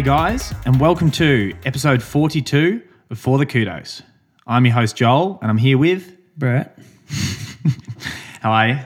[0.00, 2.80] Hey guys, and welcome to episode 42
[3.10, 4.00] of For the Kudos.
[4.46, 6.16] I'm your host Joel, and I'm here with.
[6.38, 6.78] Brett,
[8.40, 8.78] How are you?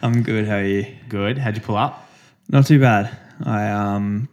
[0.00, 0.48] I'm good.
[0.48, 0.86] How are you?
[1.10, 1.36] Good.
[1.36, 2.08] How'd you pull up?
[2.48, 3.14] Not too bad.
[3.44, 4.30] I um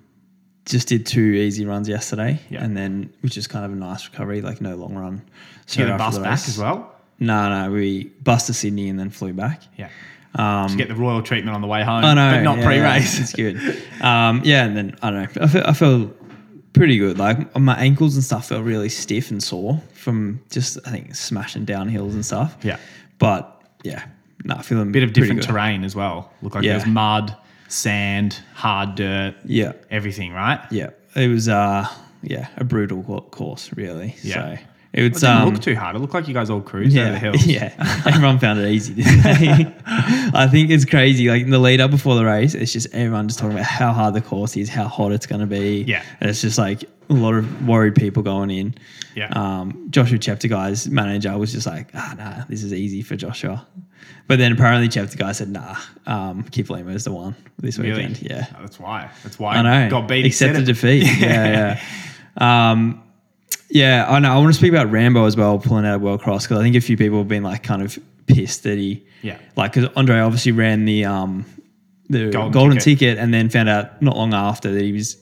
[0.66, 2.64] just did two easy runs yesterday, Yeah.
[2.64, 5.22] and then which is kind of a nice recovery, like no long run.
[5.68, 6.96] Did you get a bus back as well?
[7.20, 9.62] No, no, we bus to Sydney and then flew back.
[9.76, 9.90] Yeah.
[10.36, 12.66] Um, To get the royal treatment on the way home, I know, but not yeah,
[12.66, 13.20] pre-race.
[13.20, 13.58] It's good.
[14.00, 15.42] Um, yeah, and then I don't know.
[15.44, 16.14] I feel, I feel
[16.74, 17.18] pretty good.
[17.18, 21.66] Like my ankles and stuff felt really stiff and sore from just I think smashing
[21.66, 22.56] down hills and stuff.
[22.64, 22.78] Yeah.
[23.18, 24.06] but yeah,
[24.44, 26.32] not I feel a Bit of different terrain as well.
[26.42, 26.72] Look like Yeah.
[26.72, 27.36] there was mud,
[27.68, 30.60] sand, hard dirt, Yeah, everything, right?
[30.72, 31.88] Yeah, it was uh
[32.22, 34.16] yeah a brutal course really.
[34.24, 34.56] Yeah.
[34.58, 35.96] So it It was didn't um, look too hard.
[35.96, 37.46] It looked like you guys all cruised over the yeah hills.
[37.46, 38.96] yeah everyone found it easy.
[39.86, 41.30] I think it's crazy.
[41.30, 43.92] Like in the lead up before the race, it's just everyone just talking about how
[43.92, 45.84] hard the course is, how hot it's going to be.
[45.88, 46.04] Yeah.
[46.20, 48.76] and it's just like a lot of worried people going in.
[49.16, 49.30] Yeah.
[49.36, 53.66] Um, Joshua Cheptegei's manager was just like, ah, nah, this is easy for Joshua.
[54.28, 57.96] But then apparently Chapter Cheptegei said, nah, um, Kiplimo's the one this Really?
[57.96, 58.22] weekend.
[58.22, 58.46] Yeah.
[58.62, 59.10] That's why.
[59.24, 59.90] That's why I know.
[59.90, 60.26] got beat.
[60.26, 61.04] Accepted defeat.
[61.20, 61.78] Yeah,
[62.40, 62.72] yeah.
[62.72, 63.04] Um,
[63.70, 64.32] yeah, I know.
[64.34, 66.64] I want to speak about Rambo as well, pulling out of World Cross because I
[66.64, 67.98] think a few people have been like kind of
[68.28, 69.38] pissed that he, Yeah.
[69.56, 71.46] like because Andre obviously ran the um
[72.10, 73.00] the Golden golden, ticket.
[73.00, 73.18] ticket.
[73.20, 75.18] and then found out not long after that he was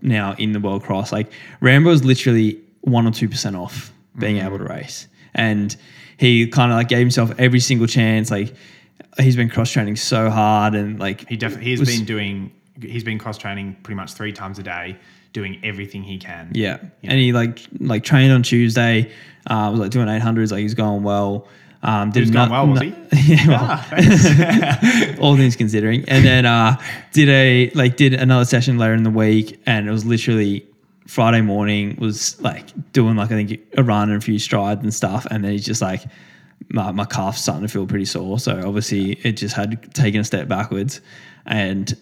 [0.00, 1.12] now in the World Cross.
[1.12, 4.46] Like Rambo is literally one or two percent off being Mm.
[4.46, 5.74] able to race, and
[6.16, 8.30] he kind of like gave himself every single chance.
[8.30, 8.54] Like
[9.18, 13.04] he's been cross training so hard, and like He definitely he's was- been doing he's
[13.04, 14.96] been cross training pretty much three times a day,
[15.32, 16.50] doing everything he can.
[16.54, 16.78] Yeah.
[17.02, 19.10] And he like like trained on Tuesday.
[19.46, 20.52] Uh, was like doing eight hundreds.
[20.52, 21.48] Like he's going well.
[21.82, 22.94] Um, did he was going well, was he?
[23.34, 23.48] yeah.
[23.48, 26.80] Well, Ah, all things considering, and then uh,
[27.12, 30.64] did a like did another session later in the week, and it was literally
[31.08, 31.96] Friday morning.
[31.96, 35.44] Was like doing like I think a run and a few strides and stuff, and
[35.44, 36.02] then he's just like.
[36.68, 40.24] My, my calf's starting to feel pretty sore, so obviously it just had taken a
[40.24, 41.00] step backwards,
[41.44, 41.92] and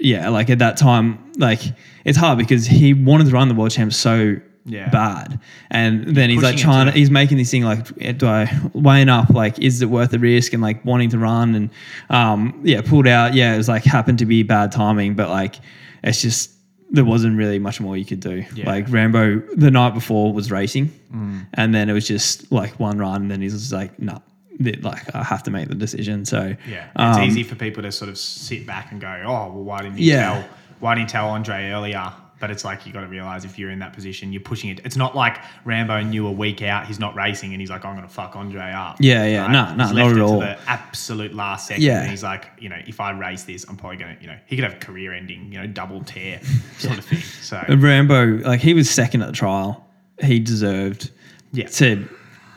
[0.00, 1.60] yeah, like at that time, like
[2.04, 4.88] it's hard because he wanted to run the world champ so Yeah.
[4.90, 5.40] bad,
[5.70, 7.86] and then he's like pushing trying to- he's making this thing like,
[8.18, 11.54] do I weighing up like, is it worth the risk and like wanting to run
[11.54, 11.70] and
[12.10, 13.34] um yeah, pulled out.
[13.34, 15.56] Yeah, it was like happened to be bad timing, but like
[16.04, 16.50] it's just
[16.92, 18.44] there wasn't really much more you could do.
[18.54, 18.66] Yeah.
[18.68, 21.46] Like Rambo the night before was racing, Mm.
[21.54, 24.20] and then it was just like one run, and then he's like, no.
[24.60, 26.24] Like I have to make the decision.
[26.24, 29.30] So Yeah, it's um, easy for people to sort of sit back and go, "Oh,
[29.52, 30.34] well, why didn't you Yeah.
[30.34, 30.44] tell?
[30.80, 33.68] Why didn't you tell Andre earlier?" But it's like you got to realize if you're
[33.70, 34.80] in that position, you're pushing it.
[34.82, 37.94] It's not like Rambo knew a week out he's not racing and he's like, "I'm
[37.96, 39.46] going to fuck Andre up." Yeah, yeah.
[39.46, 40.40] No, no, He's not at all.
[40.40, 42.00] The absolute last second, Yeah.
[42.00, 44.36] and he's like, you know, if I race this, I'm probably going to, you know,
[44.46, 46.40] he could have career-ending, you know, double tear
[46.78, 47.18] sort of thing.
[47.20, 49.86] So Rambo, like he was second at the trial.
[50.22, 51.10] He deserved
[51.52, 51.66] Yeah.
[51.66, 52.08] to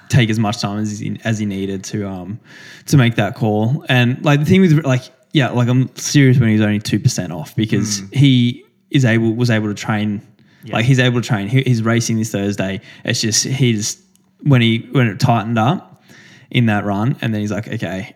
[0.09, 2.40] take as much time as he, as he needed to um
[2.88, 3.86] to make that call.
[3.90, 7.31] And like the thing with like yeah, like I'm serious when he's only two percent
[7.34, 10.22] off because he is able was able to train.
[10.63, 10.75] Yeah.
[10.75, 11.47] Like he's able to train.
[11.47, 12.81] He, he's racing this Thursday.
[13.03, 14.02] It's just he's
[14.42, 16.03] when he when it tightened up
[16.52, 18.16] in that run, and then he's like, okay.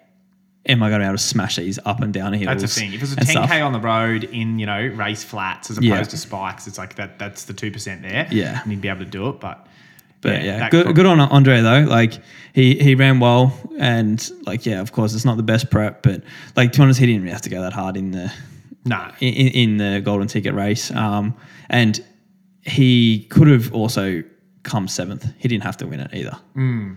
[0.70, 2.60] Am I going to be able to smash these up and down hills?
[2.60, 2.92] That's the thing.
[2.94, 3.52] If it's a 10k stuff?
[3.52, 6.04] on the road in you know race flats as opposed Yeah.
[6.04, 7.18] to spikes, it's like that.
[7.18, 8.28] That's the two percent there.
[8.30, 8.62] Yeah.
[8.62, 9.40] and he'd be able to do it.
[9.40, 9.66] But
[10.22, 11.82] But yeah, that good, good on Andre though.
[11.88, 12.14] Like
[12.54, 16.24] he he ran well, and like yeah, of course it's not the best prep, but
[16.56, 18.32] like to be honest, he didn't really have to go that hard in the
[18.86, 20.92] Nah, in, in the golden ticket race.
[20.92, 21.36] Um,
[21.70, 22.04] and
[22.64, 24.24] he could have also
[24.64, 25.26] come seventh.
[25.38, 26.38] He didn't have to win it either.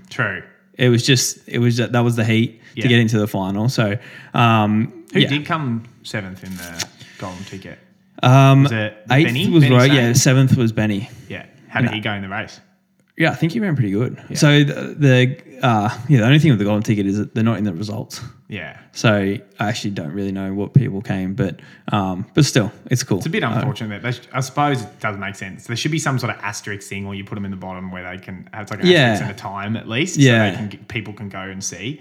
[0.09, 0.42] true.
[0.75, 2.82] It was just it was that was the heat Yeah.
[2.82, 3.69] to get into the final.
[3.69, 3.98] So
[4.34, 5.28] um, Who yeah.
[5.28, 6.86] did come seventh in the
[7.18, 7.78] golden ticket?
[8.22, 9.50] um, Was it eighth Benny?
[9.50, 9.92] was Benny right.
[9.92, 11.10] Yeah, seventh was Benny.
[11.28, 11.44] Yeah.
[11.68, 11.92] How did No.
[11.97, 12.60] he go in the race?
[13.20, 14.18] Yeah, I think you ran pretty good.
[14.34, 17.44] So the, the uh, yeah, the only thing with the golden ticket is that they're
[17.44, 18.22] not in the results.
[18.48, 18.78] Yeah.
[18.92, 21.60] So I actually don't really know what people came, but
[21.92, 23.18] um, but still, it's cool.
[23.18, 24.00] It's a bit unfortunate.
[24.02, 25.66] that sh- I suppose it does make sense.
[25.66, 27.92] There should be some sort of asterisk thing, or you put them in the bottom
[27.92, 28.98] where they can have like an Yeah.
[29.12, 30.52] asterisk and a time at least, Yeah.
[30.52, 32.00] so can get, people can go and see.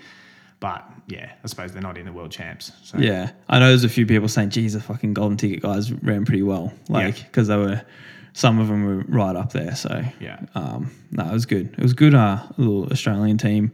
[0.62, 2.71] But yeah, I suppose they're not in the world champs.
[2.83, 5.92] So Yeah, I know there's a few people saying, "Geez, the fucking golden ticket guys
[5.92, 7.24] ran pretty well," like Yeah.
[7.25, 7.81] because they were
[8.40, 9.76] some of them were right up there.
[9.76, 10.40] So Yeah.
[10.56, 11.74] um, no, it was good.
[11.78, 12.16] It was good.
[12.16, 13.72] Uh, little Australian team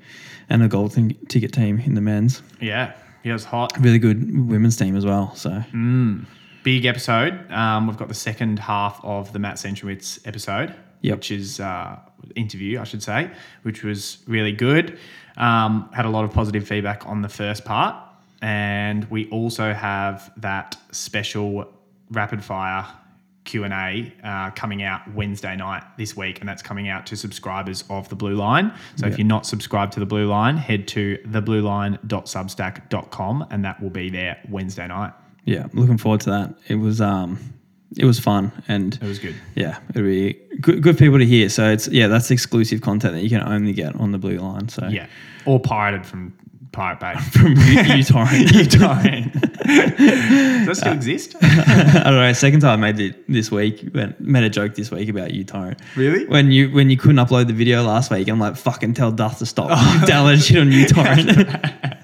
[0.50, 2.42] and a golden ticket team in the men's.
[2.60, 3.74] yeah, yeah, it was hot.
[3.80, 4.20] Really good
[4.50, 5.36] women's team as well.
[5.36, 6.26] So Mm.
[6.64, 7.34] Big episode.
[7.52, 11.18] Um, we've got the second half of the Matt Centrowitz episode, Yep.
[11.18, 11.98] which is uh,
[12.36, 13.30] interview, I should say,
[13.62, 14.98] which was really good.
[15.38, 17.96] Um, had a lot of positive feedback on the first part,
[18.42, 21.68] and we also have that special
[22.10, 22.86] rapid fire
[23.45, 27.15] Q and A uh, coming out Wednesday night this week, and that's coming out to
[27.15, 28.74] subscribers of the Blue Line.
[28.97, 33.89] So if you're not subscribed to the Blue Line, head to theblueline.substack.com, and that will
[33.89, 35.13] be there Wednesday night.
[35.45, 36.56] Yeah, looking forward to that.
[36.68, 37.39] It was um,
[37.97, 39.36] it was fun and It was good.
[39.56, 41.50] yeah, it'll be good, good people to hear.
[41.50, 44.69] So it's yeah, that's exclusive content that you can only get on the Blue Line.
[44.69, 45.07] So Yeah,
[45.45, 46.36] or pirated from
[46.75, 47.13] Pirate Bay.
[47.31, 48.48] from uTorrent.
[48.48, 49.31] uTorrent.
[50.66, 51.36] Does that still exist?
[51.42, 52.33] I don't know.
[52.33, 53.89] Second time I made it this week.
[53.94, 55.80] Went, made a joke this week about uTorrent.
[55.95, 56.25] Really?
[56.25, 59.39] When you when you couldn't upload the video last week, I'm like, fucking tell Duff
[59.39, 59.69] to stop.
[59.69, 59.75] You
[60.06, 61.95] download shit on uTorrent.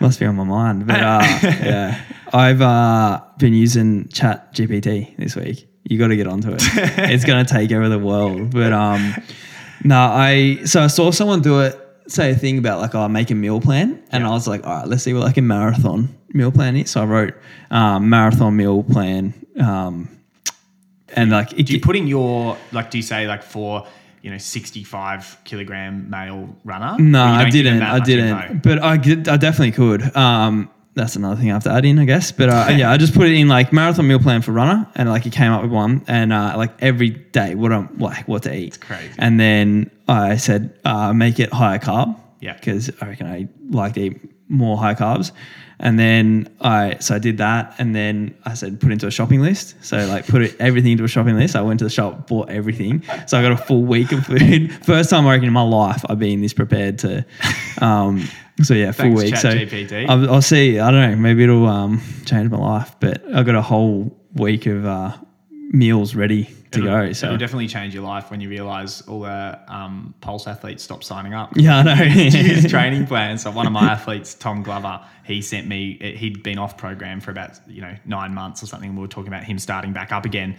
[0.00, 0.86] Must be on my mind.
[0.86, 2.00] But uh, yeah,
[2.32, 5.68] I've uh, been using Chat GPT this week.
[5.84, 6.62] You got to get onto it.
[6.62, 8.52] it's gonna take over the world.
[8.52, 9.14] But um,
[9.84, 11.78] no, I so I saw someone do it.
[12.10, 14.78] Say a thing about like, oh, make a meal plan, and I was like, all
[14.80, 16.90] right, let's see what like a marathon meal plan is.
[16.90, 17.34] So I wrote
[17.70, 20.08] um, marathon meal plan, um,
[21.14, 22.90] and like it, Do you put in your like?
[22.90, 23.86] Do you say like for
[24.22, 26.96] you know sixty five kilogram male runner?
[26.98, 27.78] No, Or you I don't give them didn't.
[27.80, 28.28] that I much didn't.
[28.52, 28.54] info?
[28.62, 28.92] But I,
[29.34, 30.16] I definitely could.
[30.16, 32.32] Um, that's another thing I have to add in, I guess.
[32.32, 35.08] But uh, yeah, I just put it in like marathon meal plan for runner, and
[35.08, 38.42] like it came up with one, and uh, like every day what I'm like what
[38.44, 38.80] to eat.
[38.80, 39.14] crazy.
[39.18, 42.18] And then I said uh, make it higher carb.
[42.40, 42.54] Yeah.
[42.54, 45.32] Because I reckon I like to eat more high carbs.
[45.82, 49.40] And then I so I did that, and then I said put into a shopping
[49.40, 49.82] list.
[49.82, 51.56] So like put it, everything into a shopping list.
[51.56, 53.02] I went to the shop, bought everything.
[53.26, 54.74] So I got a full week of food.
[54.84, 57.24] First time I reckon in my life I've been this prepared to.
[57.80, 58.28] Um,
[58.62, 59.36] so yeah, full Thanks, week.
[59.36, 60.08] So ChatGPT.
[60.08, 60.78] I'll, I'll see.
[60.78, 61.16] I don't know.
[61.16, 62.94] Maybe it'll um, change my life.
[63.00, 65.16] But I've got a whole week of uh,
[65.72, 67.12] meals ready to It'll- go.
[67.12, 71.02] So it'll definitely change your life when you realize all the um, pulse athletes stop
[71.02, 71.52] signing up.
[71.56, 71.94] yeah, I know.
[71.94, 73.38] his training plan.
[73.38, 75.98] So one of my athletes, Tom Glover, he sent me.
[76.16, 78.94] He'd been off program for about you know nine months or something.
[78.94, 80.56] We were talking about him starting back up again,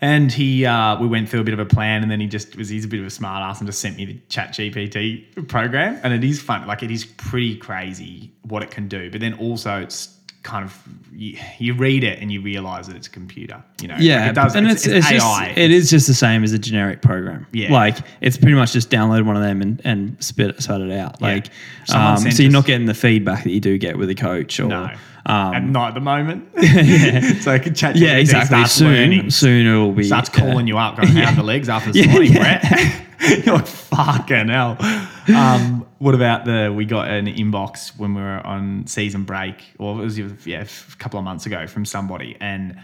[0.00, 2.56] and he uh, we went through a bit of a plan, and then he just
[2.56, 5.48] was he's a bit of a smart ass and just sent me the Chat GPT
[5.48, 6.66] program, and it is fun.
[6.66, 10.06] Like it is pretty crazy what it can do, but then also it's
[10.42, 10.82] kind of
[11.12, 13.62] you, you read it and you realize that it's a computer.
[13.82, 14.54] You know, Yeah, like it does.
[14.56, 15.46] and it's, it's, it's it's AI.
[15.48, 17.46] just it is just the same as a generic program.
[17.52, 17.72] Yeah.
[17.72, 20.92] like it's pretty much just download one of them and, and spit it, spit it
[20.92, 21.20] out.
[21.20, 21.48] Like,
[21.84, 24.58] Someone um, so you're not getting the feedback that you do get with a coach
[24.60, 24.84] or No.
[25.26, 26.48] um, and not at the moment.
[26.60, 28.64] yeah, so I could Chat yeah, exactly.
[28.64, 29.30] Soon, learning.
[29.30, 30.40] soon it'll be starts yeah.
[30.40, 32.60] calling you up, going, "How the legs after this Yeah, morning, yeah.
[33.20, 34.76] Brett?" You're like, "Fucking hell."
[35.36, 36.72] Um, what about the?
[36.74, 40.96] We got an inbox when we were on season break, or it was yeah, a
[40.96, 42.76] couple of months ago from somebody, and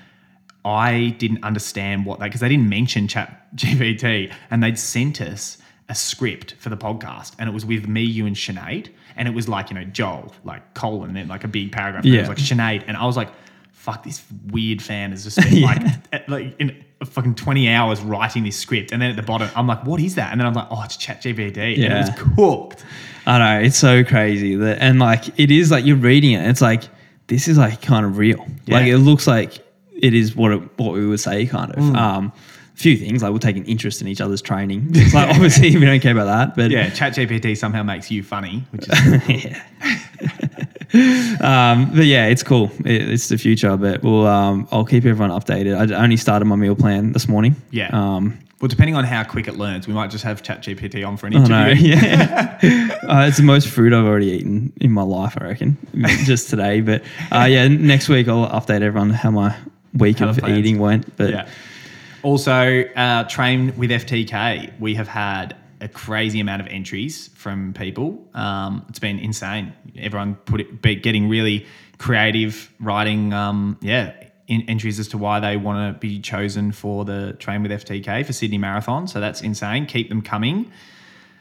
[0.64, 5.58] I didn't understand what they because they didn't mention Chat GPT, and they'd sent us
[5.88, 9.34] a script for the podcast, and it was with me, you, and Sinead, and it
[9.34, 12.24] was like you know Joel, like colon, then like a big paragraph, and it was
[12.24, 12.28] Yeah.
[12.28, 12.38] like
[12.80, 13.30] Sinead, and I was like,
[13.72, 15.82] "Fuck, this weird fan has just spent like
[16.12, 19.66] at, like in fucking twenty hours writing this script," and then at the bottom, I'm
[19.66, 22.00] like, "What is that?" And then I'm like, "Oh, it's Chat GPT," and it Yeah.
[22.00, 22.84] was cooked.
[23.26, 26.48] I know it's so crazy that, and like it is like you're reading it.
[26.48, 26.84] It's like
[27.26, 28.46] this is like kind of real.
[28.68, 29.58] Like it looks like
[29.92, 31.78] it is what it, what we would say, kind of.
[31.78, 31.96] Mm.
[31.96, 32.32] Um,
[32.74, 34.88] a few things like we'll take an interest in each other's training.
[34.94, 38.22] It's like obviously we don't care about that, but Yeah, Chat GPT somehow makes you
[38.22, 39.62] funny, which is yeah.
[41.40, 42.70] Um, but yeah, it's cool.
[42.84, 45.92] It, it's the future, but we'll um, I'll keep everyone updated.
[45.92, 47.56] I only started my meal plan this morning.
[47.70, 47.90] Yeah.
[47.92, 51.18] Um, well, depending on how quick it learns, we might just have Chat GPT on
[51.18, 51.88] for an interview.
[51.88, 52.58] Yeah.
[53.02, 55.76] uh, it's the most fruit I've already eaten in my life, I reckon,
[56.24, 56.80] just today.
[56.80, 59.54] But uh, yeah, next week I'll update everyone how my
[59.92, 61.16] week How of eating went.
[61.16, 61.48] But Yeah.
[62.22, 64.80] Also, uh, train with FTK.
[64.80, 68.26] We have had a crazy amount of entries from people.
[68.34, 69.72] Um, it's been insane.
[69.98, 71.66] Everyone put it, be getting really
[71.98, 74.12] creative, writing, um, yeah,
[74.46, 78.24] in, entries as to why they want to be chosen for the train with FTK
[78.24, 79.06] for Sydney Marathon.
[79.08, 79.86] So that's insane.
[79.86, 80.70] Keep them coming.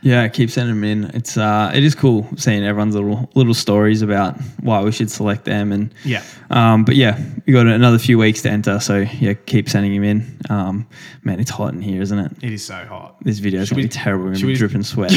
[0.06, 1.06] Yeah, keep sending them in.
[1.16, 5.46] It's uh, it is cool seeing everyone's little little stories about why we should select
[5.46, 6.22] them and Yeah.
[6.52, 10.04] Um, but yeah, we got another few weeks to enter, so yeah, keep sending them
[10.04, 10.40] in.
[10.50, 10.86] Um,
[11.24, 12.32] man, it's hot in here, isn't it?
[12.44, 13.16] It is so hot.
[13.24, 14.26] This video is gonna we- be terrible.
[14.26, 15.10] We're gonna be dripping sweat.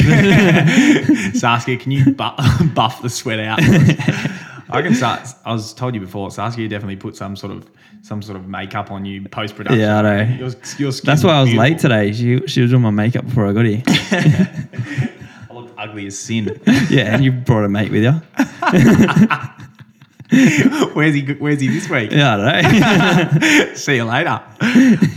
[1.35, 3.59] Saskia, can you bu- buff the sweat out?
[4.69, 5.27] I can start.
[5.45, 7.69] I was told you before, Saskia definitely put some sort of
[8.01, 9.81] some sort of makeup on you post production.
[9.81, 10.21] Yeah, I know.
[10.35, 11.69] Your, your skin That's why I was beautiful.
[11.69, 12.13] late today.
[12.13, 13.83] She she was doing my makeup before I got here.
[13.87, 16.59] I looked ugly as sin.
[16.89, 18.11] yeah, and you brought a mate with you.
[20.93, 21.21] where's he?
[21.33, 22.11] Where's he this week?
[22.11, 23.73] Yeah, I don't know.
[23.73, 24.39] See you later.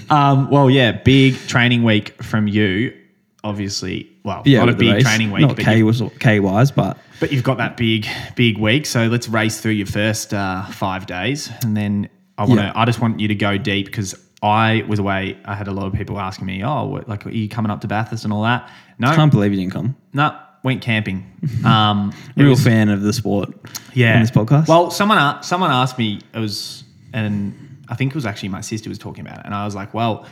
[0.09, 2.97] Um, well, yeah, big training week from you.
[3.45, 5.03] Obviously, well, yeah, not a big race.
[5.03, 8.85] training week, Not K was K wise, but but you've got that big, big week.
[8.85, 12.67] So let's race through your first uh, five days, and then I want to.
[12.67, 12.73] Yeah.
[12.75, 15.39] I just want you to go deep because I was away.
[15.45, 17.81] I had a lot of people asking me, "Oh, what, like, are you coming up
[17.83, 19.97] to Bathurst and all that?" No, I Can't believe you didn't come.
[20.13, 21.29] no, went camping.
[21.65, 23.51] Um, Real was- fan of the sport.
[23.95, 24.15] yeah.
[24.15, 24.67] On this podcast.
[24.69, 26.21] Well, someone someone asked me.
[26.35, 27.55] It was, and
[27.89, 29.95] I think it was actually my sister was talking about it, and I was like,
[29.95, 30.27] well,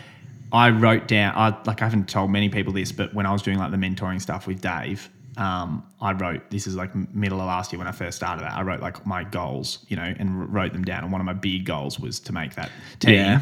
[0.52, 1.34] I wrote down.
[1.36, 3.76] I like I haven't told many people this, but when I was doing like the
[3.76, 5.08] mentoring stuff with Dave.
[5.40, 8.52] Um, I wrote this is like middle of last year when I first started that.
[8.52, 11.02] I wrote like my goals, you know, and wrote them down.
[11.02, 13.14] And one of my big goals was to make that team.
[13.14, 13.40] Yeah.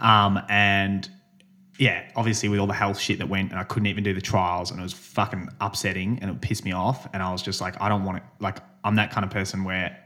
[0.00, 1.08] Um, and
[1.78, 4.20] yeah, obviously with all the health shit that went, and I couldn't even do the
[4.20, 7.06] trials, and it was fucking upsetting, and it pissed me off.
[7.12, 8.24] And I was just like, I don't want to.
[8.40, 9.96] Like, I'm that kind of person where,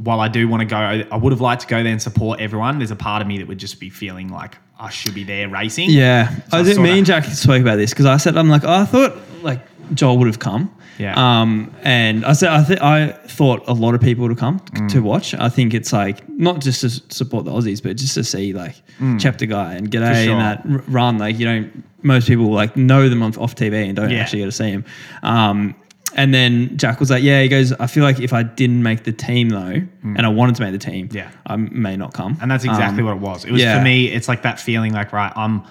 [0.00, 2.38] while I do want to go, I, would have liked to go there and support
[2.38, 2.78] everyone.
[2.78, 5.48] There's a part of me that would just be feeling like I should be there
[5.48, 5.88] racing.
[5.88, 8.64] Yeah, So I me sorta- and Jack spoke about this because I said I'm like
[8.64, 9.60] oh, I thought like
[9.92, 10.70] Joel would have come.
[10.98, 11.14] Yeah.
[11.16, 14.60] Um, and I said I th- I thought a lot of people would have come
[14.60, 14.88] Mm.
[14.92, 15.34] to watch.
[15.34, 18.76] I think it's like not just to support the Aussies, but just to see like
[19.00, 20.24] Cheptegei and g'day Mm.
[20.24, 20.32] sure.
[20.34, 21.18] and that r- run.
[21.18, 24.18] Like you don't most people like know them on, off TV and don't Yeah.
[24.18, 24.84] actually get to see him.
[25.24, 25.74] Um,
[26.16, 29.02] and then Jack was like, "Yeah," he goes, "I feel like if I didn't make
[29.02, 31.14] the team though, and I wanted to make the team, Mm.
[31.14, 31.28] Yeah.
[31.44, 33.44] I may not come." And that's exactly Um, what it was.
[33.44, 33.76] It was yeah.
[33.78, 35.62] for me, it's like that feeling like, right, I'm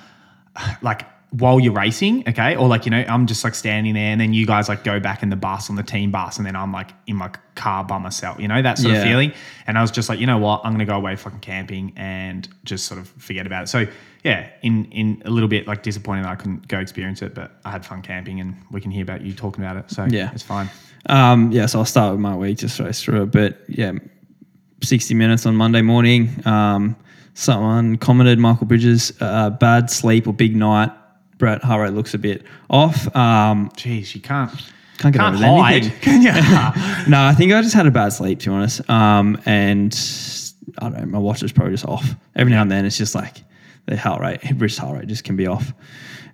[0.81, 1.05] like
[1.39, 4.35] while you're racing, okay, or like, you know, I'm just like standing there and then
[4.35, 6.71] you guys like go back in the bus on the team bus and then I'm
[6.71, 9.33] like in my car by myself, you know, that sort of feeling.
[9.65, 12.47] And I was just like, you know what, I'm gonna go away fucking camping and
[12.65, 13.67] just sort of forget about it.
[13.67, 13.87] So
[14.23, 17.51] yeah, in in a little bit like disappointed that I couldn't go experience it, but
[17.65, 19.89] I had fun camping and we can hear about you talking about it.
[19.89, 20.29] So Yeah.
[20.33, 20.69] it's fine.
[21.07, 23.31] Um, yeah, so I'll start with my week, just race through it.
[23.31, 23.93] But yeah,
[24.83, 26.29] 60 minutes on Monday morning.
[26.45, 26.95] Um,
[27.33, 30.91] someone commented, Michael Bridges, uh, bad sleep or big night.
[31.37, 33.13] Brett heart rate looks a bit off.
[33.15, 34.51] Um, Jeez, you can't
[34.97, 35.99] Can't get can't with hide, anything.
[36.01, 36.31] can you?
[37.11, 38.89] no, I think I just had a bad sleep, to be honest.
[38.89, 39.93] Um, and
[40.79, 42.15] I don't know, my watch is probably just off.
[42.35, 43.43] Every now and then, it's just like
[43.85, 45.73] the heart rate, wrist heart rate just can be off.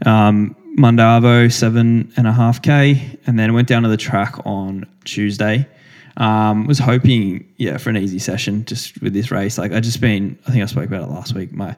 [0.06, 3.20] Um, Monday Arvo, seven and a half K.
[3.26, 5.68] And then went down to the track on Tuesday.
[6.18, 9.58] Um, was hoping, yeah, for an easy session just with this race.
[9.58, 11.54] Like I just been, I think I spoke about it last week.
[11.54, 11.76] My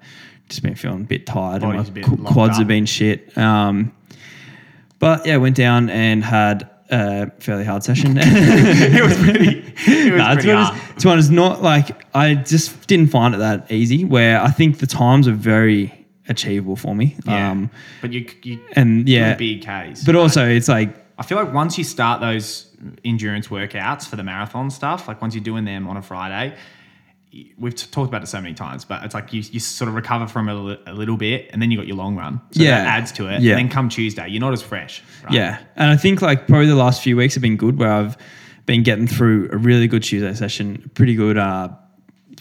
[0.51, 2.57] just been feeling a bit tired and Body's my a qu- quads up.
[2.59, 3.35] have been shit.
[3.37, 3.91] Um,
[4.99, 8.13] but yeah, went down and had a fairly hard session.
[8.19, 10.99] it was pretty it was Nah, to, pretty be honest, hard.
[10.99, 14.03] to be honest, not like I just didn't find it that easy.
[14.05, 17.15] Where I think the times are very achievable for me.
[17.25, 17.51] Yeah.
[17.51, 20.03] Um, but you, you and yeah, big Ks.
[20.03, 22.67] but also it's like I feel like once you start those
[23.05, 26.55] endurance workouts for the marathon stuff, like once you're doing them on a Friday,
[27.57, 30.27] we've talked about it so many times, but it's like you, you sort of recover
[30.27, 32.41] from it a, li- a little bit and then you got your long run.
[32.51, 32.71] So Yeah.
[32.83, 33.41] that adds to it.
[33.41, 33.51] Yeah.
[33.51, 35.01] And then come Tuesday, you're not as fresh.
[35.23, 35.33] Right?
[35.33, 38.17] Yeah, and I think like probably the last few weeks have been good where I've
[38.65, 41.69] been getting through a really good Tuesday session, pretty good uh,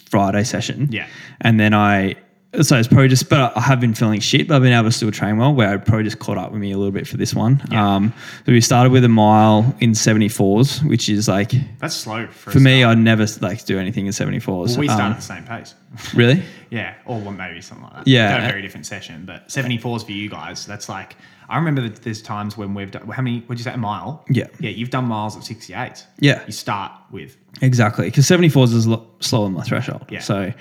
[0.08, 0.88] Friday session.
[0.90, 1.06] Yeah.
[1.40, 2.16] and then I
[2.62, 4.92] so it's probably just, but I have been feeling shit, but I've been able to
[4.92, 5.54] still train well.
[5.54, 7.62] Where I probably just caught up with me a little bit for this one.
[7.70, 7.94] Yeah.
[7.96, 8.12] Um,
[8.44, 12.50] so we started with a mile in seventy fours, which is like That's slow for,
[12.52, 12.80] for me.
[12.80, 12.96] start.
[12.96, 14.72] I never like do anything in seventy fours.
[14.72, 15.74] Well, we started at the same pace.
[16.14, 16.42] really?
[16.70, 18.06] Yeah, or maybe something like that.
[18.08, 18.38] Yeah.
[18.38, 20.64] Got a very different session, but 74s for you guys.
[20.64, 21.16] That's like,
[21.48, 24.24] I remember that there's times when we've done, how many, what'd you say, a mile?
[24.30, 24.46] Yeah.
[24.60, 26.06] Yeah, you've done miles at 68.
[26.20, 26.44] Yeah.
[26.46, 30.06] You start with, Exactly, because 74s is lo- slower than my threshold.
[30.10, 30.20] Yeah.
[30.20, 30.52] So,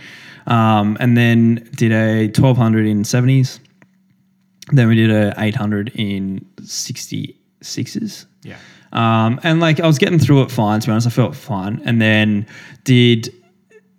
[0.49, 3.59] um, and then did a 1200 in 70s.
[4.71, 8.25] Then we did a 800 in 66s.
[8.43, 8.57] yeah.
[8.91, 10.79] Um, and like I was getting through it fine.
[10.79, 11.81] To be honest, I felt fine.
[11.85, 12.47] And then
[12.83, 13.33] did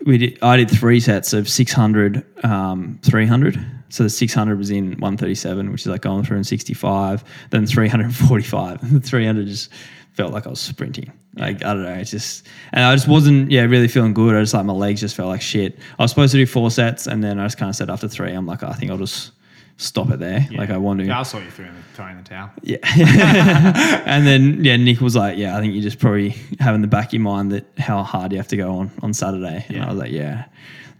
[0.04, 3.64] we did I did three sets of 600, um, 300.
[3.88, 7.24] So the 600 was in 137, which is like going through in 65.
[7.50, 8.92] Then 345.
[8.92, 9.70] The 300 just
[10.12, 11.12] felt like I was sprinting.
[11.36, 14.34] Like I don't know, it's just and I just wasn't yeah really feeling good.
[14.34, 15.78] I just like my legs just felt like shit.
[15.98, 18.08] I was supposed to do four sets, and then I just kind of said after
[18.08, 19.32] three, I'm like oh, I think I'll just
[19.76, 20.46] stop it there.
[20.50, 20.58] yeah.
[20.58, 21.06] Like I want to.
[21.06, 22.50] Yeah, I saw you throwing the, throwing the towel.
[22.62, 22.78] Yeah.
[24.06, 26.88] and then yeah, Nick was like, yeah, I think you just probably have in the
[26.88, 29.64] back of your mind that how hard you have to go on on Saturday.
[29.68, 29.86] And Yeah.
[29.86, 30.44] I was like, yeah,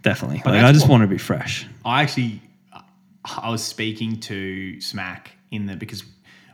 [0.01, 0.41] definitely.
[0.43, 1.67] But like, I just want to be fresh.
[1.85, 2.41] I actually,
[3.25, 6.03] I was speaking to Smack in the because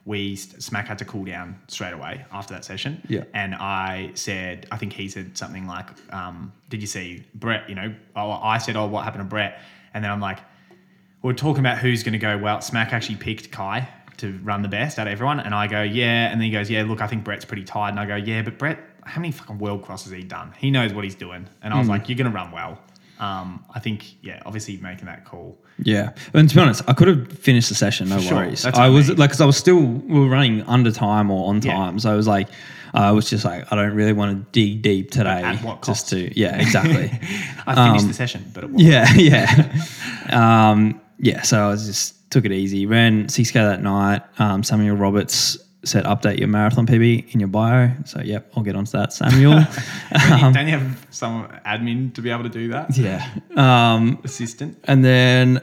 [0.08, 3.02] we Smack had to cool down straight away after that session.
[3.10, 3.26] Yeah.
[3.34, 7.76] and I said, I think he said something like, um, "Did you see Brett?" You
[7.76, 9.60] know, oh, I said, "Oh, what happened to Brett?"
[9.94, 10.40] And then I'm like,
[11.22, 12.62] we're talking about who's going to go well.
[12.62, 13.86] Smack actually picked Ky
[14.18, 16.70] to run the best out of everyone, and I go, "Yeah," and then he goes,
[16.70, 19.32] "Yeah, look, I think Brett's pretty tired," and I go, "Yeah, but Brett." How many
[19.32, 20.54] fucking world crosses he done?
[20.58, 22.80] He knows what he's doing, and I was like, "You're gonna run well."
[23.20, 25.58] Um, I think, yeah, obviously making that call.
[25.80, 28.36] Yeah, and to be honest, I could have finished the session, no sure.
[28.38, 28.66] worries.
[28.66, 29.18] I what I was mean.
[29.18, 31.74] like, because I was still we were running under time or on Yeah.
[31.74, 32.48] time, so I was like,
[32.94, 36.06] I was just like, I don't really want to dig deep today, at what just
[36.06, 36.10] cost?
[36.10, 37.12] to yeah, exactly.
[37.68, 39.86] I finished Um, the session, but it was yeah, yeah,
[40.30, 41.42] um, yeah.
[41.44, 42.86] So I was just took it easy.
[42.86, 44.22] Ran six k that night.
[44.40, 45.58] Um, Samuel Roberts
[45.88, 47.92] said update your marathon PB in your bio.
[48.06, 49.52] So yep, I'll get onto that, Samuel.
[50.12, 52.96] Don't you, don't you have some admin to be able to do that?
[52.98, 53.30] yeah.
[53.58, 54.78] Um, Assistant.
[54.84, 55.62] And then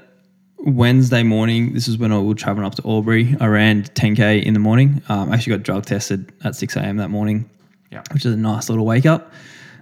[0.59, 3.37] Wednesday morning, this is when I was traveling up to Albury.
[3.41, 5.03] I ran 10k in the morning.
[5.09, 6.97] Um, I actually got drug tested at 6 a.m.
[6.97, 7.49] that morning,
[7.91, 8.03] Yeah.
[8.13, 9.33] which is a nice little wake up.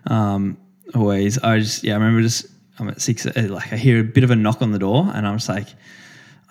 [0.06, 0.56] Um,
[0.94, 2.46] always, I just yeah, I remember just
[2.78, 5.26] I'm at six, like I hear a bit of a knock on the door, and
[5.26, 5.68] I'm just like,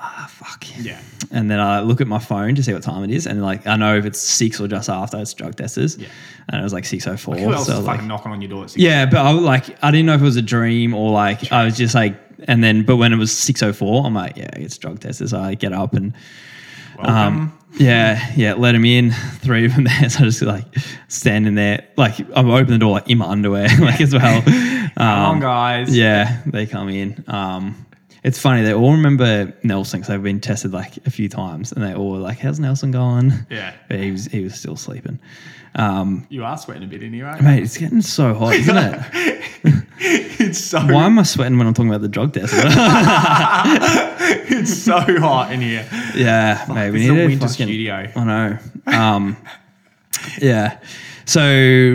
[0.01, 0.65] ah, fuck.
[0.79, 1.00] Yeah.
[1.31, 3.65] And then I look at my phone to see what time it is, and like
[3.67, 5.98] I know if it's six or just after it's drug testers.
[5.98, 6.08] Yeah.
[6.50, 7.39] And it was like 6:04.
[7.39, 8.81] Who else so is like, fucking knocking on your door at six?
[8.81, 11.51] yeah, but I was like, I didn't know if it was a dream or like
[11.51, 12.15] I was just like,
[12.48, 15.29] and then, but when it was six oh four, I'm like, yeah, it's drug testers.
[15.31, 16.13] So I get up and,
[17.00, 19.12] um, yeah, yeah, let him in.
[19.39, 20.65] Three of them there, so I just like
[21.08, 24.41] standing there, like I'm open the door like in my underwear, like as well.
[24.41, 25.96] Come on, Um, guys.
[25.96, 27.24] yeah, they come in.
[27.27, 27.86] Um,
[28.24, 31.84] it's funny they all remember Nelson because they've been tested like a few times, and
[31.84, 33.74] they all were like, "How's Nelson going?" Yeah.
[33.88, 35.20] but he was he was still sleeping.
[35.74, 37.42] Um, You are sweating a bit in here, right?
[37.42, 39.01] mate, it's getting so hot, isn't it?
[40.00, 42.54] it's so Why am I sweating when I'm talking about the drug test?
[44.51, 45.88] it's so hot in here.
[46.16, 48.12] yeah, mate, we It's need a a winter fucking- studio.
[48.16, 48.58] I know.
[48.88, 49.38] Um,
[50.42, 50.80] yeah.
[51.25, 51.40] So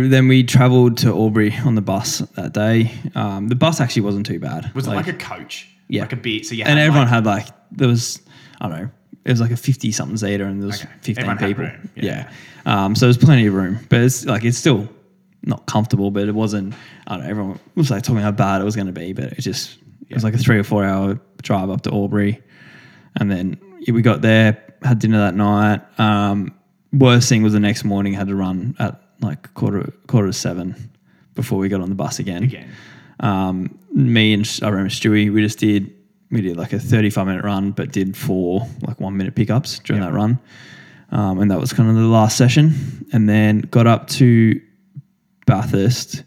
[0.08, 2.92] then we travelled to Albury on the bus that day.
[3.14, 4.72] Um, the bus actually wasn't too bad.
[4.74, 5.68] Was it like a coach?
[5.88, 6.02] Yeah.
[6.02, 6.46] Like a bit.
[6.46, 8.20] So you and everyone like, had like there was
[8.60, 8.90] I don't know
[9.24, 10.92] it was like a fifty something seater and there was Okay.
[11.00, 11.64] fifteen Everyone people.
[11.64, 11.90] room.
[11.96, 12.30] Yeah.
[12.64, 14.88] Um, so there's plenty of room, but it's like it's still
[15.42, 16.74] not comfortable, but it wasn't.
[17.06, 17.30] I don't know.
[17.30, 19.78] Everyone was like talking how bad it was going to be, but it just
[20.08, 22.42] it was like a three or four hour drive up to Albury,
[23.20, 25.80] and then yeah, we got there, had dinner that night.
[26.00, 26.54] Um,
[26.92, 30.90] worst thing was the next morning had to run at like quarter quarter to seven
[31.34, 32.70] before we got on the bus again again.
[33.20, 35.92] um, me and I remember Stewie, we just did
[36.30, 40.02] we did like a 35 minute run, but did four like one minute pickups during
[40.02, 40.38] that run.
[41.10, 43.06] Um, and that was kind of the last session.
[43.12, 44.60] And then got up to
[45.46, 46.24] Bathurst.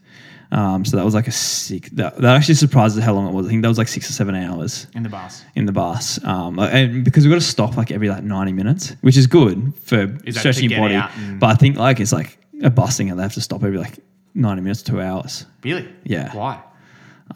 [0.51, 1.89] Um, so that was like a six.
[1.91, 3.45] That, that actually surprised us how long it was.
[3.45, 5.43] I think that was like six or seven hours In the bus.
[5.55, 6.23] in the bus.
[6.25, 9.73] Um, and because we've got to stop like every like 90 minutes, which is good
[9.83, 10.99] for Is stretching your body.
[11.39, 13.77] But I think like it's like a bus thing and they have to stop every
[13.77, 13.99] like
[14.33, 15.45] 90 minutes, two hours.
[15.63, 15.87] Really?
[16.03, 16.35] Yeah.
[16.35, 16.63] Why?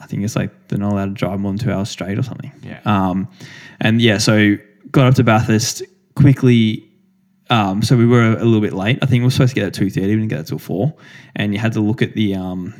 [0.01, 2.23] I think it's like they're not allowed to drive more than two hours straight or
[2.23, 2.51] something.
[2.63, 2.79] Yeah.
[2.85, 3.27] Um,
[3.79, 4.55] and yeah, so
[4.91, 5.83] got up to Bathurst
[6.15, 6.89] quickly.
[7.49, 8.99] Um, so we were a little bit late.
[9.01, 10.07] I think we were supposed to get at two thirty.
[10.07, 10.93] We didn't get there till four,
[11.35, 12.73] and you had to look at the um,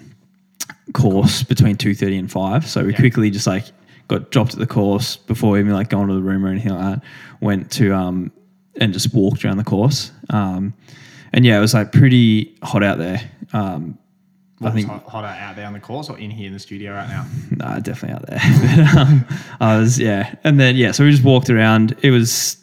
[0.93, 2.67] course between two thirty and five.
[2.67, 2.99] So we Yeah.
[2.99, 3.65] quickly just like
[4.08, 6.95] got dropped at the course before even like going to the room or anything like
[6.99, 7.04] that.
[7.41, 8.32] Went to um,
[8.80, 10.12] and just walked around the course.
[10.30, 10.73] Um,
[11.32, 13.21] and yeah, it was like pretty hot out there.
[13.54, 13.97] Um,
[14.62, 17.08] I think hotter out there on the course or in here in the studio right
[17.10, 17.26] now?
[17.52, 18.39] Nah, definitely out there.
[18.94, 19.26] but, um,
[19.60, 20.36] I was, yeah.
[20.44, 21.96] And then, yeah, so we just walked around.
[22.02, 22.58] It was,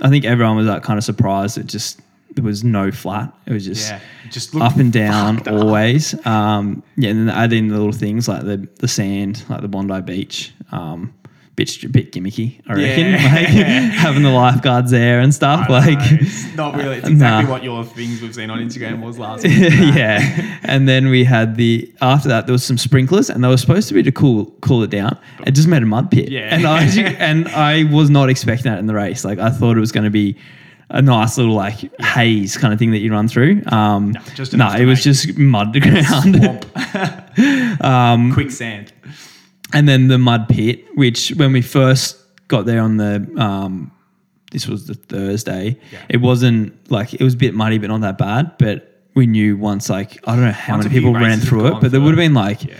[0.00, 1.58] I think everyone was like kind of surprised.
[1.58, 2.00] It just,
[2.34, 3.32] there was no flat.
[3.46, 4.00] It was just Yeah.
[4.30, 5.54] Just up and down fucked up.
[5.54, 6.26] always.
[6.26, 9.68] Um, yeah, and then add in the little things like the, the sand, like the
[9.68, 10.52] Bondi Beach.
[10.70, 11.12] Um,
[11.56, 13.06] bit, bit gimmicky, I reckon.
[13.06, 13.12] Yeah.
[13.34, 13.46] Like
[13.94, 15.68] having the lifeguards there and stuff.
[15.68, 16.18] Like, know.
[16.20, 16.96] it's not really.
[16.98, 17.50] It's exactly Nah.
[17.50, 19.54] what your things we've seen on Instagram was last week.
[19.94, 20.58] yeah.
[20.62, 23.88] And then we had the after that there was some sprinklers and they were supposed
[23.88, 25.18] to be to cool cool it down.
[25.46, 26.30] It just made a mud pit.
[26.30, 26.54] Yeah.
[26.54, 26.84] And I
[27.18, 29.24] and I was not expecting that in the race.
[29.24, 30.36] Like I thought it was going to be
[30.94, 33.62] a nice little like haze kind of thing that you run through.
[33.66, 36.66] Um, no, just to it was just mud to ground.
[37.80, 38.92] Um, Quicksand.
[39.72, 42.16] And then the mud pit, which when we first
[42.48, 43.90] got there on the um,
[44.50, 45.98] this was the Thursday, Yeah.
[46.08, 48.52] it wasn't like it was a bit muddy, but not that bad.
[48.58, 51.80] But we knew once, like I don't know how Once many people ran through it,
[51.80, 52.74] but there would have been like Yeah.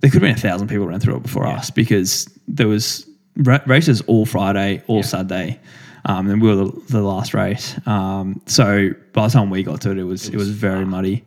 [0.00, 3.06] there could have been a thousand people ran through it before us because there was
[3.36, 5.02] ra- races all Friday, all Yeah.
[5.02, 5.60] Saturday.
[6.04, 7.74] Um, and we were the, the last race.
[7.86, 10.86] Um, so by the time we got to it, it was it was, was very
[10.86, 11.24] muddy.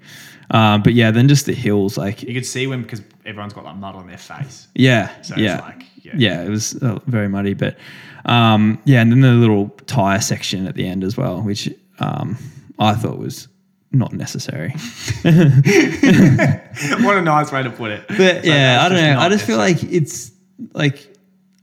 [0.52, 3.64] Um, but yeah, then just the hills, like You could see when because everyone's got
[3.64, 4.68] like mud on their face.
[4.76, 6.12] yeah, So yeah, it's like yeah.
[6.16, 7.78] yeah, it was uh, very muddy, but
[8.26, 12.38] um, yeah, and then the little tire section at the end as well, which um,
[12.80, 13.48] I thought was
[13.92, 14.70] not necessary.
[15.24, 18.06] what a nice way to put it.
[18.10, 19.20] But yeah, I don't know.
[19.20, 20.32] I just feel like it's
[20.74, 21.08] like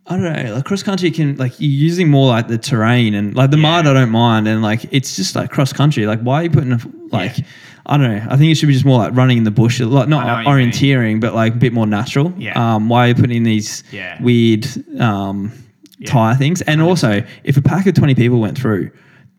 [0.06, 0.54] I don't know.
[0.54, 3.86] Like cross country can like you're using more like the terrain and like the mud.
[3.86, 6.06] I don't mind, and like it's just like cross country.
[6.06, 7.44] Like why are you putting a, like Yeah.
[7.88, 8.26] I don't know.
[8.30, 10.40] I think it should be just more like running in the bush, like not what
[10.46, 10.70] you mean.
[10.70, 12.32] orienteering, but like a bit more natural.
[12.36, 12.52] Yeah.
[12.74, 14.22] Um, why are you putting in these Yeah.
[14.22, 14.66] weird
[15.00, 15.52] um,
[15.98, 16.10] Yeah.
[16.10, 16.60] tire things?
[16.62, 18.90] And also, if a pack of twenty people went through,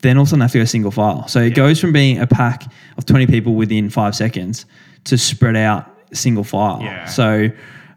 [0.02, 1.28] then all of a sudden they have to go single file.
[1.28, 1.54] So it Yeah.
[1.56, 2.64] goes from being a pack
[2.98, 4.66] of twenty people within five seconds
[5.06, 6.80] to spread out single file.
[6.82, 7.06] Yeah.
[7.06, 7.52] So.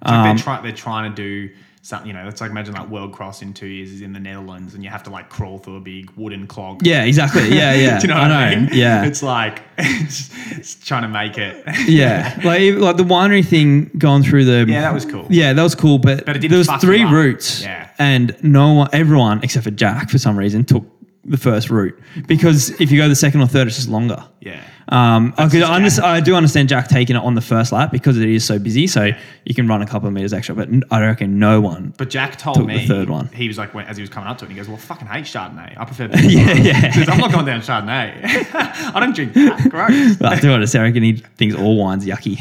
[0.05, 1.49] It's like Um, they're, try, they're trying to do
[1.85, 4.21] something, you know, it's like imagine like World Cross in two years is in the
[4.21, 6.87] Netherlands and you have to like crawl through a big wooden clog.
[6.87, 7.49] yeah, exactly.
[7.49, 7.99] Yeah, yeah.
[7.99, 8.61] Do you know what I I, know.
[8.63, 8.71] mean?
[8.73, 9.05] Yeah.
[9.05, 11.65] It's like, it's, it's trying to make it.
[11.89, 15.27] yeah, like like the winery thing going through the Yeah, that was cool.
[15.29, 17.91] Yeah, that was cool, but, But there was three routes, Yeah.
[17.99, 20.85] and no one, everyone except for Jack for some reason took
[21.25, 24.25] the first route because if you go the second or third, it's just longer.
[24.41, 24.61] Yeah.
[24.89, 28.19] Um, I, could under- I do understand Jack taking it on the first lap because
[28.19, 29.11] it is so busy, so
[29.45, 30.57] you can run a couple of meters extra.
[30.57, 31.95] But I reckon no one.
[31.97, 33.29] But Jack told me the third one.
[33.29, 34.81] He was like, when, as he was coming up to it, he goes, "Well, I
[34.81, 35.79] fucking hate Chardonnay.
[35.79, 36.91] I prefer." Yeah, yeah.
[36.93, 38.21] Says, I'm not going down Chardonnay.
[38.95, 39.71] I don't drink that.
[39.71, 40.21] Gross.
[40.21, 40.83] I do understand.
[40.83, 42.37] I reckon he thinks all wine's yucky.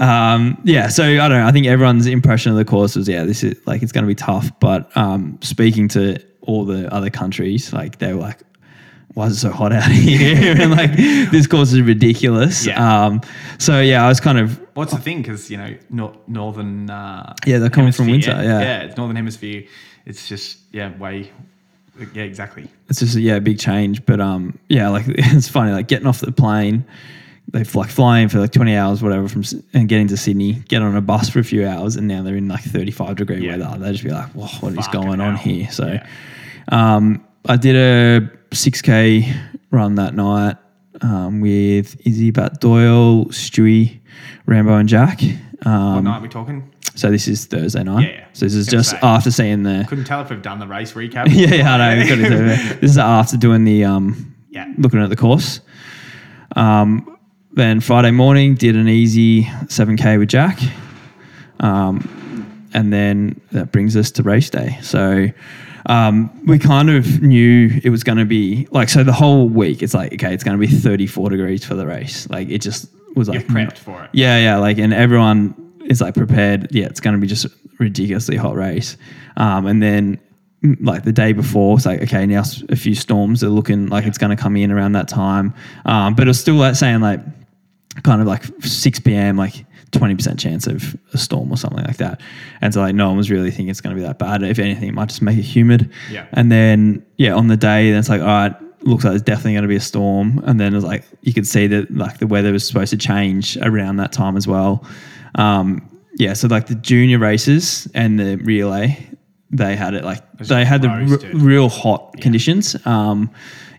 [0.00, 1.46] Um, yeah, so I don't know.
[1.46, 4.08] I think everyone's impression of the course was, yeah, this is like it's going to
[4.08, 4.50] be tough.
[4.60, 8.40] But um, speaking to all the other countries, like they were like,
[9.14, 10.54] why is it so hot out here?
[10.60, 12.66] and like this course is ridiculous.
[12.66, 13.04] Yeah.
[13.06, 13.20] Um,
[13.58, 15.22] so yeah, I was kind of What's the thing?
[15.22, 16.90] Because you know, nor- northern.
[16.90, 18.60] Uh, Yeah, they're coming from winter, yeah.
[18.60, 19.64] yeah, it's northern hemisphere.
[20.04, 21.30] It's just yeah, way.
[22.12, 22.68] Yeah, exactly.
[22.88, 24.04] it's just yeah, a big change.
[24.04, 26.84] But um, yeah, like it's funny, like getting off the plane,
[27.48, 30.54] they like fly in for like twenty hours, whatever, from S- and getting to Sydney,
[30.68, 33.16] get on a bus for a few hours, and now they're in like thirty five
[33.16, 33.56] degree Yeah.
[33.56, 33.78] weather.
[33.78, 35.52] They just be like, Whoa, what is Fucking going on hell.
[35.54, 35.70] here?
[35.70, 36.06] So, Yeah.
[36.68, 39.32] um, I did a six k
[39.70, 40.56] run that night
[41.02, 43.98] um, with Izzy, Batt-Doyle, Stewie,
[44.46, 45.20] Rambo, and Jack.
[45.20, 46.70] What Um, night are we talking?
[46.94, 48.02] so this is Thursday night.
[48.08, 48.24] Yeah, yeah.
[48.32, 48.98] So this is Gonna just say.
[49.02, 51.26] after seeing the Couldn't tell if we've done the race recap.
[51.30, 51.98] yeah, yeah, I know.
[51.98, 52.58] we've got to do it.
[52.80, 54.72] This is after doing the um, Yeah.
[54.78, 55.60] looking at the course.
[56.56, 57.13] Um,
[57.54, 60.58] then Friday morning did an easy seven k with Jack,
[61.60, 64.78] um, and then that brings us to race day.
[64.82, 65.28] So
[65.86, 69.82] um, we kind of knew it was going to be like so the whole week.
[69.82, 72.28] It's like okay, it's going to be thirty four degrees for the race.
[72.28, 74.10] Like it just was You're like prepped for it.
[74.12, 76.68] yeah, yeah, like and everyone is like prepared.
[76.74, 77.46] Yeah, it's going to be just
[77.78, 78.96] ridiculously hot race.
[79.36, 80.20] Um, and then
[80.64, 84.06] mm, like the day before, it's like okay, now a few storms are looking like
[84.06, 85.54] it's going to come in around that time.
[85.84, 87.20] Um, but it's still like saying like
[88.02, 89.36] kind of like six p.m.
[89.36, 89.66] like.
[89.92, 92.20] 20% chance of a storm or something like that.
[92.60, 94.42] And so, like, no one was really thinking it's going to be that bad.
[94.42, 95.88] If anything, it might just make it humid.
[96.10, 96.26] Yeah.
[96.32, 98.52] And then, yeah, on the day, then it's like, all right,
[98.82, 100.42] looks like there's definitely going to be a storm.
[100.46, 102.96] And then it was like, you could see that like the weather was supposed to
[102.96, 104.84] change around that time as well.
[105.36, 108.98] Um, yeah, so like the junior races and the relay,
[109.50, 112.74] they had it like was they had the r- real hot conditions.
[112.84, 113.30] Um,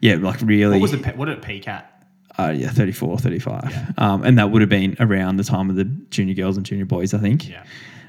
[0.02, 1.92] yeah, like really, What was the pe- what did it peak at?
[2.38, 3.94] Uh, yeah, 34, 35.
[3.98, 6.86] Um, and that would have been around the time of the junior girls and junior
[6.86, 7.50] boys, I think.
[7.50, 7.64] Yeah.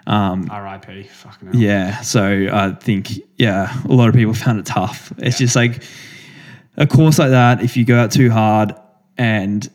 [0.06, 1.04] Um, R.I.P.
[1.04, 1.60] Fucking hell.
[1.60, 2.00] yeah.
[2.00, 5.12] So I think, yeah, a lot of people found it tough.
[5.18, 5.82] It's just like
[6.76, 8.74] a course like that, if you go out too hard
[9.18, 9.68] and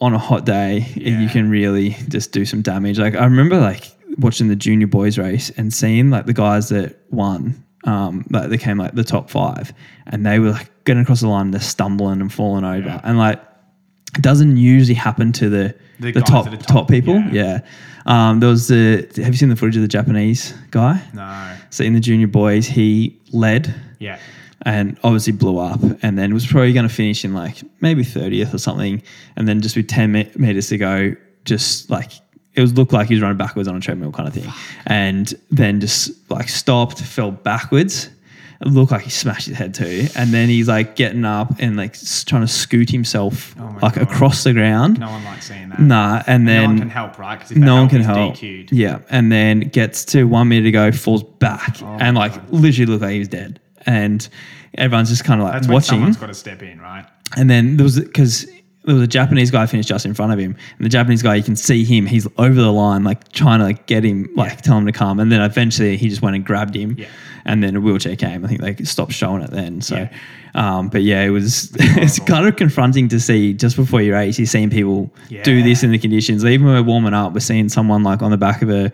[0.00, 2.98] on a hot day, you can really just do some damage.
[2.98, 6.98] Like I remember like watching the junior boys race and seeing like the guys that
[7.10, 9.72] won, um, like they came like the top five
[10.06, 12.88] and they were like getting across the line, they're stumbling and falling over.
[12.88, 13.00] Yeah.
[13.04, 13.40] And like
[14.14, 17.14] doesn't usually happen to the The the, top, the top top, people.
[17.20, 17.32] yeah.
[17.32, 17.60] Yeah.
[18.06, 19.06] Um, there was the.
[19.16, 21.02] Have you seen the footage of the Japanese guy?
[21.12, 21.56] No.
[21.70, 24.18] So in the junior boys, he led Yeah.
[24.62, 28.54] and obviously blew up, and then was probably going to finish in like maybe thirtieth
[28.54, 29.02] or something,
[29.36, 32.12] and then just with ten me- meters to go, just like
[32.54, 34.50] it was looked like he was running backwards on a treadmill kind of thing,
[34.86, 38.08] and then just like stopped, fell backwards.
[38.60, 41.76] It looked like he smashed his head too, and then he's like getting up and
[41.78, 44.02] like s- trying to scoot himself Oh my like God.
[44.02, 45.00] across the ground.
[45.00, 45.80] No one likes seeing that.
[45.80, 47.36] Nah, and then no then one can help, right?
[47.36, 48.34] Because if they no one can he's help.
[48.34, 48.70] DQ'd.
[48.72, 52.84] Yeah, and then gets to one minute to go, falls back, Oh and like literally
[52.84, 53.60] looked like he was dead.
[53.86, 54.28] And
[54.74, 55.88] everyone's just kind of like That's when watching.
[55.88, 57.06] someone's got to step in, right?
[57.38, 58.44] And then there was because
[58.84, 61.34] there was a Japanese guy finished just in front of him, and the Japanese guy
[61.36, 64.60] you can see him, he's over the line, like trying to like get him, like
[64.60, 67.06] tell him to come, and then eventually he just went and grabbed him, Yeah.
[67.44, 68.44] And then a wheelchair came.
[68.44, 69.80] I think they stopped showing it then.
[69.80, 70.08] So, Yeah.
[70.54, 74.38] um, but yeah, it was it's kind of confronting to see just before your race,
[74.38, 75.12] you're seeing people
[75.44, 76.44] do this in the conditions.
[76.44, 78.90] Even when we're warming up, we're seeing someone like on the back of a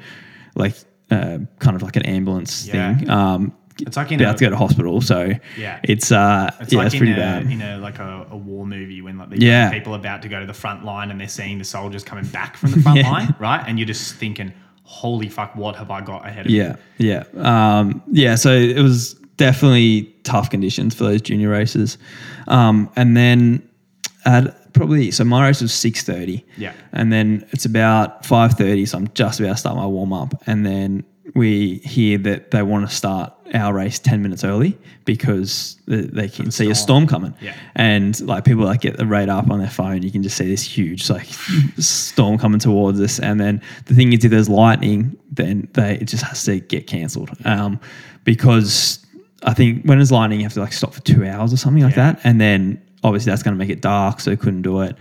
[0.55, 0.75] like
[1.11, 2.97] uh, kind of like an ambulance Yeah.
[2.99, 3.11] thing.
[3.11, 5.01] Um, It's like in about a- to go to hospital.
[5.03, 5.79] So Yeah.
[5.85, 7.51] it's uh, It's yeah, like it's pretty a, bad.
[7.51, 9.71] You know, like a, a war movie when like the Yeah.
[9.71, 12.25] people are about to go to the front line and they're seeing the soldiers coming
[12.27, 13.11] back from the front Yeah.
[13.11, 13.63] line, right?
[13.67, 14.53] And you're just thinking,
[14.87, 18.35] "Holy fuck, what have I got ahead of me?" Yeah, yeah, um, yeah.
[18.37, 21.99] So it was definitely tough conditions for those junior races,
[22.49, 23.69] um, and then
[24.25, 26.45] at probably so my race was six thirty.
[26.57, 26.73] Yeah.
[26.93, 30.35] And then it's about five thirty, so I'm just about to start my warm up,
[30.47, 35.77] and then we hear that they want to start our race ten minutes early because
[35.87, 37.35] they, can see a storm coming.
[37.41, 37.55] Yeah.
[37.77, 40.47] And like people like get the radar up on their phone, you can just see
[40.47, 41.27] this huge like
[41.79, 43.19] storm coming towards us.
[43.21, 46.87] And then the thing is, if there's lightning, then they it just has to get
[46.87, 47.31] cancelled.
[47.45, 47.81] Um,
[48.25, 49.05] because
[49.43, 51.83] I think when there's lightning, you have to like stop for two hours or something
[51.83, 52.13] like Yeah.
[52.13, 54.97] that, and then obviously that's going to make it dark, so they couldn't do it.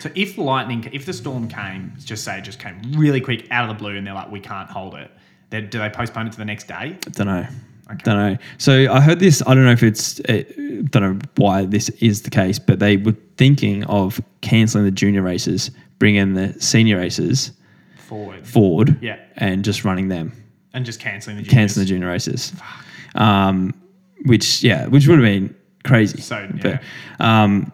[0.00, 3.46] So if the lightning, if the storm came, just say it just came really quick
[3.52, 5.10] out of the blue, and they're like, we can't hold it.
[5.54, 6.74] Then do they postpone it to the next day?
[6.74, 7.46] I don't know.
[7.92, 8.00] Okay.
[8.02, 8.36] Don't know.
[8.58, 9.40] So I heard this.
[9.46, 10.18] I don't know if it's.
[10.20, 10.42] Uh,
[10.90, 15.22] don't know why this is the case, but they were thinking of cancelling the junior
[15.22, 17.52] races, bringing the senior races
[18.08, 18.44] Forward.
[18.44, 19.18] forward, Yeah.
[19.36, 20.32] and just running them,
[20.72, 21.54] And just cancelling the juniors.
[21.54, 22.52] canceling the junior races.
[23.14, 23.74] Um,
[24.24, 26.20] which yeah, which would have been crazy.
[26.20, 26.82] So, but
[27.20, 27.70] um,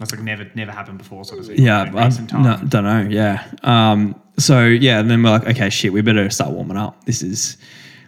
[0.00, 1.58] That's like never never happened before, sort of thing.
[1.58, 3.06] yeah, I no, don't know.
[3.10, 3.46] Yeah.
[3.62, 7.04] Um, so yeah, and then we're like, okay, shit, we better start warming up.
[7.04, 7.58] This is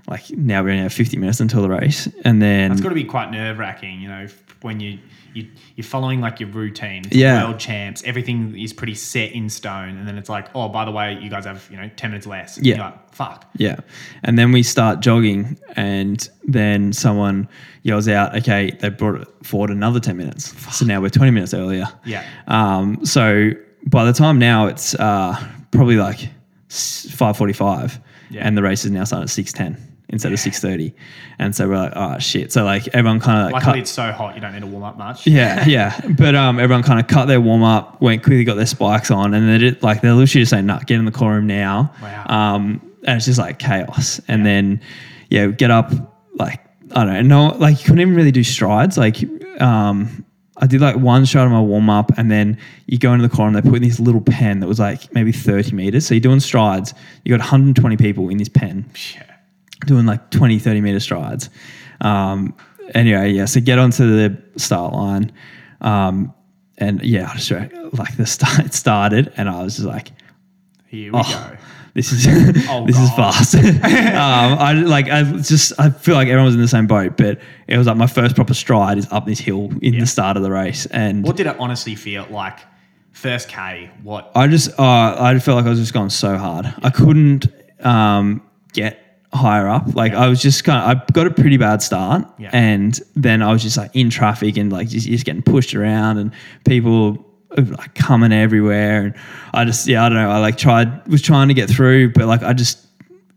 [0.09, 2.95] like now we only have 50 minutes until the race, and then It's got to
[2.95, 4.27] be quite nerve wracking, you know,
[4.63, 5.01] when you,
[5.35, 7.03] you you're following like your routine.
[7.07, 7.45] It's Yeah.
[7.45, 10.91] World champs, everything is pretty set in stone, and then it's like, oh, by the
[10.91, 12.59] way, you guys have you know ten minutes less.
[12.61, 12.75] Yeah.
[12.77, 13.45] You're like, fuck.
[13.57, 13.77] Yeah.
[14.23, 17.49] And then we start jogging, and then someone
[17.83, 20.55] yells out, okay, they brought it forward another 10 minutes.
[20.77, 21.87] So now we're 20 minutes earlier.
[22.05, 22.25] Yeah.
[22.47, 23.51] Um, so
[23.87, 25.37] by the time now it's uh,
[25.73, 26.29] probably like
[26.69, 28.47] 5.45 Yeah.
[28.47, 29.77] and the race is now starting at 6.10
[30.13, 30.93] instead of 6.30.
[31.39, 32.53] And so we're like, oh, shit.
[32.53, 34.67] So like everyone kind of like Luckily, cut, it's so hot, you don't need to
[34.67, 35.27] warm up much.
[35.27, 35.99] yeah, yeah.
[36.17, 39.35] But um, everyone kind of cut their warm up, went quickly, got their spikes on,
[39.35, 41.93] and they did like they're literally just saying, "Nah, get in the core room now."
[42.03, 42.27] Wow.
[42.29, 44.21] Um, and it's just like chaos.
[44.29, 44.81] And then
[45.31, 45.91] yeah, get up
[46.35, 46.61] like
[46.95, 48.99] I don't know, no, like you couldn't even really do strides.
[48.99, 49.17] Like
[49.61, 50.25] um,
[50.59, 53.35] I did like one shot of my warm up, and then you go into the
[53.35, 56.07] core and they put in this little pen that was like maybe thirty meters.
[56.07, 56.93] So you're doing strides.
[57.25, 59.23] You got 120 people in this pen Yeah.
[59.87, 61.51] Doing like 20, 30 meter strides.
[62.01, 62.55] Um,
[62.95, 65.33] anyway, yeah, so get onto the start line.
[65.81, 66.33] Um,
[66.79, 67.51] and yeah, I just
[67.93, 70.09] like the start started, and I was just like,
[70.89, 71.57] Here we oh, go.
[71.95, 72.27] this is
[72.69, 73.55] Oh, this is fast.
[73.55, 77.41] um, I like I just I feel like everyone was in the same boat, but
[77.69, 80.01] it was like my first proper stride is up this hill in Yeah.
[80.01, 82.59] the start of the race, and What did it honestly feel like?
[83.13, 84.33] First K, what?
[84.35, 86.73] I just uh, I felt like I was just going so hard.
[86.83, 87.47] I couldn't
[87.85, 88.43] um,
[88.73, 89.02] get
[89.35, 89.95] higher up.
[89.95, 92.51] Like I was just kind of I got a pretty bad start, Yeah.
[92.53, 96.19] and then I was just like in traffic and like just, just getting pushed around
[96.19, 96.33] and
[96.67, 97.25] people
[97.57, 99.05] like coming everywhere.
[99.07, 99.15] And
[99.55, 100.31] I just yeah I don't know.
[100.31, 102.87] I like tried was trying to get through, but like I just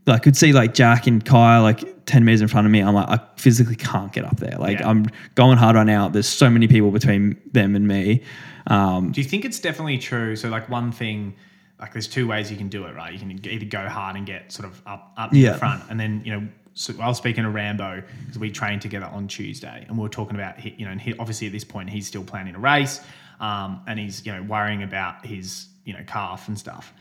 [0.05, 2.81] like could see like Jack and Kyle like 10 meters in front of me.
[2.81, 4.57] I'm like, I physically can't get up there.
[4.59, 4.89] Like Yeah.
[4.89, 6.07] I'm going hard right now.
[6.09, 8.21] There's so many people between them and me.
[8.67, 10.35] Um, Do you think it's definitely true?
[10.35, 11.35] So, like, one thing,
[11.79, 13.11] like, there's two ways you can do it, right?
[13.13, 15.51] You can either go hard and get sort of up, up Yeah.
[15.53, 18.81] the front, and then, you know, so I was speaking to Rambo because we trained
[18.81, 21.63] together on Tuesday, and we were talking about, you know, and he, obviously at this
[21.63, 23.01] point he's still planning a race,
[23.39, 26.93] um, and he's, you know, worrying about his, you know, calf and stuff.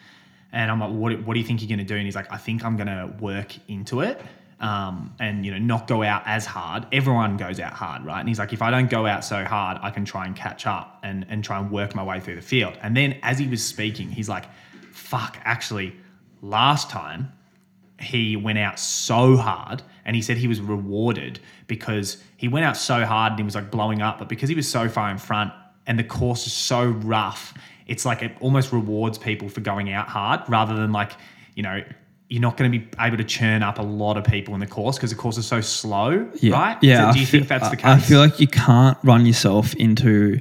[0.53, 1.97] And I'm like, what, what do you think you're going to do?
[1.97, 4.21] And he's like, I think I'm going to work into it.
[4.61, 6.87] Um, and you know, not go out as hard.
[6.93, 8.21] Everyone goes out hard, right?
[8.21, 10.65] And he's like, if I don't go out so hard, I can try and catch
[10.67, 12.79] up and and try and work my way through the field.
[12.81, 14.45] And then as he was speaking, he's like,
[15.18, 15.94] fuck, actually,
[16.42, 17.33] last time
[18.00, 22.77] he went out so hard and he said he was rewarded because he went out
[22.77, 25.18] so hard and he was like blowing up, but because he was so far in
[25.18, 25.53] front
[25.87, 27.55] and the course is so rough,
[27.87, 31.12] it's like it almost rewards people for going out hard rather than like,
[31.55, 31.83] you know,
[32.29, 34.66] you're not going to be able to churn up a lot of people in the
[34.66, 36.55] course because the course is so slow, Yeah.
[36.55, 36.79] right?
[36.83, 37.09] Yeah.
[37.11, 37.87] So do you feel- think that's the case?
[37.87, 40.40] I I feel like you can't run yourself into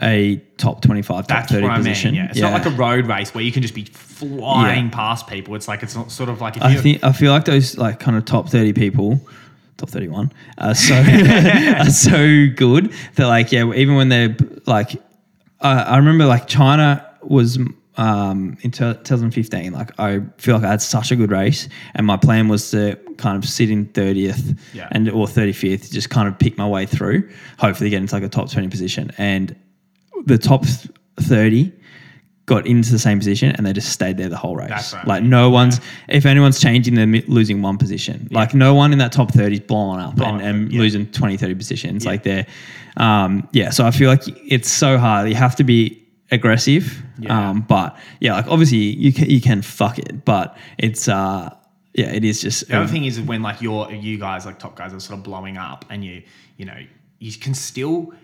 [0.00, 2.12] a top 25, top that's 30 what I position.
[2.14, 2.24] mean.
[2.24, 2.30] Yeah.
[2.30, 4.90] It's not like a road race where you can just be flying Yeah.
[4.90, 5.54] past people.
[5.54, 7.98] It's like it's not sort of like if I think I feel like those like
[8.00, 9.20] kind of top 30 people,
[9.76, 10.94] top 31, are so
[11.78, 14.34] are so good that like yeah, even when they're
[14.66, 14.92] like
[15.60, 17.58] I I remember like China was
[17.98, 19.72] um, in 2015.
[19.74, 22.96] Like I feel like I had such a good race, and my plan was to
[23.18, 24.88] kind of sit in 30th Yeah.
[24.90, 27.28] and or 35th, just kind of pick my way through,
[27.58, 29.10] hopefully get into like a top 20 position.
[29.18, 29.54] And
[30.26, 30.64] the top
[31.20, 31.72] 30
[32.46, 34.68] got into the same position and they just stayed there the whole race.
[34.68, 35.06] That's right.
[35.06, 38.28] Like no one's, if anyone's changing, they're losing one position.
[38.30, 40.80] Like no one in that top 30 is blowing up and, and yeah.
[40.80, 42.04] losing 20, 30 positions.
[42.04, 42.46] Like they're,
[42.96, 43.70] um, yeah.
[43.70, 45.28] So I feel like it's so hard.
[45.28, 47.02] You have to be aggressive.
[47.18, 47.50] Yeah.
[47.50, 51.54] Um, but yeah, like obviously you can, you can fuck it, but it's, uh,
[51.94, 54.76] yeah, it is just, The other thing is when like you're you guys like top
[54.76, 56.22] guys are sort of blowing up and you
[56.56, 56.78] you know
[57.18, 58.14] you can still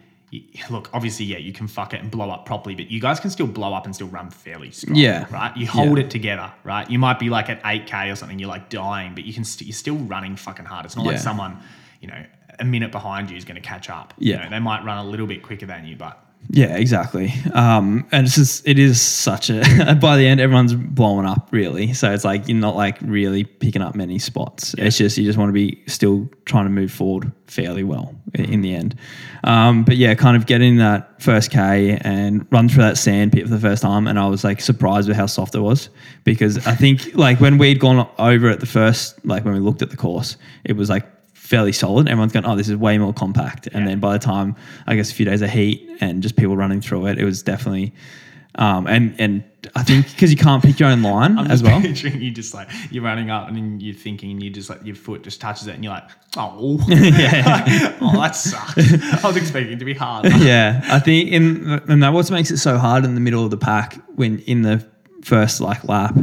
[0.71, 3.31] look, obviously, yeah, you can fuck it and blow up properly, but you guys can
[3.31, 4.97] still blow up and still run fairly strong.
[4.97, 5.27] Yeah.
[5.31, 5.57] Right?
[5.57, 6.89] You hold it together, right?
[6.91, 9.67] You might be like at 8K or something, you're like dying, but you can st-
[9.69, 10.85] you're still running fucking hard.
[10.85, 11.59] It's not like someone,
[12.01, 12.25] you know,
[12.59, 14.13] a minute behind you is going to catch up.
[14.19, 14.45] You Yeah.
[14.45, 17.35] know, they might run a little bit quicker than you, but Yeah, exactly.
[17.53, 19.61] Um, and it's just it is such a
[20.01, 21.93] by the end everyone's blowing up really.
[21.93, 24.75] So it's like you're not like really picking up many spots.
[24.79, 28.43] It's just you just want to be still trying to move forward fairly well i-
[28.43, 28.95] in the end.
[29.45, 33.43] Um, but yeah, kind of getting that first K and run through that sand pit
[33.45, 35.91] for the first time, and I was like surprised with how soft it was
[36.25, 39.83] because I think like when we'd gone over it the first like when we looked
[39.83, 41.05] at the course, it was like
[41.49, 42.09] fairly solid.
[42.09, 43.67] Everyone's going, oh, this is way more compact.
[43.69, 43.91] And Yeah.
[43.93, 44.55] then by the time,
[44.87, 47.43] I guess, a few days of heat and just people running through it, it was
[47.43, 47.95] definitely,
[48.57, 49.45] um, and and
[49.77, 51.81] I think because you can't pick your own line as well.
[51.81, 54.95] you just like you're running up and then you're thinking and you just like your
[54.97, 57.97] foot just touches it and you're like, oh, Yeah.
[58.01, 58.93] oh, that sucks.
[59.25, 60.27] I was expecting it to be hard.
[60.41, 63.51] yeah, I think in and that what makes it so hard in the middle of
[63.51, 64.85] the pack when in the
[65.23, 66.17] first like lap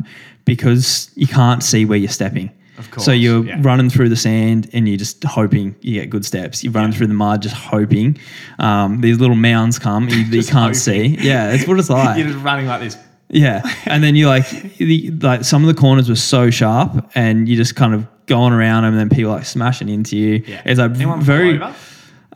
[0.45, 2.51] because you can't see where you're stepping.
[2.77, 3.57] Of course, So you're yeah.
[3.61, 6.63] running through the sand and you're just hoping you get good steps.
[6.63, 8.17] You're running through the mud, just hoping.
[8.59, 10.73] Um, these little mounds come you, you can't hoping.
[10.75, 11.05] see.
[11.19, 12.17] Yeah, that's what it's like.
[12.17, 12.97] you're just running like this.
[13.29, 17.49] Yeah, and then you like the, like some of the corners were so sharp, and
[17.49, 20.43] you're just kind of going around them, and then people like smashing into you.
[20.45, 20.61] Yeah.
[20.63, 21.59] It's like Anyone very.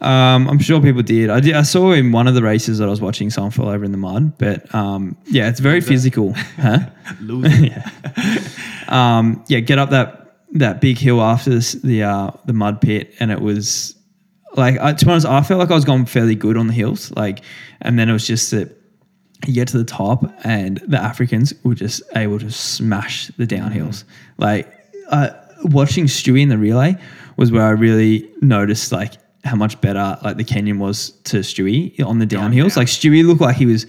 [0.01, 1.29] Um, I'm sure people did.
[1.29, 1.55] I did.
[1.55, 3.91] I saw in one of the races that I was watching someone fall over in
[3.91, 6.33] the mud, but um, yeah, it's very physical.
[6.57, 6.79] huh?
[7.21, 7.49] Loser.
[7.65, 7.89] yeah.
[8.87, 13.13] Um, yeah, get up that that big hill after this, the uh, the mud pit,
[13.19, 13.95] and it was
[14.55, 16.73] like I, to be honest, I felt like I was going fairly good on the
[16.73, 17.11] hills.
[17.11, 17.41] Like,
[17.81, 18.75] and then it was just that
[19.45, 24.03] you get to the top, and the Africans were just able to smash the downhills.
[24.37, 24.71] Like,
[25.09, 25.29] uh,
[25.63, 26.95] watching Stewie in the relay
[27.37, 29.13] was where I really noticed like
[29.45, 32.75] how much better like the Kenyan was to Stewie on the downhills.
[32.75, 32.81] down.
[32.81, 33.85] Like Stewie looked like he was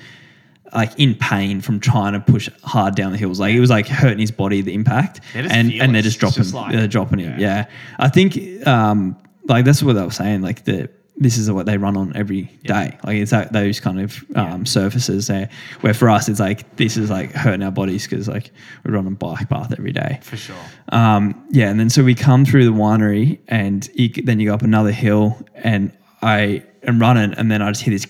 [0.75, 3.41] like in pain from trying to push hard down the hills.
[3.41, 6.55] Like it was like hurting his body, the impact, and and they're just dropping, just
[6.55, 7.39] like- they're dropping him.
[7.39, 7.51] yeah.
[7.51, 7.67] Yeah,
[7.99, 10.43] I think um like that's what they were saying.
[10.43, 12.97] Like the this is what they run on every day.
[13.05, 15.51] Like it's that those kind of um, surfaces there.
[15.83, 18.51] Where for us, it's like this is like hurting our bodies because like
[18.85, 20.21] we run on bike path every day.
[20.23, 20.57] For sure.
[20.93, 24.55] Um, yeah, and then so we come through the winery, and you, then you go
[24.55, 28.07] up another hill, and I am running, and then I just hear this,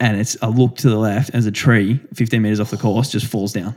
[0.00, 3.10] and it's I look to the left, there's a tree 15 meters off the course
[3.10, 3.74] just falls down.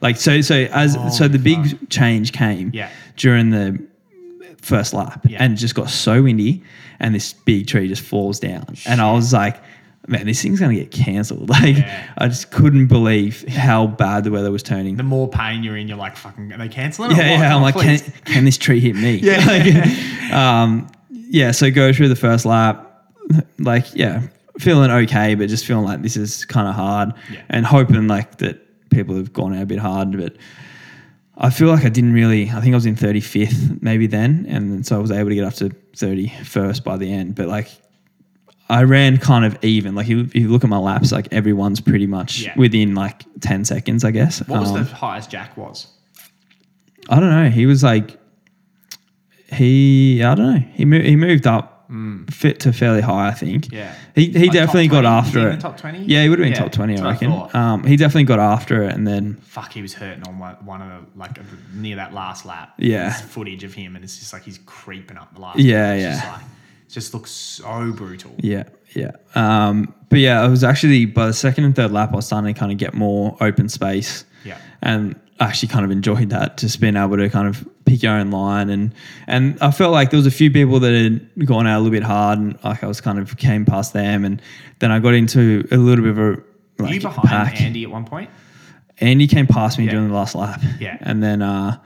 [0.00, 2.90] Like so, so as so the big change came Yeah.
[3.16, 3.78] during the
[4.60, 5.38] first lap, Yeah.
[5.42, 6.62] and it just got so windy,
[7.00, 9.60] and this big tree just falls down, and I was like.
[10.06, 11.48] Man, this thing's gonna get cancelled.
[11.62, 12.12] Like, Yeah.
[12.18, 14.96] I just couldn't believe how bad the weather was turning.
[14.96, 17.16] The more pain you're in, you're like, fucking, are they cancelling it?
[17.16, 17.56] Yeah, yeah.
[17.56, 19.14] I'm Oh, like, can, can this tree hit me?
[19.22, 19.42] Yeah.
[20.28, 21.52] Like, um, yeah.
[21.52, 22.86] So go through the first lap,
[23.58, 24.24] like, yeah,
[24.58, 27.40] feeling okay, but just feeling like this is kind of hard, Yeah.
[27.50, 30.36] and hoping like that people have gone out a bit hard, but.
[31.36, 32.48] I feel like I didn't really.
[32.48, 35.42] I think I was in 35th maybe then, and so I was able to get
[35.42, 37.34] up to 31st by the end.
[37.34, 37.66] But like,
[38.68, 39.96] I ran kind of even.
[39.96, 42.52] Like, you, if you look at my laps, like everyone's pretty much Yeah.
[42.56, 44.46] within like 10 seconds, I guess.
[44.46, 45.88] What was Um, the highest Jack was?
[47.08, 47.50] I don't know.
[47.50, 48.16] He was like,
[49.52, 50.64] he, I don't know.
[50.74, 51.73] He moved, he moved up
[52.30, 53.72] fit to fairly high, I think.
[53.72, 53.94] Yeah.
[54.14, 55.14] He, he Like definitely got 20?
[55.16, 55.60] Was he after it.
[55.60, 56.04] top 20?
[56.04, 57.56] Yeah, he would have been Yeah, top 20, I what I reckon.
[57.56, 58.94] um, he definitely got after it.
[58.94, 61.38] And then, Fuck, he was hurting on one, one of the, like,
[61.74, 62.74] near that last lap.
[62.78, 63.10] Yeah.
[63.10, 65.98] There's footage of him, and it's just like he's creeping up the last Yeah, lap.
[66.00, 66.10] Yeah.
[66.14, 66.42] Just like,
[66.88, 68.34] just looks so brutal.
[68.38, 69.10] yeah, yeah.
[69.34, 72.52] Um, but yeah, I was actually, by the second and third lap, I was starting
[72.54, 74.24] to kind of get more open space.
[74.44, 74.58] Yeah.
[74.82, 78.30] and actually kind of enjoyed that, just being able to kind of pick your own
[78.30, 78.94] line and
[79.26, 81.90] and I felt like there was a few people that had gone out a little
[81.92, 84.40] bit hard and like I was kind of came past them and
[84.78, 86.44] then I got into a little bit of a Were
[86.78, 87.60] like you behind pack.
[87.60, 88.30] Andy at one point?
[88.98, 89.90] Andy came past me Yeah.
[89.90, 90.62] during the last lap.
[90.80, 90.96] Yeah.
[91.00, 91.78] And then uh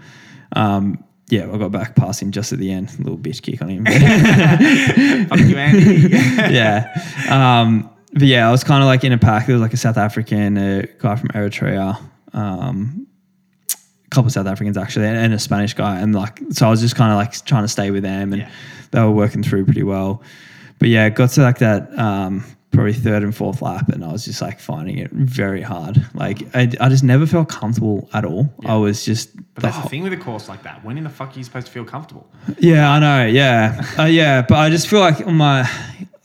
[0.54, 2.90] um yeah, I got back past him just at the end.
[2.94, 3.84] A little bitch kick on him.
[5.28, 6.08] Fuck you, Andy.
[6.54, 6.86] yeah.
[7.28, 9.46] Um, but yeah, I was kind of like in a pack.
[9.46, 12.00] There was like a South African, a guy from Eritrea,
[12.32, 13.06] um,
[14.10, 15.98] couple of South Africans actually, and, a Spanish guy.
[16.00, 18.42] And like, so I was just kind of like trying to stay with them, and
[18.42, 18.50] Yeah.
[18.90, 20.22] they were working through pretty well.
[20.78, 24.24] But yeah, got to like that um, probably third and fourth lap, and I was
[24.24, 26.04] just like finding it very hard.
[26.14, 28.52] Like, I, I just never felt comfortable at all.
[28.64, 30.84] I was just But that's the thing with a course like that.
[30.84, 32.30] When in the fuck are you supposed to feel comfortable?
[32.60, 33.26] yeah, I know.
[33.26, 34.42] Yeah, uh, yeah.
[34.48, 35.68] But I just feel like on my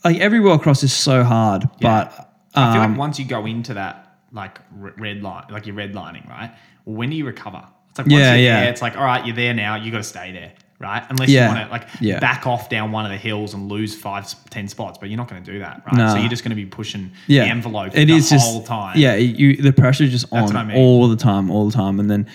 [0.04, 1.64] like every world cross is so hard.
[1.80, 2.04] Yeah.
[2.04, 5.74] But I feel um, like once you go into that like red line, like you're
[5.76, 6.54] red lining, right?
[6.84, 7.66] When do you recover?
[7.94, 8.60] It's like Yeah, once you're yeah.
[8.60, 9.76] there, it's like all right, you're there now.
[9.76, 10.52] You got to stay there.
[10.80, 11.04] right?
[11.08, 11.48] Unless Yeah.
[11.48, 12.18] you want to like Yeah.
[12.18, 15.28] back off down one of the hills and lose five, ten spots, but you're not
[15.30, 15.96] going to do that, right?
[15.96, 16.12] Nah.
[16.12, 17.44] So you're just going to be pushing yeah.
[17.44, 18.98] the envelope It the is just whole time.
[18.98, 20.76] Yeah, you the pressure is just That's on I mean.
[20.76, 22.26] all the time, all the time, and then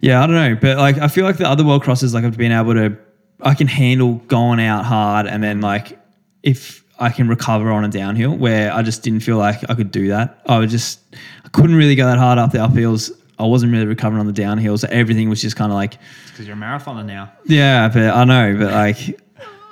[0.00, 2.36] yeah, I don't know, but like I feel like the other world crosses, like I've
[2.38, 2.96] been able to,
[3.42, 5.96] I can handle going out hard, and then like
[6.42, 9.90] if I can recover on a downhill where I just didn't feel like I could
[9.92, 11.00] do that, I was just
[11.44, 13.12] I couldn't really go that hard up the uphills.
[13.38, 16.46] I wasn't really recovering on the downhill, so everything was just kind of like because
[16.46, 17.32] you're a marathoner now.
[17.46, 19.20] yeah, but I know, but like,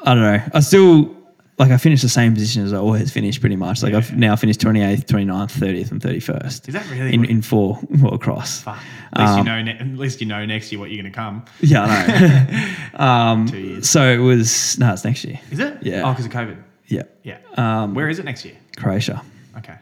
[0.05, 0.43] I don't know.
[0.55, 1.17] I still
[1.59, 3.83] like I finished the same position as I always finished, pretty much.
[3.83, 6.67] Like I've now finished 28th, 29th, 30th, and 31st.
[6.69, 8.63] Is that really in, in four world across?
[8.63, 8.79] Fuck.
[9.13, 9.63] At least Um, you know.
[9.63, 11.45] Ne- at least you know next year what you're going to come.
[11.61, 13.05] Yeah, I know.
[13.05, 13.89] um, Two years.
[13.89, 15.39] so it was no, it's next year.
[15.53, 15.79] Is it?
[15.83, 16.03] Yeah.
[16.05, 16.57] Oh, because of COVID.
[16.89, 17.39] Yeah, Yeah.
[17.57, 18.55] um, Where is it next year?
[18.77, 19.23] Croatia
[19.59, 19.77] Okay.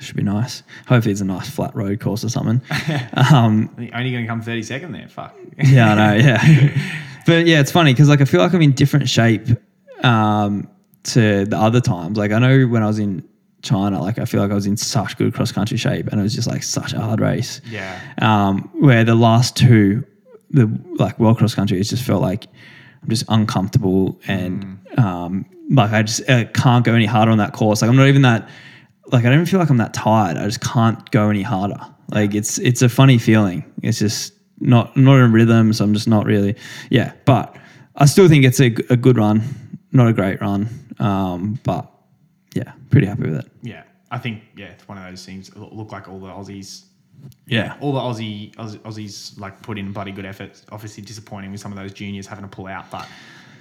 [0.00, 0.62] Should be nice.
[0.86, 2.60] Hopefully, it's a nice flat road course or something.
[3.32, 5.08] um, only going to come 32nd there.
[5.08, 5.36] Fuck.
[5.58, 6.24] yeah, I know.
[6.24, 6.82] Yeah,
[7.26, 9.48] but yeah, it's funny because like I feel like I'm in different shape
[10.02, 10.68] um,
[11.04, 12.18] to the other times.
[12.18, 13.26] Like I know when I was in
[13.62, 16.22] China, like I feel like I was in such good cross country shape, and it
[16.22, 17.60] was just like such a hard race.
[17.70, 18.00] Yeah.
[18.20, 20.04] Um, where the last two,
[20.50, 22.46] the like world cross country, it just felt like
[23.02, 27.52] I'm just uncomfortable and um, like I just uh, can't go any harder on that
[27.52, 27.82] course.
[27.82, 28.48] Like I'm not even that.
[29.12, 30.36] Like I don't even feel like I'm that tired.
[30.36, 31.78] I just can't go any harder.
[32.10, 33.64] Like it's it's a funny feeling.
[33.82, 36.56] It's just not not in rhythm, so I'm just not really.
[36.90, 37.56] Yeah, but
[37.96, 39.42] I still think it's a, a good run,
[39.92, 41.90] not a great run, um, but
[42.54, 43.50] yeah, pretty happy with it.
[43.62, 43.82] Yeah.
[44.10, 45.54] I think yeah, it's one of those things.
[45.56, 46.84] Look like all the Aussies
[47.46, 50.62] Yeah, all the Aussie Aussie- Aussies like put in bloody good effort.
[50.70, 53.08] Obviously disappointing with some of those juniors having to pull out, but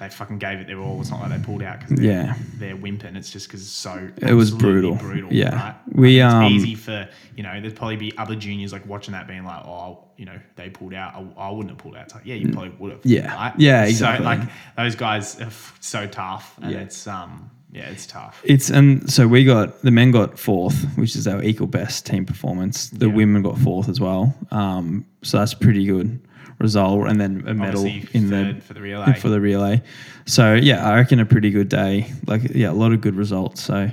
[0.01, 0.99] they fucking gave it their all.
[0.99, 2.35] It's not like they pulled out because they're, Yeah.
[2.55, 3.15] they're whimpering.
[3.15, 5.31] It's just because it's so It was absolutely brutal.
[5.31, 5.55] Yeah.
[5.55, 5.75] right?
[5.93, 7.61] We, um, it's easy for you know.
[7.61, 10.95] There's probably be other juniors like watching that being like, oh, you know, they pulled
[10.95, 11.13] out.
[11.15, 12.05] I, I wouldn't have pulled out.
[12.05, 13.01] It's like, yeah, you probably would have.
[13.03, 13.09] Mm.
[13.11, 13.35] Yeah.
[13.35, 13.53] right?
[13.59, 14.25] Yeah, exactly.
[14.25, 16.79] So like those guys are f- so tough, and Yeah.
[16.79, 18.41] it's um yeah, it's tough.
[18.43, 22.25] It's and so we got the men got fourth, which is our equal best team
[22.25, 22.89] performance.
[22.89, 23.13] The Yeah.
[23.13, 24.35] women got fourth as well.
[24.49, 26.19] Um, so that's pretty good
[26.61, 29.13] result, and then a medal in the for the relay.
[29.19, 29.81] for the relay.
[30.25, 32.11] So yeah, I reckon a pretty good day.
[32.27, 33.61] Like yeah, a lot of good results.
[33.63, 33.89] So,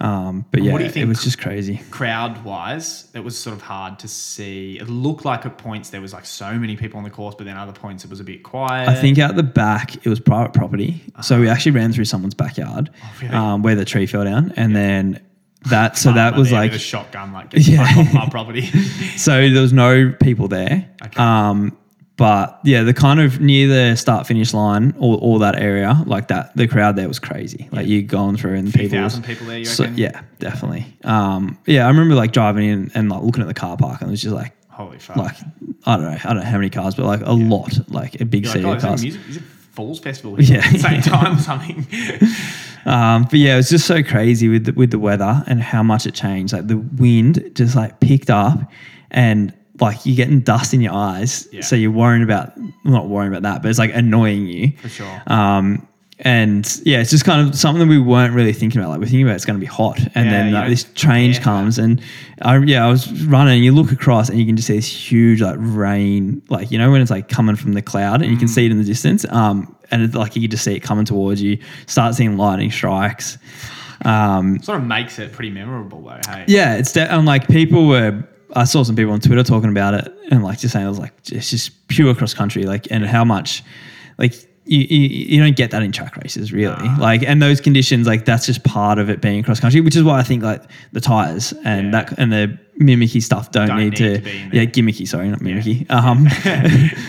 [0.00, 1.80] um, but And yeah, what do you it was just crazy.
[1.90, 4.78] crowd wise, it was sort of hard to see.
[4.80, 7.44] It looked like at points there was like so many people on the course, but
[7.44, 8.88] then other points it was a bit quiet.
[8.88, 12.34] I think out the back it was private property, so we actually ran through someone's
[12.34, 13.34] backyard Oh, really?
[13.34, 15.20] um, where the tree fell down, and then
[15.70, 17.86] that so that was like a shotgun, like Yeah.
[18.02, 18.12] yeah.
[18.12, 18.62] my property.
[19.16, 20.90] So there was no people there.
[21.04, 21.22] Okay.
[21.22, 21.76] Um,
[22.16, 26.28] but yeah, the kind of near the start finish line, all, all that area, like
[26.28, 27.68] that, the crowd there was crazy.
[27.72, 30.86] Like you going through and people, 50,000 people there, so- yeah, definitely.
[31.04, 34.10] Um, yeah, I remember like driving in and like looking at the car park and
[34.10, 35.16] it was just like, Holy fuck!
[35.16, 35.36] like
[35.84, 38.24] I don't know, I don't know how many cars, but like a lot, like a
[38.24, 39.04] big You're sea like, oh, of a cars.
[39.04, 39.42] is it
[39.72, 40.58] Falls Festival Yeah.
[40.64, 41.86] at the same time or something?
[42.84, 45.84] Um, but yeah, it was just so crazy with the, with the weather and how
[45.84, 46.52] much it changed.
[46.52, 48.58] Like the wind just like picked up,
[49.12, 51.60] and like you're getting dust in your eyes, Yeah.
[51.62, 52.52] so you're worrying about
[52.84, 54.72] not worrying about that, but it's like annoying you.
[54.80, 55.22] For sure.
[55.26, 55.86] Um,
[56.24, 58.90] and yeah, it's just kind of something that we weren't really thinking about.
[58.90, 61.38] Like we're thinking about it's going to be hot, and Yeah, then like, this change
[61.38, 62.00] for comes, and
[62.42, 64.86] I, yeah, I was running, and you look across, and you can just see this
[64.86, 68.36] huge like rain, like you know when it's like coming from the cloud, and you
[68.38, 68.50] can Mm.
[68.54, 71.04] see it in the distance, um, and it's like you can just see it coming
[71.04, 71.58] towards you.
[71.86, 73.38] Start seeing lightning strikes.
[74.04, 76.18] Um, sort of makes it pretty memorable though.
[76.28, 76.44] Hey.
[76.48, 78.24] yeah, it's de- and like people were.
[78.54, 80.98] I saw some people on Twitter talking about it and like just saying it was
[80.98, 83.62] like it's just pure cross country, like and how much,
[84.18, 84.34] like
[84.64, 86.96] you, you, you don't get that in track races really, Nah.
[87.00, 90.04] like and those conditions like that's just part of it being cross country, which is
[90.04, 92.04] why I think like the tires and Yeah.
[92.04, 94.62] that and the mimicky stuff don't, Don't need, need to, to be in there.
[94.62, 96.26] yeah gimmicky sorry not mimicky um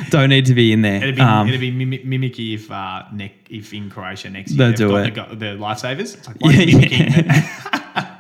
[0.10, 3.34] don't need to be in there It'd be, um, it'd be mimicky if uh, ne-
[3.50, 5.14] if in Croatia next They'll year do they've it.
[5.16, 6.16] got the, the lifesavers.
[6.18, 8.14] It's like Yeah,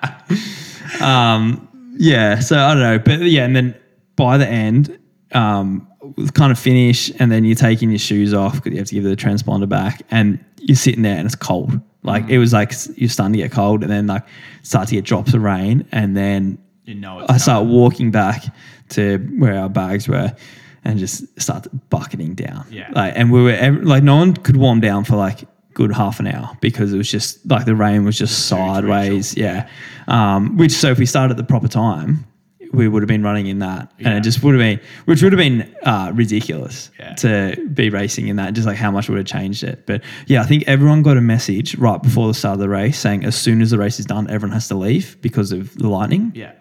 [1.01, 1.36] yeah.
[1.36, 1.67] um,
[2.04, 3.76] yeah, so I don't know, but yeah, and then
[4.16, 4.99] by the end,
[5.32, 5.88] um,
[6.34, 9.04] kind of finish, and then you're taking your shoes off because you have to give
[9.06, 11.80] the transponder back, and you're sitting there and it's cold.
[12.04, 14.26] Like it was like you're starting to get cold, and then like
[14.64, 17.39] start to get drops of rain, and then you know it's I coming.
[17.39, 18.43] start walking back
[18.89, 20.36] to where our bags were,
[20.84, 22.66] and just start bucketing down.
[22.70, 22.89] Yeah.
[22.91, 26.19] like and we were ev- like no one could warm down for like good half
[26.19, 29.36] an hour because it was just like the rain was just sideways.
[29.38, 29.67] Yeah,
[30.07, 32.26] um, which so if we started at the proper time.
[32.71, 35.32] We would have been running in that, and it just would have been, which would
[35.32, 37.13] have been uh, ridiculous Yeah.
[37.17, 38.55] to be racing in that.
[38.55, 39.86] Just like how much would have changed it.
[39.86, 42.97] But yeah, I think everyone got a message right before the start of the race
[42.97, 45.88] saying as soon as the race is done, everyone has to leave because of the
[45.88, 46.32] lightning.
[46.34, 46.53] yeah.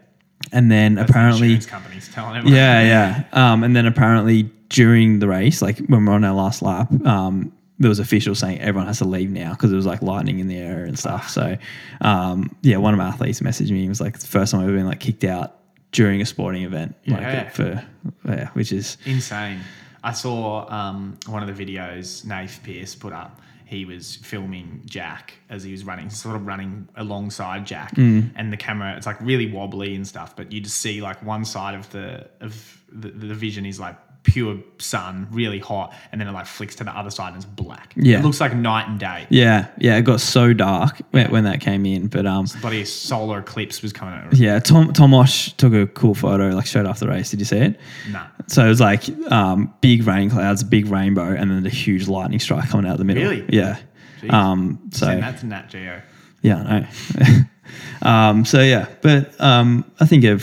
[0.52, 2.56] And then That's apparently, insurance companies telling everyone.
[2.58, 3.24] yeah, yeah.
[3.52, 7.54] Um, and then apparently during the race, like when we're on our last lap, um,
[7.83, 10.47] there was officials saying everyone has to leave now because it was like lightning in
[10.49, 11.28] the air and stuff.
[11.28, 11.57] So,
[12.01, 13.85] um, yeah, one of my athletes messaged me.
[13.85, 15.59] It was like the first time I've ever been like kicked out
[15.91, 17.49] during a sporting event, Yeah.
[17.51, 17.85] for
[18.24, 19.61] yeah, which is Insane.
[20.05, 23.41] I saw um, one of the videos Nath Pierce put up.
[23.66, 28.30] He was filming Jack as he was running, sort of running alongside Jack, Mm.
[28.37, 30.37] and the camera it's like really wobbly and stuff.
[30.37, 32.55] But you just see like one side of the of
[32.91, 36.85] the, the vision is like pure sun, really hot, and then it like flicks to
[36.85, 37.93] the other side and it's black.
[37.97, 38.18] Yeah.
[38.18, 39.27] it looks like night and day.
[39.31, 39.97] yeah, yeah.
[39.97, 43.93] It got so dark when, when that came in, but um, Bloody solar eclipse was
[43.93, 44.33] coming out.
[44.35, 44.59] yeah.
[44.61, 47.31] Tom Tomosh took a cool photo like straight after the race.
[47.31, 47.81] Did you see it?
[48.11, 48.27] Nah.
[48.47, 52.41] So it was like um, big rain clouds, big rainbow, and then a huge lightning
[52.41, 53.23] strike coming out of the middle.
[53.25, 53.45] Really?
[53.49, 53.79] Yeah.
[54.20, 54.33] Jeez.
[54.33, 56.03] Um, so Send that to Nat Geo.
[56.43, 57.37] Yeah, I know.
[58.09, 60.39] um, so yeah, but um, I think a,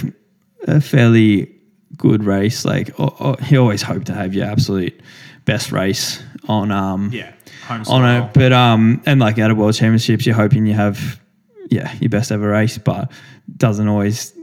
[0.67, 1.55] a fairly
[1.99, 2.65] good race.
[2.65, 4.99] Like o- o- you always hope to have your absolute
[5.45, 7.31] best race on um Yeah,
[7.69, 11.19] on it, but um and like at a world championships, you're hoping you have
[11.69, 13.11] yeah your best ever race, but
[13.57, 14.33] doesn't always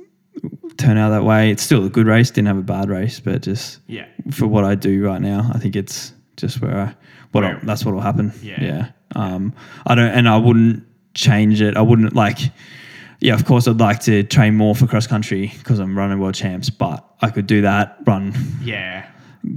[0.76, 1.50] turn out that way.
[1.50, 2.30] It's still a good race.
[2.30, 5.59] Didn't have a bad race, but just Yeah, for what I do right now, I
[5.59, 6.94] think it's just where I,
[7.32, 8.32] what I, Where- that's what will happen.
[8.42, 8.62] Yeah.
[8.62, 8.88] yeah.
[9.14, 9.54] Um,
[9.86, 10.84] I don't, and I wouldn't
[11.14, 11.76] change it.
[11.76, 12.38] I wouldn't like.
[13.20, 16.34] Yeah, of course, I'd like to train more for cross country because I'm running world
[16.34, 19.08] champs, but I could do that, run, yeah.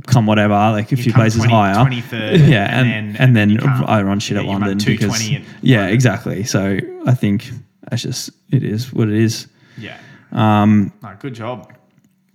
[0.07, 1.75] come whatever, like a few come places 20 higher.
[1.75, 5.29] 23rd, yeah, and and, then- and then, I run shit yeah, at you London because
[5.61, 5.93] yeah, London.
[5.93, 6.43] exactly.
[6.45, 7.49] So I think
[7.89, 9.47] that's just it is what it is.
[9.77, 9.97] Yeah.
[10.31, 11.73] Um, No, good job.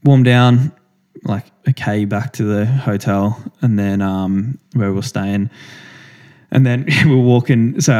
[0.04, 0.72] warm down,
[1.22, 5.48] like a K back to the hotel, and then um, where we're staying.
[6.54, 7.80] And then we're walking.
[7.80, 7.92] So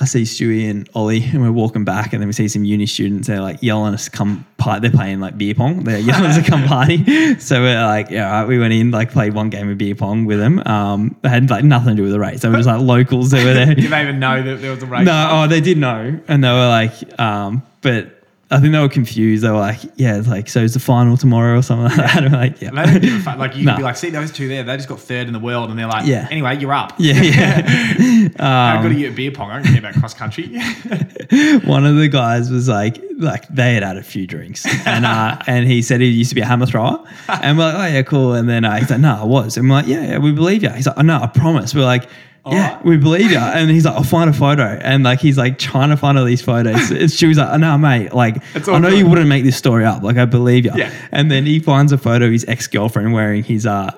[0.00, 2.86] I see Stewie and Ollie, and we're walking back, and then we see some uni
[2.86, 3.28] students.
[3.28, 4.80] They're like yelling us come party.
[4.80, 5.84] They're playing like beer pong.
[5.84, 7.04] They're yelling us to come party.
[7.38, 8.48] So we're like, yeah, all right.
[8.48, 10.60] We went in, like played one game of beer pong with them.
[10.66, 12.42] Um, it had like nothing to do with the race.
[12.42, 13.30] They were just like locals.
[13.30, 13.74] They were there.
[13.74, 15.04] Did they even know that there was a race?
[15.04, 18.21] No, oh, they did know, and they were like, um, but
[18.52, 19.42] I think they were confused.
[19.42, 22.16] They were like, yeah, it's like, so is the final tomorrow or something like that?
[22.22, 23.38] And we're like, yeah, They don't give a fuck.
[23.38, 23.72] Like you No.
[23.72, 25.78] could be like, see those two there, they just got third in the world, and
[25.78, 26.28] they're like, Yeah.
[26.30, 26.92] Anyway, you're up.
[26.98, 28.28] yeah, yeah.
[28.38, 29.50] How good are you at beer pong?
[29.50, 30.48] I don't care about cross country.
[31.64, 35.38] One of the guys was like, like they had had a few drinks, and uh,
[35.46, 38.02] and he said he used to be a hammer thrower, and we're like, oh yeah,
[38.02, 38.34] cool.
[38.34, 40.62] And then uh, he's like, no, I was, and we're like, yeah, yeah, we believe
[40.62, 40.70] you.
[40.70, 41.74] He's like, oh, no, I promise.
[41.74, 42.08] We're like.
[42.44, 42.84] Yeah, Alright.
[42.84, 43.38] we believe you.
[43.38, 44.64] And he's like, I'll find a photo.
[44.64, 46.90] And like, he's like trying to find all these photos.
[46.90, 48.98] It's, she was like, oh, no, mate, like, I know good.
[48.98, 50.02] you wouldn't make this story up.
[50.02, 50.72] Like, I believe you.
[50.74, 50.92] Yeah.
[51.12, 53.90] And then he finds a photo of his ex girlfriend wearing his, uh,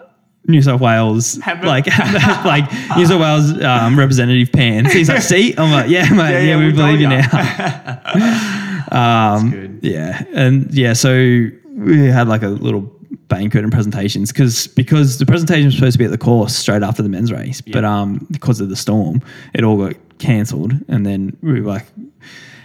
[0.47, 1.87] New South Wales, like,
[2.45, 4.93] like New South Wales um, representative pants.
[4.93, 8.01] He's like, see, I'm like, yeah, mate, yeah, yeah, we we believe you ya." now.
[8.93, 9.79] Um, good.
[9.83, 12.83] Yeah, and yeah, so we had like a little
[13.35, 16.83] banquet and presentations because because the presentation was supposed to be at the course straight
[16.83, 19.21] after the men's race, but um because of the storm,
[19.55, 21.87] it all got cancelled, and then we like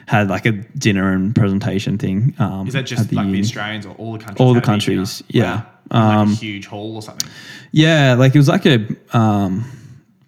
[0.07, 2.33] had like a dinner and presentation thing.
[2.39, 3.39] Um, Is that just the like the.
[3.39, 4.39] Australians or all the countries?
[4.41, 5.55] All the had a big countries, yeah.
[5.55, 5.65] Wow.
[5.91, 7.29] Like Um, a huge hall or something.
[7.71, 9.65] Yeah, like it was like a um,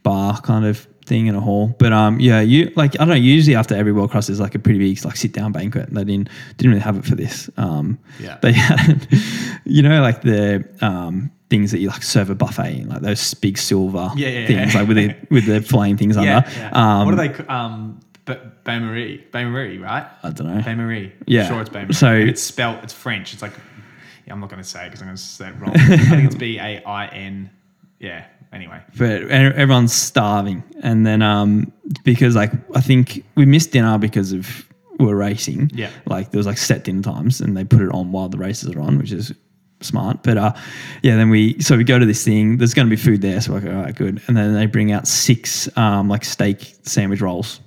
[0.04, 1.76] bar kind of thing in a hall.
[1.78, 3.16] But um, yeah, you like I don't know.
[3.16, 5.90] Usually after every World Cross, there's like a pretty big like sit down banquet.
[5.94, 7.50] They didn't didn't really have it for this.
[7.58, 8.38] Um, Yeah.
[8.42, 9.08] they had
[9.66, 13.34] you know like the um things that you like serve a buffet in, like those
[13.36, 14.80] big silver Yeah, yeah, things yeah.
[14.80, 16.38] like with the with the flame things Yeah.
[16.38, 16.50] under.
[16.58, 16.70] yeah.
[16.72, 17.46] Um, what are they?
[17.48, 18.00] Um,
[18.64, 20.06] Bain Marie, Bain Marie, right?
[20.24, 20.62] I don't know.
[20.62, 21.12] Bain Marie.
[21.26, 21.48] Yeah.
[21.50, 21.94] sure, it's Bain Marie.
[21.94, 22.84] So- And it's spelt.
[22.84, 23.34] It's French.
[23.34, 23.52] It's like.
[24.26, 25.72] Yeah, I'm not going to say it because I'm going to say it wrong.
[25.76, 27.50] I think it's B A I N.
[28.00, 28.24] Yeah.
[28.54, 28.82] Anyway.
[28.98, 30.64] but everyone's starving.
[30.82, 31.72] And then um
[32.04, 34.68] because like i think we missed dinner because of
[35.00, 35.72] we were racing.
[35.74, 35.90] Yeah.
[36.06, 38.70] like there was like set dinner times and they put it on while the races
[38.76, 39.34] are on which is
[39.80, 40.22] smart.
[40.24, 40.54] But uh
[41.02, 42.58] yeah then we so we go to this thing.
[42.58, 43.40] There's going to be food there.
[43.42, 44.22] So we're like all right good.
[44.28, 47.62] And then they bring out six um like steak sandwich rolls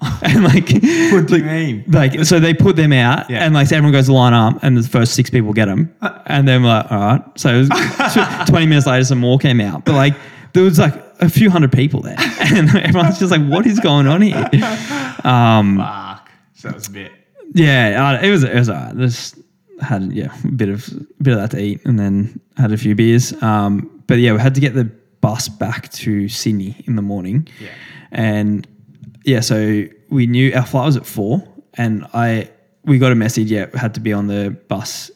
[0.22, 0.70] and like
[1.12, 1.84] What do you mean?
[1.88, 3.44] like so they put them out Yeah.
[3.44, 5.94] and like so everyone goes to line up and the first six people get them
[6.26, 9.60] and then we're like all right so it was 20 minutes later some more came
[9.60, 10.14] out but like
[10.54, 14.06] there was like a few hundred people there and everyone's just like what is going
[14.06, 14.48] on here
[15.24, 16.30] um Fuck.
[16.54, 17.12] So that was a bit.
[17.54, 19.36] yeah uh, it was it was all right just
[19.80, 20.88] had yeah a bit of
[21.22, 24.38] bit of that to eat and then had a few beers um but yeah we
[24.40, 24.84] had to get the
[25.20, 27.68] bus back to Sydney in the morning Yeah.
[28.12, 28.66] and
[29.24, 32.50] yeah, so we knew our flight was at four, and I
[32.84, 33.50] we got a message.
[33.50, 35.10] Yeah, had to be on the bus.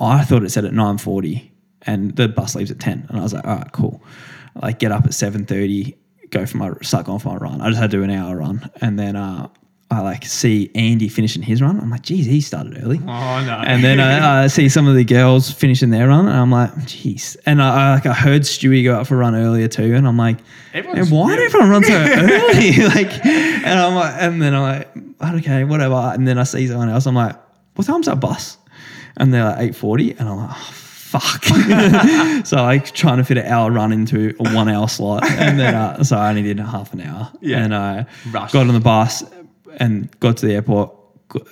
[0.00, 3.06] I thought it said at nine forty, and the bus leaves at ten.
[3.08, 4.02] And I was like, all right, cool.
[4.54, 5.96] Like get up at seven thirty,
[6.30, 7.60] go for my start going for my run.
[7.60, 9.48] I just had to do an hour run, and then uh,
[9.90, 11.80] I like see Andy finishing his run.
[11.80, 12.98] I'm like, geez, he started early.
[12.98, 13.04] Oh
[13.44, 13.62] no.
[13.66, 16.70] And then I, I see some of the girls finishing their run, and I'm like,
[16.80, 17.38] jeez.
[17.46, 20.06] And I, I like I heard Stewie go out for a run earlier too, and
[20.06, 20.38] I'm like,
[20.74, 22.72] Everyone's "Man, why did everyone run so early?
[22.88, 24.62] like, and I'm like, and then I'm
[25.22, 25.94] like, okay, whatever.
[25.94, 27.06] And then I see someone else.
[27.06, 27.36] I'm like,
[27.76, 28.58] what time's that bus?
[29.16, 31.44] And they're like eight forty, and I'm like, oh, fuck.
[32.46, 35.74] so like trying to fit an hour run into a one hour slot, and then
[35.74, 37.32] uh, so I only did half an hour.
[37.40, 37.64] Yeah.
[37.64, 38.52] And I Rushed.
[38.52, 39.22] got on the bus
[39.78, 40.92] and got to the airport.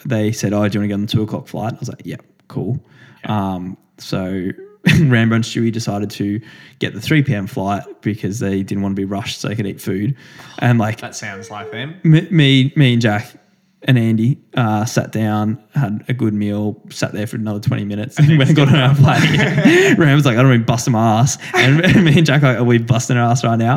[0.05, 1.89] They said, "Oh, do you want to go on the two o'clock flight?" I was
[1.89, 2.81] like, "Yep, cool."
[3.25, 4.51] Um, so
[5.01, 6.41] Rambo and Stewie decided to
[6.79, 7.47] get the three p.m.
[7.47, 10.17] flight because they didn't want to be rushed, so they could eat food.
[10.59, 12.01] And like that sounds like them.
[12.05, 13.35] me, me, me and Jack
[13.83, 18.19] and Andy uh, sat down, had a good meal, sat there for another 20 minutes,
[18.19, 19.97] and went and got on our plane.
[19.97, 21.39] Ram was like, I don't be busting my ass.
[21.55, 23.77] And me and Jack are like, are we busting our ass right now?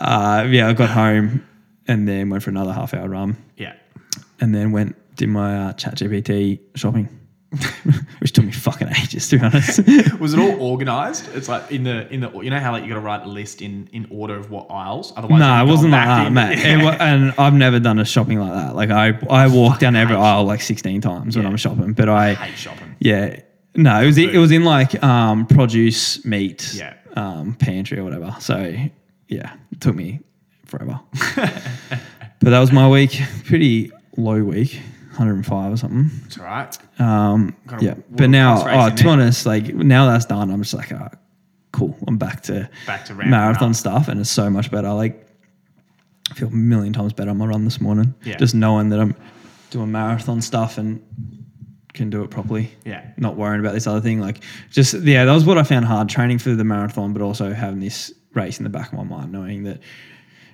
[0.00, 1.44] uh, yeah, I got home
[1.90, 3.74] and then went for another half hour run Yeah.
[4.40, 7.08] and then went, did my uh, ChatGPT shopping,
[8.20, 9.78] which took me fucking ages, to be honest.
[10.20, 11.28] Was it all organized?
[11.34, 13.28] It's like in the in the you know how like you got to write a
[13.28, 15.12] list in in order of what aisles.
[15.16, 16.58] Otherwise, No, it wasn't like that, in- mate.
[16.64, 18.76] It wa- and I've never done a shopping like that.
[18.76, 21.92] Like I, I walked down every aisle like sixteen times when I'm shopping.
[21.92, 22.94] But I, I hate shopping.
[23.00, 23.40] yeah,
[23.74, 26.94] no, it was it was in like um, produce, meat, Yeah.
[27.16, 28.36] um, pantry or whatever.
[28.38, 28.74] So
[29.28, 30.20] yeah, it took me
[30.70, 31.00] forever.
[31.36, 33.20] but that was my week.
[33.44, 34.72] Pretty low week,
[35.08, 36.10] 105 or something.
[36.26, 36.78] It's all right.
[36.98, 39.12] Um, Got a yeah, but now, race oh, in to be there.
[39.12, 41.08] honest, like now that's done, I'm just like, oh,
[41.72, 41.96] cool.
[42.06, 43.76] I'm back to Back to ramping marathon up.
[43.76, 44.92] stuff, and it's so much better.
[44.92, 45.26] Like,
[46.30, 48.14] I feel a million times better on my run this morning.
[48.24, 48.36] Yeah.
[48.36, 49.14] Just knowing that I'm
[49.70, 51.02] doing marathon stuff and
[51.92, 52.70] can do it properly.
[52.84, 53.04] Yeah.
[53.16, 54.20] Not worrying about this other thing.
[54.20, 57.52] Like, just yeah, that was what I found hard training for the marathon, but also
[57.52, 59.80] having this race in the back of my mind, knowing that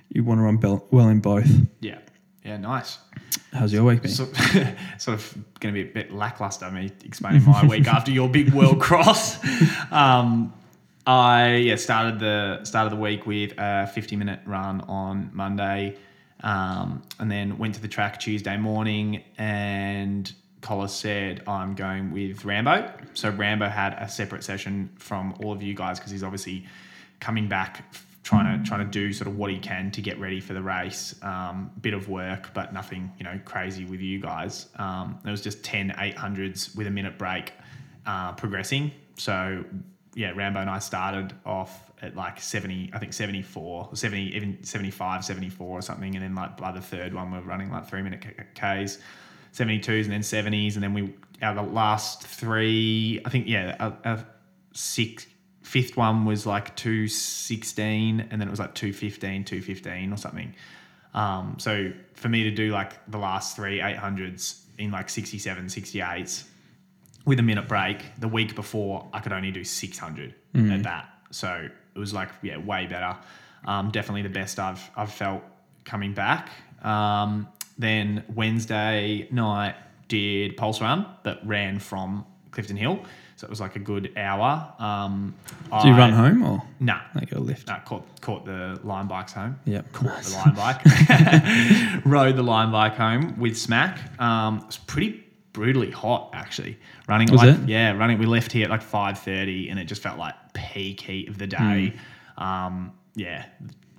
[0.09, 1.49] you want to run bel- well in both.
[1.79, 1.99] Yeah.
[2.43, 2.57] Yeah.
[2.57, 2.99] Nice.
[3.53, 4.11] How's your week been?
[4.11, 4.25] So,
[4.97, 8.53] sort of going to be a bit lackluster me explaining my week after your big
[8.53, 9.37] world cross.
[9.91, 10.53] Um,
[11.05, 15.95] I yeah started the started the week with a 50 minute run on Monday,
[16.41, 19.23] um, and then went to the track Tuesday morning.
[19.37, 20.31] And
[20.61, 22.91] Collis said I'm going with Rambo.
[23.13, 26.65] So Rambo had a separate session from all of you guys because he's obviously
[27.19, 27.83] coming back
[28.27, 30.61] trying to trying to do sort of what he can to get ready for the
[30.61, 31.15] race.
[31.21, 34.67] Um, bit of work, but nothing you know crazy with you guys.
[34.75, 37.53] Um, it was just 10 800s with a minute break,
[38.05, 38.91] uh, progressing.
[39.15, 39.63] So
[40.13, 44.61] yeah, Rambo and I started off at like 70, I think 74, or 70, even
[44.61, 46.13] 75, 74 or something.
[46.15, 48.21] And then like by the third one, we're running like three minute
[48.55, 48.97] Ks,
[49.53, 50.73] 72s and then 70s.
[50.73, 54.25] And then we, our the last three, I think, yeah, a
[54.73, 55.27] six,
[55.67, 60.55] fifth one was like 216 and then it was like 215, 215 or something.
[61.13, 66.45] Um, so for me to do like the last three 800s in like 67, 68s,
[67.25, 67.97] with a minute break.
[68.17, 70.33] The week before, I could only do 600
[70.71, 71.09] at that.
[71.31, 73.17] So it was like, yeah, way better.
[73.65, 75.43] Um, definitely the best I've, I've felt
[75.83, 76.49] coming back.
[76.81, 79.75] Um, then Wednesday night
[80.07, 83.01] did Pulse Run that ran from Clifton Hill.
[83.37, 84.73] So it was like a good hour.
[84.79, 85.35] Um,
[85.81, 86.99] Do you I- run home or Nah.
[87.15, 87.69] like a lift?
[87.85, 89.93] Caught, caught the Lime bikes home Yep.
[89.93, 93.99] caught the Lime bike, rode the Lime bike home with Smack.
[94.19, 95.23] Um, it was pretty
[95.53, 96.77] brutally hot actually.
[97.07, 97.69] Running Was like it?
[97.69, 98.17] yeah, running.
[98.17, 101.37] We left here at like five thirty, and it just felt like peak heat of
[101.37, 101.93] the day.
[102.37, 102.43] Hmm.
[102.43, 103.45] Um, yeah,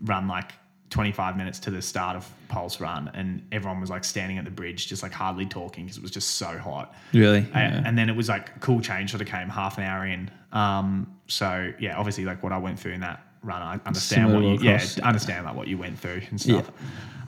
[0.03, 0.53] run like.
[0.91, 4.51] 25 minutes to the start of Pulse Run, and everyone was like standing at the
[4.51, 6.95] bridge, just like hardly talking because it was just so hot.
[7.13, 7.41] Really?
[7.41, 7.83] Uh, Yeah.
[7.85, 10.31] And then it was like cool change sort of came half an hour in.
[10.53, 14.53] Um, so yeah, obviously like what I went through in that run, I understand Similar
[14.53, 16.71] what you, yeah, understand like what you went through and stuff.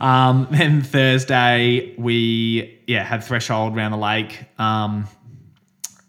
[0.01, 4.45] Um, then Thursday we yeah had threshold around the lake.
[4.59, 5.07] Um,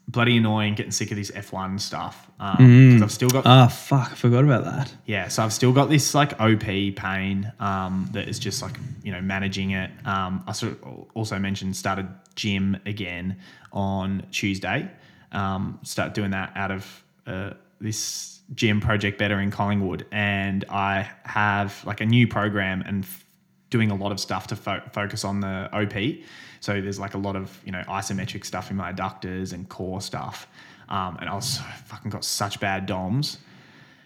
[0.08, 2.31] bloody annoying getting sick of this F1 stuff.
[2.42, 4.12] Um, 'cause I've still got Ah, fuck!
[4.12, 4.92] I forgot about that.
[5.06, 9.12] yeah, so I've still got this like OP pain um, that is just like you
[9.12, 9.92] know managing it.
[10.06, 13.38] Um, I sort of also mentioned started gym again
[13.72, 14.90] on Tuesday.
[15.32, 21.10] Um, start doing that out of uh, this gym project better in Collingwood, and I
[21.24, 23.24] have like a new program and f-
[23.70, 26.24] doing a lot of stuff to fo- focus on the OP.
[26.60, 30.02] So there's like a lot of you know isometric stuff in my adductors and core
[30.02, 30.48] stuff.
[30.92, 33.38] Um, and I was so, fucking got such bad DOMs.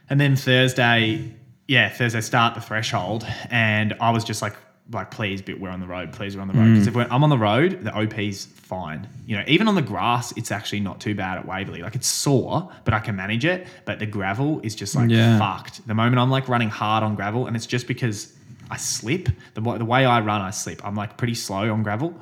[0.09, 1.33] And then Thursday,
[1.67, 4.55] yeah, Thursday start the threshold, and I was just like,
[4.91, 6.13] like, please, but we're on the road.
[6.13, 6.73] Please, we're on the road.
[6.73, 9.07] Because if we're, I'm on the road, the OP's fine.
[9.25, 11.81] You know, even on the grass, it's actually not too bad at Waverley.
[11.81, 13.65] Like it's sore, but I can manage it.
[13.85, 15.39] But the gravel is just like Yeah.
[15.39, 15.87] fucked.
[15.87, 18.31] The moment I'm like running hard on gravel, and it's just because
[18.69, 19.27] I slip.
[19.55, 20.85] The, the way I run, I slip.
[20.85, 22.13] I'm like pretty slow on gravel.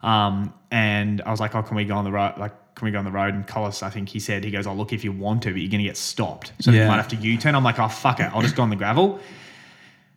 [0.00, 2.34] Um, and I was like, oh, can we go on the road?
[2.38, 3.34] Like, can we go on the road?
[3.34, 5.60] And Collis, I think he said, he goes, oh, look, if you want to, but
[5.60, 6.52] you're going to get stopped.
[6.60, 7.54] So you might have to U-turn.
[7.56, 8.30] I'm like, oh, fuck it.
[8.34, 9.18] I'll just go on the gravel.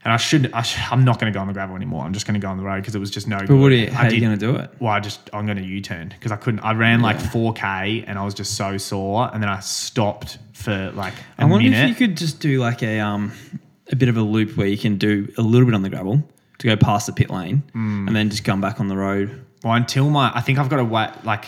[0.04, 2.06] And I should, I sh- I'm not going to go on the gravel anymore.
[2.06, 3.60] I'm just going to go on the road because it was just no But good.
[3.60, 4.72] what are you, I how are you going to do it?
[4.80, 6.62] well, I just I'm gonna U-turn because I couldn't.
[6.62, 10.92] I ran like 4k and I was just so sore, and then I stopped for
[10.92, 11.84] like a I wonder minute.
[11.84, 13.34] if you could just do like a um
[13.92, 16.24] a bit of a loop where you can do a little bit on the gravel
[16.60, 18.08] to go past the pit lane Mm.
[18.08, 19.46] and then just come back on the road.
[19.66, 21.10] well, until my I think I've got to wait.
[21.26, 21.46] Like,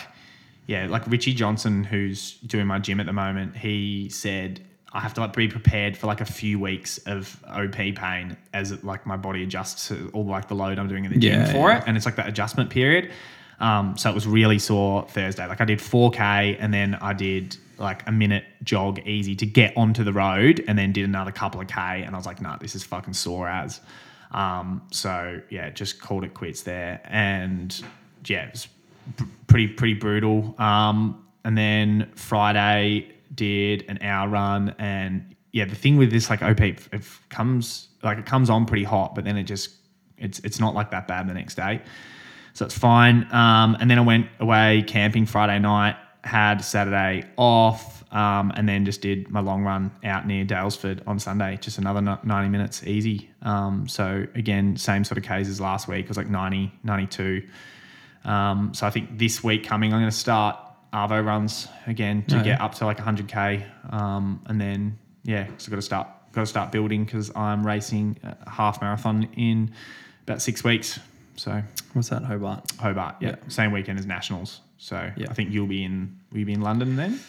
[0.66, 4.60] yeah, like Richie Johnson, who's doing my gym at the moment, he said
[4.92, 8.72] I have to like be prepared for like a few weeks of OP pain as
[8.72, 11.40] it, like my body adjusts to all like the load I'm doing in the gym
[11.40, 11.78] Yeah, for yeah.
[11.78, 13.10] it, and it's like that adjustment period.
[13.58, 15.46] Um, so it was really sore Thursday.
[15.46, 19.76] Like I did 4k and then I did like a minute jog easy to get
[19.76, 22.56] onto the road, and then did another couple of k, and I was like, nah,
[22.56, 23.80] this is fucking sore as.
[24.30, 27.74] Um, so yeah, just called it quits there, and
[28.26, 28.68] yeah, it was
[29.16, 30.54] pr- pretty pretty brutal.
[30.58, 36.42] Um, and then Friday did an hour run, and yeah, the thing with this like
[36.42, 39.70] OP, it comes like it comes on pretty hot, but then it just
[40.18, 41.82] it's it's not like that bad the next day,
[42.52, 43.26] so it's fine.
[43.32, 48.02] Um, and then I went away camping Friday night, had Saturday off.
[48.12, 52.02] Um, and then just did my long run out near Daylesford on Sunday, just another
[52.02, 53.30] 90 minutes easy.
[53.40, 56.04] Um, so again, same sort of case as last week.
[56.04, 57.42] It was like 90, 92.
[58.24, 60.58] Um, so I think this week coming, I'm going to start
[60.92, 62.44] Arvo runs again to Okay.
[62.50, 66.46] get up to like 100k, um, and then yeah, so got to start got to
[66.46, 69.72] start building because I'm racing a half marathon in
[70.24, 70.98] about six weeks.
[71.36, 71.62] So
[71.94, 72.70] What's that, Hobart?
[72.78, 73.34] Hobart, yeah, Yeah.
[73.48, 74.60] same weekend as nationals.
[74.78, 75.26] So Yeah.
[75.30, 77.20] I think you'll be in will you be in London then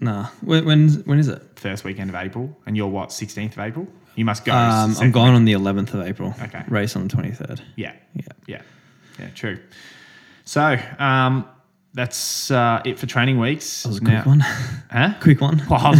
[0.00, 0.26] Nah.
[0.42, 1.42] When, when, when is it?
[1.56, 3.88] first weekend of April, and you're what 16th of April.
[4.14, 4.52] You must go.
[4.54, 6.34] Um, I'm going on the 11th of April.
[6.42, 6.62] Okay.
[6.68, 7.60] Race on the 23rd.
[7.76, 7.92] Yeah.
[8.14, 8.22] Yeah.
[8.46, 8.62] Yeah.
[9.18, 9.28] Yeah.
[9.34, 9.58] True.
[10.46, 11.46] So um,
[11.92, 13.82] that's uh, it for training weeks.
[13.82, 14.40] That was a quick Now- one.
[14.90, 15.14] Huh?
[15.20, 15.60] quick one.
[15.68, 15.80] Well,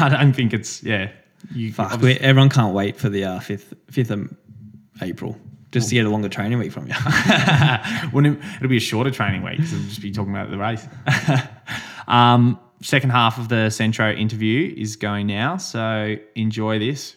[0.00, 1.10] I don't think it's yeah.
[1.52, 4.36] You Fuck, we, everyone can't wait for the uh, 5th, 5th of
[5.02, 5.36] April
[5.72, 6.94] just to get a longer training week from you.
[8.12, 10.58] Wouldn't it, it'll be a shorter training week because we'll just be talking about the
[10.58, 10.86] race.
[12.06, 17.16] um, second half of the Centro interview is going now, so enjoy this.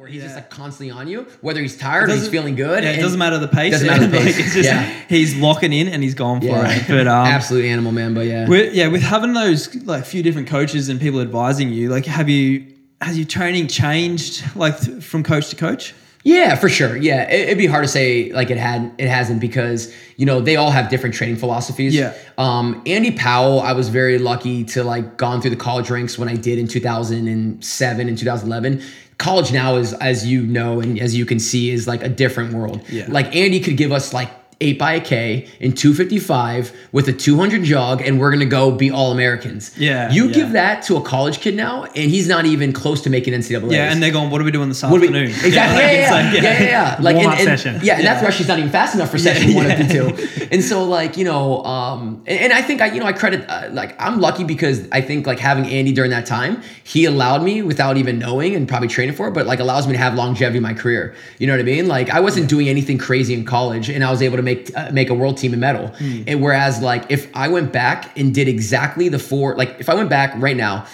[0.00, 2.82] Like where he's just like constantly on you, whether he's tired or he's feeling good.
[2.84, 3.72] Yeah, it doesn't matter the pace.
[3.72, 4.38] Doesn't matter the Like, pace.
[4.38, 4.82] it's just, Yeah.
[5.08, 6.70] He's locking in and he's gone for Yeah.
[6.70, 6.88] it.
[6.88, 8.48] But um, Absolute animal man, but yeah.
[8.48, 12.28] With, yeah, with having those like few different coaches and people advising you, like have
[12.28, 12.66] you
[13.00, 15.94] has your training changed like th- from coach to coach?
[16.22, 16.96] Yeah, for sure.
[16.96, 20.40] Yeah, it, it'd be hard to say like it had it hasn't because you know
[20.40, 21.94] they all have different training philosophies.
[21.94, 22.14] Yeah.
[22.36, 26.28] Um, Andy Powell, I was very lucky to like gone through the college ranks when
[26.28, 28.82] I did in 2007 and 2011.
[29.18, 32.52] College now is, as you know and as you can see, is like a different
[32.52, 32.82] world.
[32.88, 33.06] Yeah.
[33.08, 34.30] Like Andy could give us like
[34.60, 38.90] eight by a K in 255 with a 200 jog, and we're gonna go be
[38.90, 39.76] all Americans.
[39.78, 40.32] Yeah, You yeah.
[40.34, 43.72] give that to a college kid now, and he's not even close to making NCAA.
[43.72, 45.24] Yeah, and they're going, what are we doing this do we- afternoon?
[45.30, 45.50] Exactly.
[45.52, 46.96] like, Yeah, it's yeah, like, yeah, yeah, yeah, yeah.
[47.00, 47.80] Like, Warm-up and, and- session.
[47.82, 49.72] Yeah, and that's why she's not even fast enough for session one yeah.
[49.74, 50.26] up to two.
[50.50, 53.48] And so, like, you know, um, and, and I think I, you know, I credit,
[53.48, 57.44] uh, like, I'm lucky because I think like having Andy during that time, he allowed
[57.44, 60.14] me without even knowing and probably training for it, but like allows me to have
[60.16, 61.14] longevity in my career.
[61.38, 61.86] You know what I mean?
[61.86, 64.90] Like, I wasn't doing anything crazy in college, and I was able to make uh,
[64.92, 65.92] make a world team and medal.
[66.26, 69.94] And whereas, like, if I went back and did exactly the four, like, if I
[69.94, 70.86] went back right now.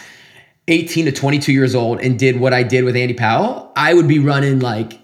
[0.69, 4.09] 18 to 22 years old and did what I did with Andy Powell, I would
[4.09, 4.99] be running like,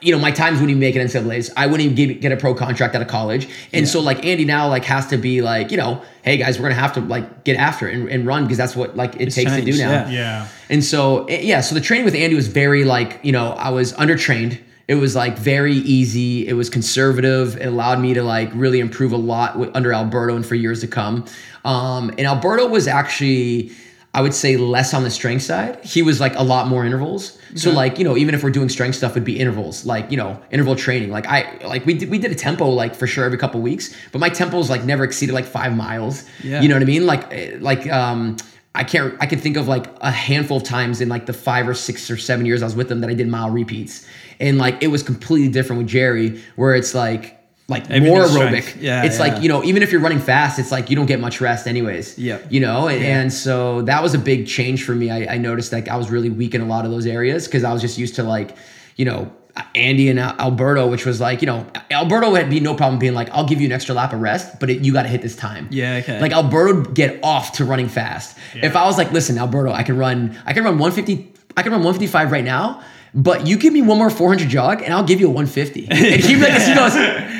[0.00, 1.50] you know, my times wouldn't even make it in NCAA's.
[1.56, 3.48] I wouldn't even get, get a pro contract out of college.
[3.72, 6.68] And so like Andy now like has to be like, you know, hey guys, we're
[6.68, 9.30] gonna have to like get after it and, and run because that's what like it
[9.30, 9.90] takes to do now.
[9.90, 10.10] yeah.
[10.10, 10.48] Yeah.
[10.68, 13.70] And so, eh, yeah, so the training with Andy was very like, you know, I
[13.70, 14.60] was undertrained.
[14.88, 16.48] It was like very easy.
[16.48, 17.56] It was conservative.
[17.58, 20.88] It allowed me to like really improve a lot under Alberto and for years to
[20.88, 21.26] come.
[21.64, 23.70] Um, and Alberto was actually,
[24.14, 25.84] I would say, less on the strength side.
[25.84, 27.38] He was like a lot more intervals.
[27.54, 30.16] So like, you know, even if we're doing strength stuff, it'd be intervals, like, you
[30.16, 31.10] know, interval training.
[31.10, 33.94] Like I, like we did, we did a tempo like for sure every couple weeks,
[34.12, 36.24] but my tempos like never exceeded like five miles.
[36.42, 36.60] Yeah.
[36.60, 37.06] You know what I mean?
[37.06, 38.36] Like, eh, like, um,
[38.74, 39.14] I can't.
[39.20, 42.10] I can think of like a handful of times in like the five or six
[42.10, 44.06] or seven years I was with them that I did mile repeats,
[44.38, 47.38] and like it was completely different with Jerry, where it's like
[47.68, 48.80] like more aerobic.
[48.80, 49.22] Yeah, it's yeah.
[49.22, 51.66] like you know even if you're running fast, it's like you don't get much rest
[51.66, 52.18] anyways.
[52.18, 52.38] Yeah.
[52.48, 55.10] You know, and, and so that was a big change for me.
[55.10, 57.64] I, I noticed like I was really weak in a lot of those areas because
[57.64, 58.56] I was just used to like
[58.96, 59.32] you know.
[59.74, 63.28] Andy and Alberto, which was like, you know, Alberto had be no problem being like,
[63.30, 65.36] I'll give you an extra lap of rest, but it, you got to hit this
[65.36, 65.68] time.
[65.70, 66.20] Yeah, okay.
[66.20, 68.36] Like Alberto would get off to running fast.
[68.54, 71.72] If I was like, listen, Alberto, I can run, I can run 150, I can
[71.72, 72.82] run 155 right now.
[73.14, 75.88] But you give me one more 400 jog, and I'll give you a 150.
[75.90, 76.92] And he'd be like, he goes,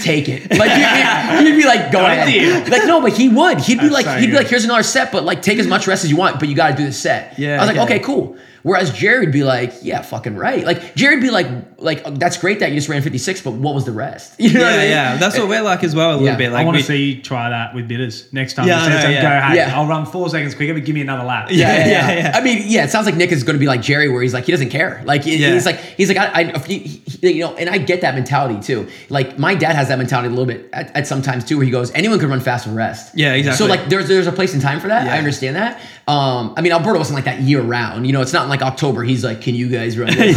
[0.03, 0.51] take it.
[0.51, 2.69] Like he'd, he'd be like, go ahead.
[2.71, 3.61] Like no, but he would.
[3.61, 5.87] He'd be That's like, he'd be like, here's another set, but like take as much
[5.87, 7.39] rest as you want, but you got to do the set.
[7.39, 7.97] Yeah, I was like, okay.
[7.97, 8.37] okay, cool.
[8.63, 10.65] Whereas Jared'd be like, yeah, fucking right.
[10.65, 11.47] Like Jared'd be like,
[11.79, 14.35] like that's great that you just ran 56, but what was the rest?
[14.49, 14.91] You know what I Yeah, mean?
[14.91, 15.17] yeah.
[15.17, 16.11] That's what we're like as well.
[16.11, 16.37] A little Yeah.
[16.37, 16.53] bit.
[16.53, 18.67] Like I want to see you try that with bitters next time.
[18.67, 19.41] Yeah, I Instead of know, saying, yeah.
[19.41, 19.79] Go, hey, Yeah.
[19.81, 21.49] I'll run four seconds quicker, but give me another lap.
[21.51, 22.33] Yeah, yeah, Yeah, yeah, yeah.
[22.35, 24.35] I mean, yeah, it sounds like Nick is going to be like Jerry, where he's
[24.35, 25.03] like he doesn't care.
[25.05, 25.53] Like Yeah.
[25.53, 27.03] he's like he's like I, I if you, he-
[27.35, 28.89] you know, and I get that mentality too.
[29.09, 31.71] Like my dad has that mentality a little bit at, at sometimes too, where he
[31.73, 33.17] goes, anyone could run fast and rest.
[33.17, 33.67] Yeah, exactly.
[33.67, 35.07] So like there's there's a place and time for that.
[35.07, 35.15] Yeah.
[35.15, 35.81] I understand that.
[36.07, 38.07] Um, I mean, Alberto wasn't like that year round.
[38.07, 39.03] You know, it's not like October.
[39.05, 40.09] He's like, can you guys run?
[40.17, 40.37] this?"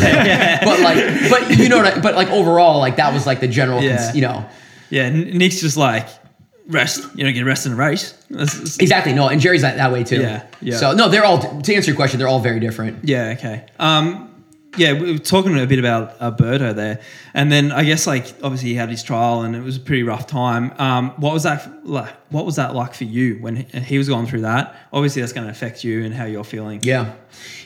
[0.63, 3.47] But like, but you know, what I, but like overall, like that was like the
[3.47, 3.97] general, Yeah.
[3.97, 4.45] cons- you know.
[4.89, 6.07] yeah, Nick's just like
[6.67, 7.03] rest.
[7.15, 8.11] You don't get rest in a race.
[8.29, 9.13] That's- that's- Exactly.
[9.13, 10.21] No, and Jerry's that, that way too.
[10.21, 10.77] Yeah, yeah.
[10.77, 13.03] So no, they're all to answer your question, they're all very different.
[13.03, 13.35] Yeah.
[13.37, 13.65] Okay.
[13.79, 14.30] Um,
[14.77, 17.01] yeah, we were talking a bit about Alberto there,
[17.33, 20.03] and then I guess like obviously he had his trial and it was a pretty
[20.03, 20.73] rough time.
[20.77, 22.13] Um, what was that like?
[22.29, 24.75] What was that like for you when he, he was going through that?
[24.93, 26.79] Obviously, that's going to affect you and how you're feeling.
[26.83, 27.13] Yeah.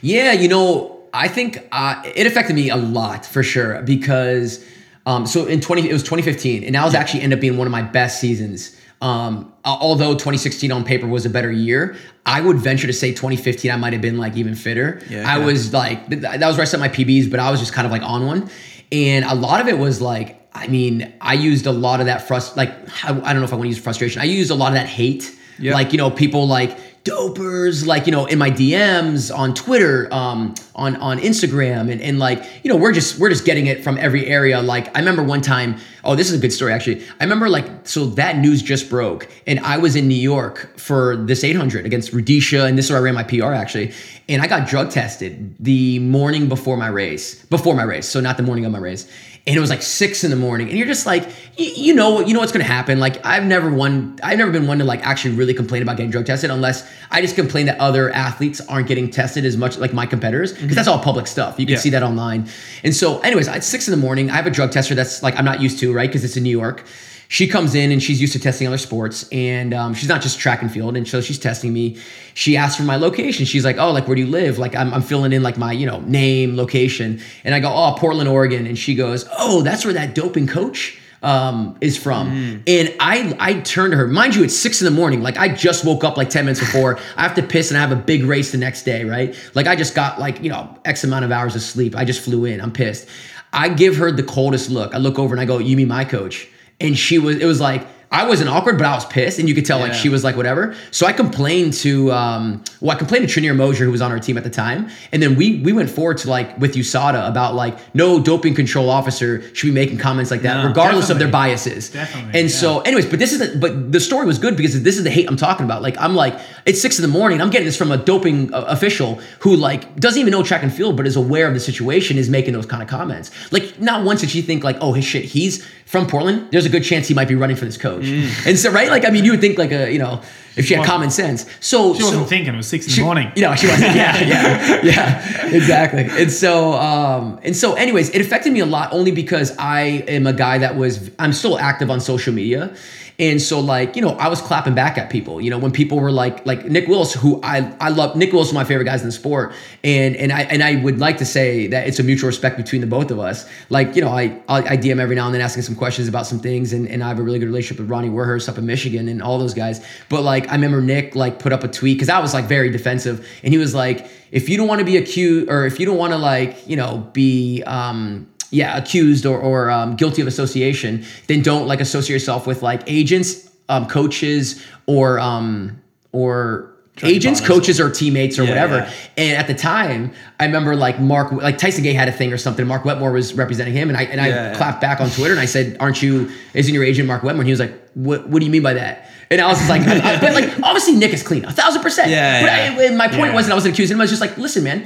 [0.01, 4.65] Yeah, you know, I think uh, it affected me a lot for sure because
[5.05, 7.67] um, so in 20 it was 2015 and that was actually ended up being one
[7.67, 8.75] of my best seasons.
[9.05, 11.95] Um, although 2016 on paper was a better year,
[12.25, 14.99] I would venture to say 2015 I might have been like even fitter.
[15.07, 15.45] Yeah, I yeah.
[15.45, 17.91] was like that was where I set my PBs, but I was just kind of
[17.91, 18.49] like on one.
[18.91, 22.27] And a lot of it was like, I mean, I used a lot of that
[22.27, 22.71] frust like
[23.03, 24.23] I, I don't know if I want to use frustration.
[24.23, 25.37] I used a lot of that hate.
[25.59, 25.75] Yeah.
[25.75, 26.75] Like, you know, people like
[27.05, 32.19] dopers, like, you know, in my DMs on Twitter, um, on on Instagram, and, and
[32.19, 34.61] like, you know, we're just we're just getting it from every area.
[34.61, 37.05] Like, I remember one time, oh, this is a good story actually.
[37.19, 41.15] I remember like so that news just broke, and I was in New York for
[41.15, 43.93] this 800 against Rudisha, and this is where I ran my PR actually.
[44.27, 48.37] And I got drug tested the morning before my race, before my race, so not
[48.37, 49.07] the morning of my race
[49.47, 51.23] and it was like six in the morning and you're just like
[51.57, 52.99] you, you know you know what's gonna happen?
[52.99, 56.11] Like i've never one i've never been one to like actually really complain about getting
[56.11, 59.93] drug tested unless i just complain that other athletes aren't getting tested as much like
[59.93, 60.75] my competitors because mm-hmm.
[60.75, 61.59] that's all public stuff.
[61.59, 61.79] You can Yeah.
[61.79, 62.49] see that online.
[62.83, 65.37] And so anyways at six in the morning i have a drug tester that's like
[65.37, 66.09] i'm not used to right?
[66.09, 66.83] Because it's in new york
[67.27, 70.39] she comes in and she's used to testing other sports and um, she's not just
[70.39, 70.95] track and field.
[70.95, 71.97] And so she's testing me.
[72.33, 73.45] She asks for my location.
[73.45, 74.57] She's like oh like where do you live?
[74.57, 77.21] Like i'm, I'm filling in like my you know name location.
[77.43, 78.67] And i go oh portland oregon.
[78.67, 82.27] And she goes oh that's where that doping coach um, is from.
[82.67, 84.07] And i i turned to her.
[84.07, 85.21] Mind you it's six in the morning.
[85.21, 86.99] Like i just woke up like 10 minutes before.
[87.17, 89.35] I have to piss and i have a big race the next day right?
[89.55, 91.95] Like i just got like you know x amount of hours of sleep.
[91.95, 92.61] I just flew in.
[92.61, 93.07] I'm pissed.
[93.51, 94.93] I give her the coldest look.
[94.93, 96.49] I look over and i go you mean my coach
[96.79, 99.55] and she was it was like I wasn't awkward, but I was pissed, and you
[99.55, 100.73] could tell like she was like whatever.
[100.91, 104.19] So I complained to um, well, I complained to Trinier Mosier, who was on our
[104.19, 107.55] team at the time, and then we we went forward to like with USADA about
[107.55, 111.27] like no doping control officer should be making comments like that, No, regardless of their
[111.27, 111.89] biases.
[111.89, 112.55] Definitely, And yeah.
[112.55, 115.11] so, anyways, but this is the, but the story was good because this is the
[115.11, 115.81] hate I'm talking about.
[115.81, 118.61] Like I'm like it's six in the morning, I'm getting this from a doping uh,
[118.67, 122.17] official who like doesn't even know track and field, but is aware of the situation,
[122.17, 123.31] is making those kind of comments.
[123.51, 126.47] Like not once did she think like, oh his shit, he's from Portland.
[126.51, 128.05] There's a good chance he might be running for this coach.
[128.45, 130.21] And so right, like I mean, you would think like a you know
[130.57, 130.87] if she had Mm.
[130.87, 131.45] Well, common sense.
[131.59, 133.31] So She wasn't so, thinking it was six in she- the morning.
[133.35, 133.95] You know, she wasn't.
[133.95, 136.03] Yeah, yeah, yeah, exactly.
[136.21, 140.27] And so, um, and so, anyways, it affected me a lot only because I am
[140.27, 141.11] a guy that was.
[141.19, 142.73] I'm still active on social media.
[143.17, 145.39] And so, like, you know, I was clapping back at people.
[145.39, 148.15] You know, when people were like, like Nick Willis, who I I love.
[148.15, 149.53] Nick Willis is my favorite guys in the sport,
[149.83, 152.81] and and I and I would like to say that it's a mutual respect between
[152.81, 153.47] the both of us.
[153.69, 156.39] Like, you know, I I DM every now and then asking some questions about some
[156.39, 159.07] things, and, and I have a really good relationship with Ronnie Warhurst up in Michigan
[159.07, 159.85] and all those guys.
[160.09, 162.69] But like, I remember Nick like put up a tweet because I was like very
[162.69, 165.85] defensive, and he was like, if you don't want to be accused, or if you
[165.85, 170.27] don't want to like, you know, be um yeah accused or, or um, guilty of
[170.27, 175.81] association then don't like associate yourself with like agents um, coaches or um,
[176.11, 176.71] or
[177.03, 178.91] agents coaches or teammates or Yeah, whatever yeah.
[179.17, 182.37] and at the time i remember like mark like tyson gay had a thing or
[182.37, 184.55] something mark wetmore was representing him and i and i Yeah, yeah.
[184.55, 187.47] clapped back on twitter and i said aren't you isn't your agent mark wetmore and
[187.47, 189.81] he was like what what do you mean by that and I was just like,
[189.81, 192.11] I- I- but like, obviously Nick is clean, a thousand percent.
[192.11, 192.41] Yeah,
[192.75, 192.91] but yeah.
[192.91, 194.01] I, my point wasn't I wasn't accusing him.
[194.01, 194.85] I was just like, listen, man,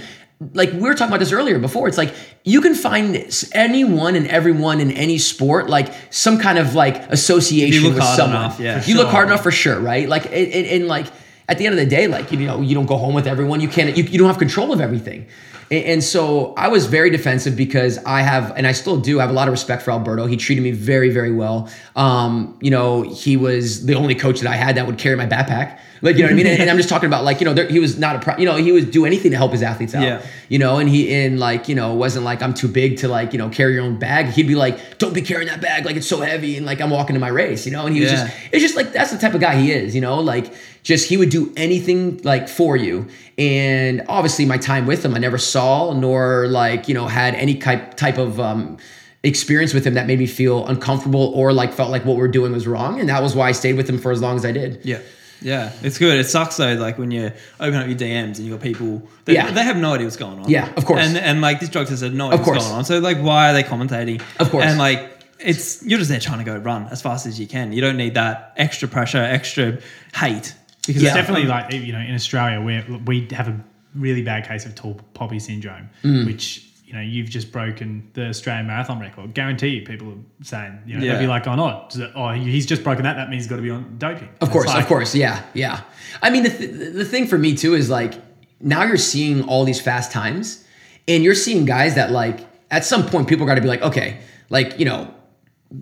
[0.53, 1.87] like we were talking about this earlier before.
[1.87, 2.13] It's like
[2.45, 7.83] you can find anyone and everyone in any sport like some kind of like association
[7.83, 8.37] You look with hard someone.
[8.37, 8.83] enough, yeah.
[8.85, 10.07] you look hard enough for sure, right?
[10.07, 11.07] Like it, it, and like
[11.49, 13.59] at the end of the day, like you know, you don't go home with everyone.
[13.59, 13.97] You can't.
[13.97, 15.27] You, you don't have control of everything.
[15.71, 19.33] And, so I was very defensive because I have, and I still do, have a
[19.33, 20.25] lot of respect for Alberto.
[20.25, 21.69] He treated me very, very well.
[21.95, 25.27] Um, you know, he was the only coach that I had that would carry my
[25.27, 25.79] backpack.
[26.01, 27.53] Like you know what I mean, and, and I'm just talking about like you know
[27.53, 29.61] there, he was not a pro, you know he would do anything to help his
[29.61, 30.03] athletes out.
[30.03, 30.25] Yeah.
[30.47, 33.33] You know, and he in like you know wasn't like I'm too big to like
[33.33, 34.27] you know carry your own bag.
[34.27, 36.89] He'd be like, don't be carrying that bag like it's so heavy, and like I'm
[36.89, 37.65] walking to my race.
[37.65, 38.27] You know, and he was Yeah.
[38.27, 39.93] just it's just like that's the type of guy he is.
[39.93, 40.53] You know, like
[40.83, 43.07] just he would do anything like for you.
[43.37, 47.55] And obviously my time with him, I never saw nor like you know had any
[47.55, 48.77] type type of um
[49.23, 52.53] experience with him that made me feel uncomfortable or like felt like what we're doing
[52.53, 54.51] was wrong and that was why I stayed with him for as long as I
[54.53, 54.79] did.
[54.85, 54.99] Yeah.
[55.41, 56.19] Yeah, it's good.
[56.19, 59.33] It sucks though, like when you open up your DMs and you got people that
[59.33, 59.49] Yeah.
[59.51, 60.49] they have no idea what's going on.
[60.49, 60.99] Yeah, of course.
[60.99, 62.83] And and like this drug test had no idea Of what's going on.
[62.83, 64.21] So like, why are they commentating?
[64.37, 64.65] Of course.
[64.65, 65.09] And like,
[65.39, 67.71] it's you're just there trying to go run as fast as you can.
[67.71, 69.79] You don't need that extra pressure, extra
[70.13, 70.55] hate
[70.89, 71.09] because Yeah.
[71.09, 73.59] It's definitely like you know in Australia where we have a
[73.95, 76.25] really bad case of tall poppy syndrome, Mm.
[76.25, 79.33] which you know you've just broken the Australian marathon record.
[79.33, 81.11] Guarantee you, people are saying you know Yeah.
[81.13, 83.15] they'll be like, oh no, oh he's just broken that.
[83.15, 84.29] That means he's got to be on doping.
[84.41, 85.81] Of course, like- of course, yeah, yeah.
[86.21, 88.13] I mean, the, th- the thing for me too is like
[88.59, 90.65] now you're seeing all these fast times,
[91.07, 92.39] and you're seeing guys that like
[92.71, 94.17] at some point people got to be like, okay,
[94.49, 95.13] like you know,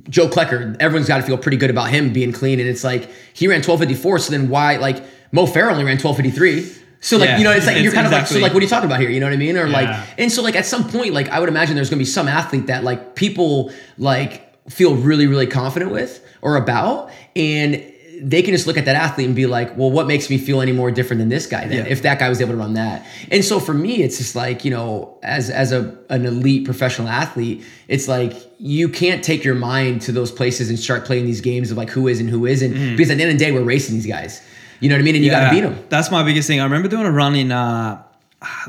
[0.09, 3.09] Joe Klecker, everyone's got to feel pretty good about him being clean, and it's like
[3.33, 6.73] he ran 1254, so then why like Mo Farah only ran 1253.
[6.99, 8.59] So like Yeah, you know it's like it's you're kind of like so like what
[8.59, 9.73] are you talking about here you know what I mean or Yeah.
[9.73, 12.27] like and so like at some point like I would imagine there's gonna be some
[12.27, 17.75] athlete that like people like feel really really confident with or about and
[18.21, 20.59] they can just look at that athlete and be like well what makes me feel
[20.61, 21.91] any more different than this guy then Yeah.
[21.91, 23.05] if that guy was able to run that?
[23.31, 27.07] And so for me it's just like you know as as a an elite professional
[27.07, 31.41] athlete it's like you can't take your mind to those places and start playing these
[31.41, 32.73] games of like who is and who isn't?
[32.95, 34.41] Because at the end of the day we're racing these guys.
[34.79, 35.15] You know what I mean?
[35.15, 36.59] And you got to beat them That's my biggest thing.
[36.59, 38.01] I remember doing a run in uh,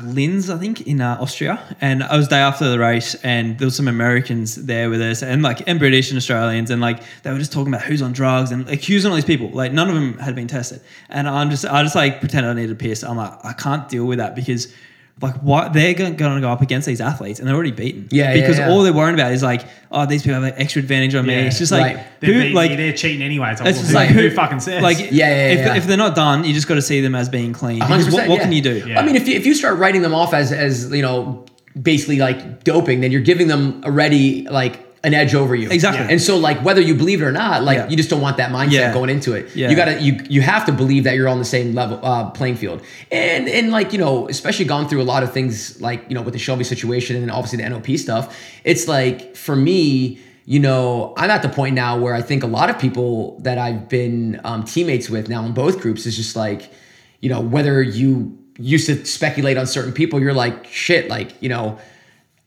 [0.01, 3.67] Linz, I think, in uh, Austria, and I was day after the race, and there
[3.67, 7.31] was some Americans there with us, and like and British and Australians, and like they
[7.31, 9.49] were just talking about who's on drugs and accusing all these people.
[9.49, 12.53] Like none of them had been tested, and I'm just I just like pretend I
[12.53, 13.03] needed a piss.
[13.03, 14.73] I'm like I can't deal with that because.
[15.21, 18.07] Like what they're going to go up against these athletes and they're already beaten.
[18.09, 18.69] Yeah, yeah, because yeah.
[18.69, 21.35] all they're worrying about is like, oh, these people have an extra advantage on me.
[21.35, 21.41] Yeah.
[21.41, 22.05] It's just like, Right.
[22.21, 23.51] They're, who, beating like you, they're cheating anyway.
[23.51, 24.81] It's it's just who, like who fucking says?
[24.81, 25.75] Like, Yeah, yeah, if, yeah.
[25.75, 27.79] if they're not done, you just got to see them as being clean.
[27.79, 28.43] Because what, what yeah.
[28.43, 28.87] can you do?
[28.87, 28.99] Yeah.
[28.99, 31.45] I mean, if you, if you start writing them off as as you know,
[31.79, 35.69] basically like doping, then you're giving them already like an edge over you.
[35.69, 36.05] Exactly.
[36.11, 37.89] And so like whether you believe it or not, like Yeah.
[37.89, 38.93] you just don't want that mindset Yeah.
[38.93, 39.55] going into it.
[39.55, 39.69] Yeah.
[39.69, 42.55] You gotta you you have to believe that you're on the same level uh, playing
[42.57, 42.81] field.
[43.11, 46.21] And and like you know, especially gone through a lot of things like you know
[46.21, 48.35] with the Shelby situation and obviously the NOP stuff.
[48.63, 50.19] It's like for me.
[50.45, 53.59] You know, I'm at the point now where I think a lot of people that
[53.59, 56.71] I've been um, teammates with now in both groups is just like,
[57.19, 61.49] you know, whether you used to speculate on certain people, you're like, shit, like, you
[61.49, 61.77] know,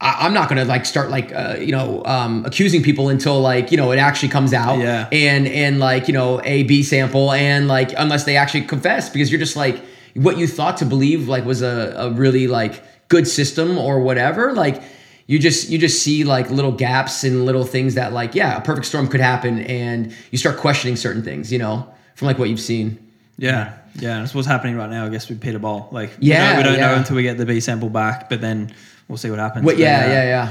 [0.03, 3.70] I, I'm not gonna like start like, uh, you know, um, accusing people until like,
[3.70, 5.09] you know, it actually comes out Yeah.
[5.12, 9.30] and and like, you know, A B sample and like unless they actually confess because
[9.30, 9.82] you're just like
[10.14, 14.53] what you thought to believe like was a, a really like good system or whatever,
[14.53, 14.82] like
[15.26, 18.61] you just you just see like little gaps and little things that like yeah a
[18.61, 21.86] perfect storm could happen and you start questioning certain things you know
[22.16, 22.98] from like what you've seen
[23.38, 24.18] Yeah, yeah.
[24.20, 25.88] That's what's happening right now, I guess, with Peter Bol.
[25.92, 28.40] Like, Yeah, we don't, we don't know until we get the B sample back, but
[28.40, 28.74] then
[29.12, 29.62] we'll see what happens.
[29.66, 29.74] What?
[29.74, 30.48] But, Yeah, uh, yeah,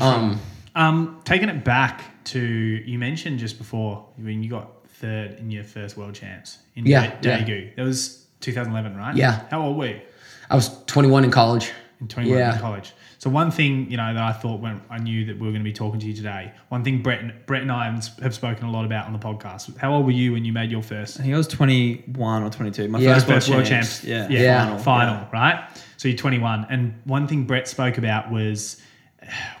[0.00, 0.06] yeah.
[0.08, 0.40] Um,
[0.76, 4.68] Um, taking it back to you mentioned just before when you got
[5.00, 7.38] third in your first world champs in Yeah, Da- yeah.
[7.44, 7.76] Daegu.
[7.76, 9.14] That was 2011, right?
[9.16, 9.40] Yeah.
[9.50, 10.00] How old were you?
[10.48, 11.72] I was 21 in college.
[12.00, 12.54] In 21 Yeah.
[12.54, 12.92] in college.
[13.18, 15.62] So one thing you know that I thought when I knew that we were going
[15.62, 16.52] to be talking to you today.
[16.68, 19.18] One thing Brett and, Brett and I have have spoken a lot about on the
[19.18, 19.76] podcast.
[19.78, 22.50] How old were you when you made your first I think I was 21 or
[22.50, 22.88] 22.
[22.88, 23.14] My Yeah.
[23.14, 24.00] first, first world champs.
[24.00, 24.04] champs?
[24.04, 24.28] Yeah.
[24.28, 24.64] yeah, Yeah.
[24.66, 25.64] final, final, right?
[26.04, 28.78] So you're 21, and one thing Brett spoke about was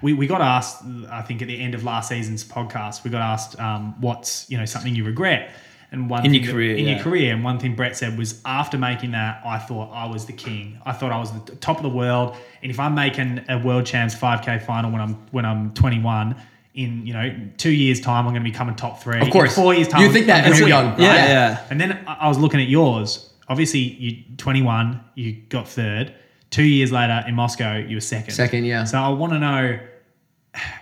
[0.02, 0.82] we, we got asked.
[1.10, 4.58] I think at the end of last season's podcast, we got asked um, what's you
[4.58, 5.52] know something you regret.
[5.90, 6.96] And one In your that- career, in yeah.
[6.96, 10.26] your career, and one thing Brett said was after making that, I thought I was
[10.26, 10.78] the king.
[10.84, 13.86] I thought I was the top of the world, and if I'm making a world
[13.86, 16.36] champs 5K final when I'm when I'm 21.
[16.74, 19.18] In you know two years time, I'm going to be coming top three.
[19.18, 19.56] Of course.
[19.56, 21.00] In four years time, You think that I'm when gonna you're win, young.
[21.00, 21.28] Yeah, right?
[21.30, 21.66] yeah.
[21.70, 23.30] and then I I was looking at yours.
[23.48, 26.12] Obviously, you 21, you got third.
[26.54, 28.32] Two years later in Moscow, you were second.
[28.32, 28.84] Second, yeah.
[28.84, 29.78] So I want to know.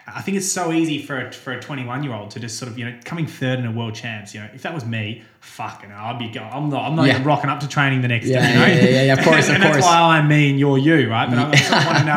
[0.07, 2.71] I think it's so easy for a, for a 21 year old to just sort
[2.71, 4.35] of you know coming third in a world champs.
[4.35, 6.51] You know, if that was me, fucking, I'd be going.
[6.53, 6.85] I'm not.
[6.85, 7.15] I'm not Yeah.
[7.15, 8.53] even rocking up to training the next Yeah, day.
[8.53, 8.67] You know?
[8.67, 9.87] yeah, yeah, yeah, of course, and of that's course.
[9.87, 11.31] why I'm me and you're you, right?
[11.31, 12.05] But I, I want to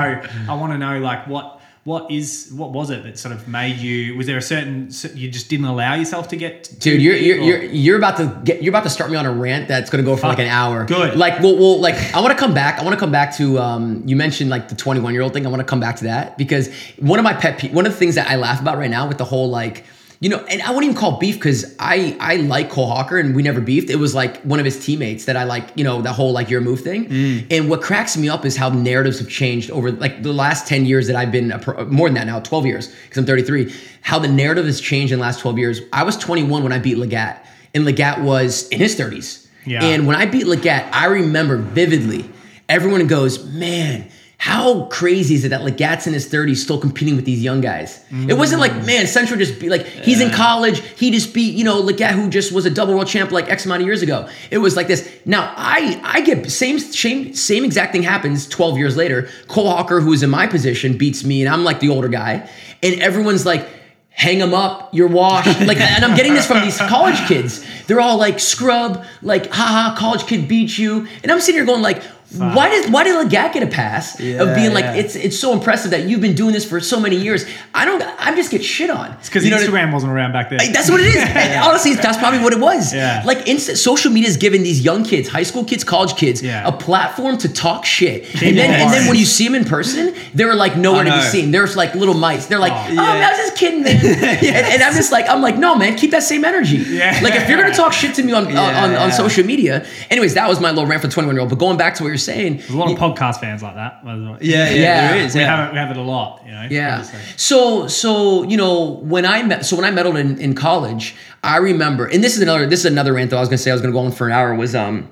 [0.46, 0.52] know.
[0.52, 3.78] I want to know like what what is what was it that sort of made
[3.78, 4.18] you?
[4.18, 6.64] Was there a certain you just didn't allow yourself to get?
[6.64, 9.28] To Dude, you're you're, you're you're about to get you're about to start me on
[9.28, 10.86] a rant that's gonna go for like an hour.
[10.86, 11.16] Good.
[11.16, 12.80] Like, well, well like I want to come back.
[12.80, 14.02] I want to come back to um.
[14.04, 15.46] You mentioned like the 21 year old thing.
[15.46, 17.92] I want to come back to that because one of my pet pe- one of
[17.92, 19.86] the things that I laugh about right now with the whole like.
[20.22, 23.36] You know, and I wouldn't even call beef because I I like Cole Hocker and
[23.36, 23.90] we never beefed.
[23.90, 25.70] It was like one of his teammates that I like.
[25.76, 27.10] You know, the whole like your move thing.
[27.10, 27.48] Mm.
[27.52, 30.86] And what cracks me up is how narratives have changed over like the last 10
[30.86, 33.74] years that I've been pro, more than that now, 12 years because I'm 33.
[34.02, 35.82] How the narrative has changed in the last 12 years.
[35.92, 37.40] I was 21 when I beat Lagat,
[37.74, 39.48] and Lagat was in his 30s.
[39.66, 39.84] Yeah.
[39.84, 42.30] And when I beat Lagat, I remember vividly.
[42.70, 44.10] Everyone goes, man.
[44.38, 48.04] How crazy is it that Lagat's in his 30s still competing with these young guys?
[48.30, 48.86] It wasn't like, mm.
[48.86, 52.30] man, Centro just beat, like, he's in college, he just beat, you know, Lagat, who
[52.30, 54.30] just was a double world champ like X amount of years ago.
[54.52, 55.10] It was like this.
[55.26, 59.30] Now, I I get same same same exact thing happens 12 years later.
[59.48, 62.50] Cole Hocker, who is in my position, beats me, and I'm like the older guy,
[62.84, 63.68] and everyone's like,
[64.16, 65.60] hang them up, you're washed.
[65.66, 67.66] Like, and I'm getting this from these college kids.
[67.88, 71.08] They're all like, scrub, like, haha, college kid beat you.
[71.24, 72.04] And I'm sitting here going like,
[72.38, 74.96] why did why did Lagat get a pass of Yeah, being like yeah.
[74.96, 77.46] it's it's so impressive that you've been doing this for so many years?
[77.74, 79.12] I don't I just get shit on.
[79.14, 80.60] It's because You know I- Instagram wasn't around back then.
[80.74, 81.16] that's what it is.
[81.36, 82.94] And honestly, that's probably what it was.
[82.94, 83.22] Yeah.
[83.26, 86.68] Like instant social media is giving these young kids, high school kids, college kids, Yeah.
[86.68, 88.24] a platform to talk shit.
[88.42, 91.22] And then and then when you see them in person, they're like nowhere to be
[91.22, 91.52] seen.
[91.52, 92.48] There's like little mice.
[92.48, 92.96] They're like, oh, Oh.
[92.96, 93.96] man, I was just kidding, man.
[94.04, 96.78] and, and I'm just like, I'm like, no, man, keep that same energy.
[96.78, 97.20] Yeah.
[97.22, 99.04] Like if you're gonna talk shit to me on on, on, Yeah.
[99.04, 99.86] on social media.
[100.10, 101.50] Anyways, that was my little rant for 21 year old.
[101.50, 104.04] But going back to what you're saying, There's a lot of podcast fans like that.
[104.06, 104.38] by the way.
[104.42, 105.08] Yeah, yeah, Yeah.
[105.12, 105.36] there is.
[105.36, 105.56] we Yeah.
[105.56, 105.72] have it.
[105.74, 106.42] We have it a lot.
[106.46, 106.68] You know.
[106.72, 107.00] Yeah.
[107.00, 107.20] obviously.
[107.38, 111.58] So so you know when I met so when I medaled in, in college, I
[111.58, 113.74] remember, and this is another this is another rant that I was gonna say I
[113.74, 115.10] was gonna go on for an hour was um,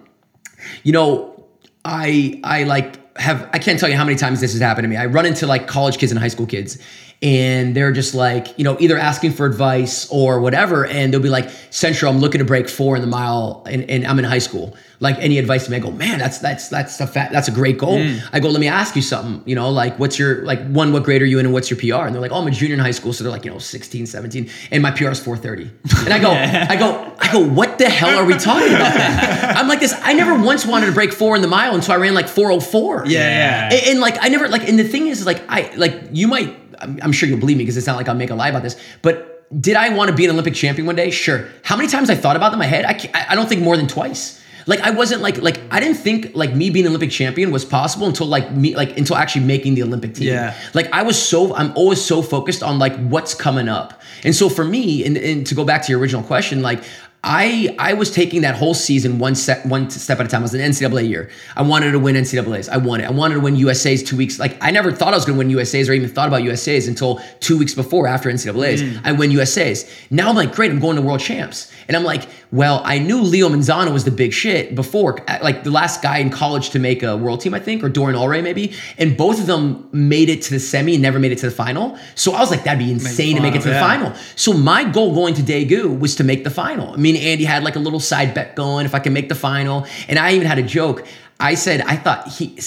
[0.83, 1.45] you know,
[1.85, 4.89] I I like have I can't tell you how many times this has happened to
[4.89, 4.97] me.
[4.97, 6.77] I run into like college kids and high school kids.
[7.21, 10.85] And they're just like, you know, either asking for advice or whatever.
[10.85, 14.05] And they'll be like, Centro, I'm looking to break four in the mile and, and
[14.05, 14.75] I'm in high school.
[15.03, 15.75] Like any advice to me?
[15.75, 17.97] I go, man, that's that's that's a fat, that's a great goal.
[17.97, 18.21] Mm.
[18.31, 19.43] I go, let me ask you something.
[19.45, 21.77] You know, like what's your like one, what grade are you in and what's your
[21.77, 22.05] PR?
[22.05, 23.11] And they're like, oh, I'm a junior in high school.
[23.11, 24.49] So they're like, you know, 16, 17.
[24.71, 25.69] And my PR is 430.
[26.05, 26.31] And I go,
[26.73, 28.93] I go, I go, what the hell are we talking about?
[28.93, 29.57] then?
[29.57, 29.93] I'm like this.
[30.03, 33.03] I never once wanted to break four in the mile until I ran like 404.
[33.05, 33.73] Yeah, yeah.
[33.73, 36.57] And, and, like I never like, and the thing is, like I like you might.
[36.79, 38.63] I'm, I'm sure you'll believe me because it's not like I'll make a lie about
[38.63, 39.31] this, but.
[39.59, 41.11] Did I want to be an Olympic champion one day?
[41.11, 41.47] Sure.
[41.61, 42.85] How many times I thought about that in my head?
[42.85, 44.41] I I don't think more than twice.
[44.65, 47.65] Like I wasn't like like I didn't think like me being an Olympic champion was
[47.65, 50.27] possible until like me like until actually making the Olympic team.
[50.27, 50.55] Yeah.
[50.73, 54.01] Like I was so I'm always so focused on like what's coming up.
[54.23, 56.83] And so for me, and, and to go back to your original question, like
[57.23, 60.41] I I was taking that whole season one step one step at a time.
[60.41, 61.29] It was an NCAA year.
[61.55, 62.67] I wanted to win NCAA's.
[62.67, 63.05] I won it.
[63.05, 64.39] I wanted to win USA's two weeks.
[64.39, 66.87] Like I never thought I was going to win USA's or even thought about USA's
[66.87, 68.83] until two weeks before after NCAA's.
[68.83, 69.01] Mm.
[69.05, 69.89] I win USA's.
[70.09, 70.69] Now I'm like, great.
[70.69, 71.71] I'm going to World Champs.
[71.87, 75.71] And I'm like, well, I knew Leo Manzano was the big shit before, like the
[75.71, 78.75] last guy in college to make a world team, I think, or Dorian Ulrey maybe.
[78.99, 81.55] And both of them made it to the semi and never made it to the
[81.55, 81.97] final.
[82.13, 84.23] So I was like, that'd be insane to make it to the final, final.
[84.35, 86.93] So my goal going to Daegu was to make the final.
[86.93, 89.35] I mean, Andy had like a little side bet going if I can make the
[89.35, 89.87] final.
[90.07, 91.07] And I even had a joke.
[91.39, 92.59] I said, I thought he,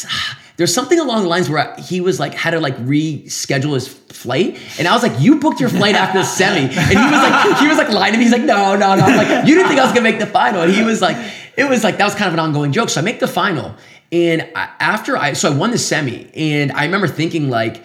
[0.57, 4.59] there's something along the lines where he was like, had to like reschedule his flight.
[4.79, 6.61] And I was like, you booked your flight after the semi.
[6.61, 8.25] And he was like, he was like lying to me.
[8.25, 9.05] He's like, no, no, no.
[9.05, 10.63] I'm like, you didn't think I was gonna make the final.
[10.63, 11.17] And he was like,
[11.57, 12.89] it was like, that was kind of an ongoing joke.
[12.89, 13.75] So I make the final.
[14.13, 16.31] And after I, so I won the semi.
[16.35, 17.85] And I remember thinking like,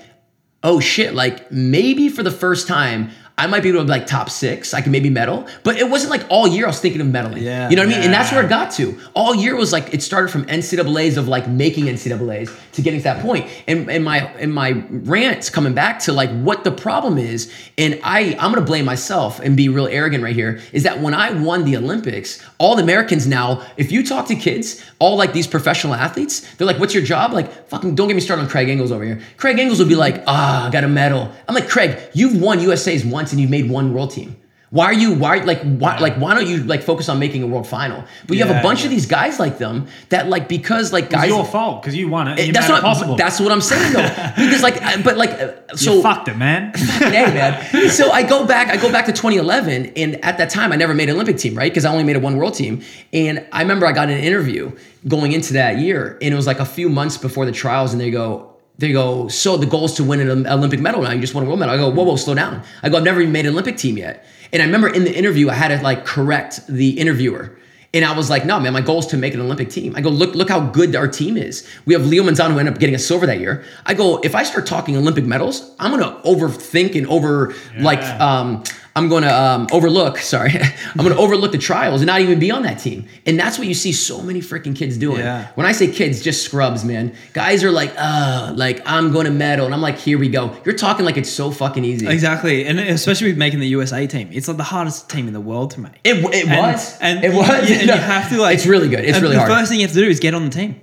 [0.64, 4.06] oh shit, like maybe for the first time, I might be able to be like
[4.06, 4.74] top six.
[4.74, 7.42] I can maybe medal, but it wasn't like all year I was thinking of medaling.
[7.42, 7.70] Yeah.
[7.70, 8.04] you know what I mean.
[8.04, 9.00] And that's where it got to.
[9.14, 13.04] All year was like it started from NCAA's of like making NCAA's to getting to
[13.06, 13.50] that point.
[13.68, 17.52] And and my and my rants coming back to like what the problem is.
[17.78, 20.62] And I I'm gonna blame myself and be real arrogant right here.
[20.72, 24.36] Is that when I won the Olympics, all the Americans now, if you talk to
[24.36, 28.14] kids, all like these professional athletes, they're like, "What's your job?" Like, fucking, don't get
[28.14, 29.20] me started on Craig Engels over here.
[29.38, 32.60] Craig Engels would be like, "Ah, I got a medal." I'm like, Craig, you've won
[32.60, 34.36] USA's once and you've made one world team.
[34.72, 37.48] Why are you why like why like why don't you like focus on making a
[37.48, 38.06] world final?
[38.26, 38.86] But you have a bunch yeah.
[38.86, 42.08] of these guys like them that like because like It's guys your fault because you
[42.08, 42.40] won it.
[42.40, 43.18] You that's what possible.
[43.18, 44.02] that's what I'm saying though
[44.38, 46.72] because like uh, but like uh, so you fucked it, man.
[46.76, 47.90] hey man.
[47.90, 50.94] So I go back, I go back to 2011, and at that time I never
[50.94, 51.70] made an Olympic team, right?
[51.70, 52.82] Because I only made a one world team.
[53.12, 54.72] And I remember I got an interview
[55.06, 58.00] going into that year, and it was like a few months before the trials, and
[58.00, 58.51] they go.
[58.82, 61.12] They go, so the goal is to win an Olympic medal now.
[61.12, 61.76] You just won a world medal.
[61.76, 62.64] I go, whoa, whoa, slow down.
[62.82, 64.26] I go, I've never even made an Olympic team yet.
[64.52, 67.58] And I remember in the interview, I had to like correct the interviewer.
[67.94, 69.96] And I was like, no, man, my goal is to make an Olympic team.
[69.96, 71.70] I go, look, look how good our team is.
[71.86, 73.66] We have Leo Manzano who ended up getting a silver that year.
[73.86, 78.64] I go, if I start talking Olympic medals, I'm gonna overthink and over like um
[78.96, 82.40] I'm going to um, overlook, sorry, I'm going to overlook the trials and not even
[82.40, 83.08] be on that team.
[83.26, 85.20] And that's what you see so many freaking kids doing.
[85.20, 85.48] Yeah.
[85.56, 87.16] When I say kids, just scrubs, man.
[87.32, 89.66] Guys are like, uh, like I'm going to medal.
[89.66, 90.54] And I'm like, here we go.
[90.66, 92.06] You're talking like it's so fucking easy.
[92.08, 95.40] Exactly, and especially with making the USA team, it's like the hardest team in the
[95.42, 95.94] world to make.
[96.04, 96.98] It, it And- was.
[97.00, 97.70] and it was.
[97.70, 98.56] you, and you have to like.
[98.56, 99.06] It's really good.
[99.06, 99.52] It's really the hard.
[99.52, 99.60] Mm-hmm.
[99.62, 100.82] first thing you have to do is get on the team,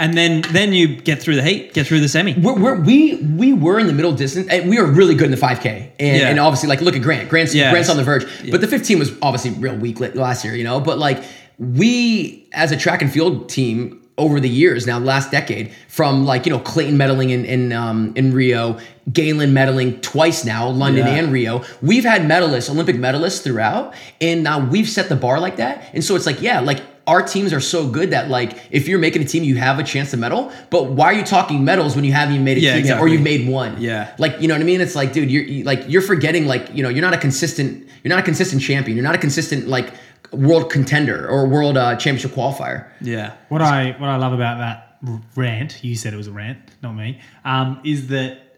[0.00, 2.34] and then then you get through the heat, get through the semi.
[2.34, 5.30] we're, we're, we we were in the middle distance and we were really good in
[5.30, 6.28] the 5k and, Yeah.
[6.28, 7.70] and obviously like look at grant grant's, Yeah.
[7.70, 10.80] grant's on the verge but the 15 was obviously real weak last year you know
[10.80, 11.22] but like
[11.58, 16.44] we as a track and field team over the years now last decade from like
[16.46, 18.78] you know clayton medaling in in, um, in rio
[19.12, 21.14] galen medaling twice now london Yeah.
[21.14, 25.56] and rio we've had medalists olympic medalists throughout and now we've set the bar like
[25.56, 26.80] that and so it's like yeah like
[27.12, 29.82] our teams are so good that like if you're making a team you have a
[29.92, 30.50] chance to medal.
[30.74, 33.00] But why are you talking medals when you haven't even made a Yeah, team yet,
[33.00, 33.72] or you've made one?
[33.80, 34.14] Yeah.
[34.18, 34.80] like you know what i mean?
[34.80, 37.70] It's like dude you're you, like you're forgetting like you know you're not a consistent
[38.02, 38.96] you're not a consistent champion.
[38.96, 39.92] You're not a consistent like
[40.32, 42.88] world contender or world uh, championship qualifier.
[43.00, 44.76] Yeah, What I what I love about that
[45.36, 48.49] rant, you said it was a rant, not me, um, is that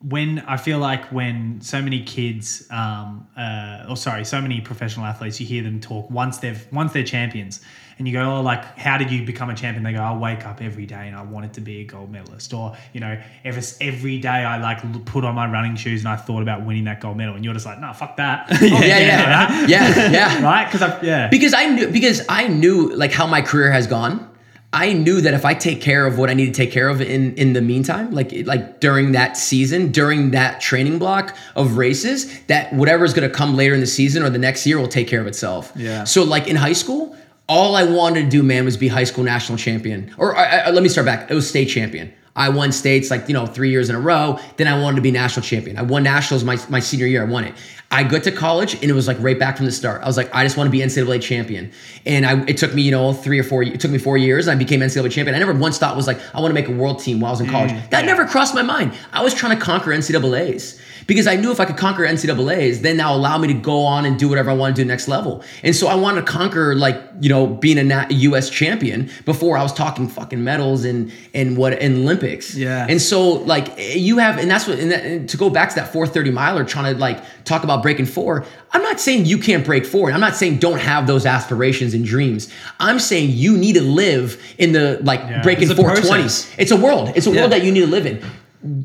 [0.00, 5.04] when I feel like when so many kids, um, uh, or sorry, so many professional
[5.04, 7.60] athletes, you hear them talk once they've once they're champions,
[7.98, 9.82] and you go, oh, like how did you become a champion?
[9.82, 12.54] They go, I wake up every day and I wanted to be a gold medalist,
[12.54, 16.14] or you know, every every day I like put on my running shoes and I
[16.16, 19.66] thought about winning that gold medal, and you're just like, no, fuck that, yeah yeah
[19.66, 20.64] yeah yeah right?
[20.66, 21.28] Because I yeah.
[21.28, 24.30] because I knew because I knew like how my career has gone.
[24.70, 27.00] I knew that if I take care of what I need to take care of
[27.00, 32.40] in in the meantime, like like during that season, during that training block of races,
[32.48, 34.88] that whatever is going to come later in the season or the next year will
[34.88, 35.72] take care of itself.
[35.74, 36.04] Yeah.
[36.04, 37.16] So like in high school,
[37.48, 40.14] all I wanted to do, man, was be high school national champion.
[40.18, 41.30] Or I, I- let me start back.
[41.30, 42.12] It was state champion.
[42.38, 44.38] I won states like you know three years in a row.
[44.56, 45.76] Then I wanted to be national champion.
[45.76, 47.22] I won nationals my, my senior year.
[47.22, 47.54] I won it.
[47.90, 50.02] I got to college and it was like right back from the start.
[50.02, 51.72] I was like, I just want to be NCAA champion.
[52.06, 53.62] And I it took me you know three or four.
[53.64, 54.46] It took me four years.
[54.46, 55.34] And I became NCAA champion.
[55.34, 57.32] I never once thought was like I want to make a world team while I
[57.32, 57.90] was in mm, college.
[57.90, 58.92] that never crossed my mind.
[59.12, 62.98] I was trying to conquer NCAA's because I knew if I could conquer NCAA's, then
[62.98, 65.42] that'll allow me to go on and do whatever I want to do next level.
[65.64, 68.48] And so I wanted to conquer like you know being a U.S.
[68.50, 72.54] champion before I was talking fucking medals and and what in Olympics.
[72.54, 72.86] Yeah.
[72.88, 74.78] And so like you have, and that's what.
[74.78, 77.82] And, that, and to go back to that 430 miler, trying to like talk about
[77.82, 78.44] breaking four.
[78.72, 80.12] I'm not saying you can't break four.
[80.12, 82.52] I'm not saying don't have those aspirations and dreams.
[82.78, 86.54] I'm saying you need to live in the like breaking 420s.
[86.58, 87.12] It's a world.
[87.16, 87.40] It's a Yeah.
[87.40, 88.22] world that you need to live in.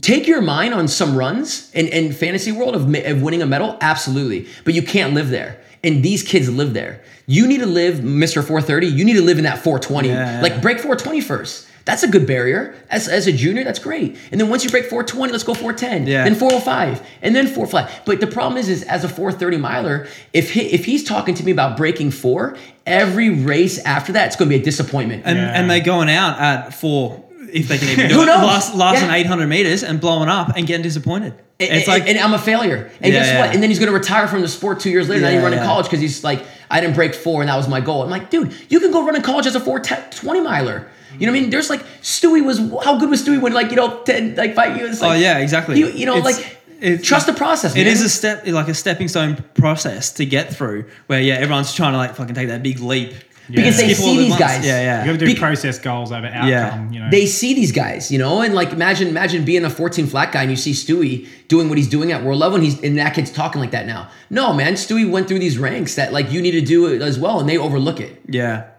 [0.01, 3.77] Take your mind on some runs in, in fantasy world of, of winning a medal,
[3.81, 4.47] absolutely.
[4.65, 5.59] But you can't live there.
[5.83, 7.01] And these kids live there.
[7.25, 8.35] You need to live, Mr.
[8.43, 8.87] 430.
[8.87, 10.07] You need to live in that 420.
[10.09, 10.41] Yeah, yeah.
[10.41, 11.67] Like break 420 first.
[11.85, 12.75] That's a good barrier.
[12.89, 14.15] As, as a junior, that's great.
[14.31, 16.07] And then once you break 420, let's go 410.
[16.07, 16.23] Yeah.
[16.23, 18.03] Then 405, and then 45.
[18.05, 21.43] But the problem is, is as a 430 miler, if he, if he's talking to
[21.43, 22.55] me about breaking four,
[22.85, 25.23] every race after that, it's going to be a disappointment.
[25.25, 25.59] and Yeah.
[25.59, 27.21] and they going out at four
[27.53, 28.25] if they can even do Who it.
[28.25, 28.43] knows?
[28.45, 29.07] Last last Yeah.
[29.09, 31.33] an eight hundred meters and blowing up and getting disappointed.
[31.59, 32.89] And- It's like and I'm a failure.
[33.01, 33.39] And Yeah, guess yeah.
[33.41, 33.53] what?
[33.53, 35.21] And then he's going to retire from the sport two years later.
[35.21, 35.65] now Yeah, he's running yeah.
[35.65, 38.01] college because he's like, I didn't break four, and that was my goal.
[38.03, 40.87] I'm like, dude, you can go run in college as a 420 miler.
[41.19, 41.49] You know what I mean?
[41.51, 44.75] There's like Stewie was how good was Stewie when like you know ten like five
[44.77, 45.01] years.
[45.01, 45.77] Oh, like, oh yeah, exactly.
[45.77, 47.75] You, you know It's- like it's- trust the process.
[47.75, 47.87] It man.
[47.87, 50.85] is a step, like a stepping stone process to get through.
[51.05, 53.13] Where yeah, everyone's trying to like fucking take that big leap
[53.49, 54.65] Because they Skip see these guys.
[54.65, 54.99] Yeah, yeah.
[55.01, 56.47] You got to do Be- process goals over outcome.
[56.47, 56.89] Yeah.
[56.91, 60.07] You know, they see these guys, you know, and like imagine imagine being a 14
[60.07, 62.81] flat guy and you see Stewie doing what he's doing at world level and he's
[62.81, 64.09] and that kid's talking like that now.
[64.29, 67.19] No, man, Stewie went through these ranks that like you need to do it as
[67.19, 68.21] well and they overlook it.
[68.27, 68.69] Yeah.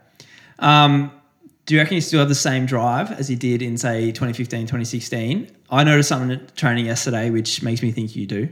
[0.58, 1.10] Um,
[1.66, 4.62] do you reckon you still have the same drive as you did in say 2015,
[4.62, 5.50] 2016?
[5.70, 8.48] I noticed something at training yesterday which makes me think you do.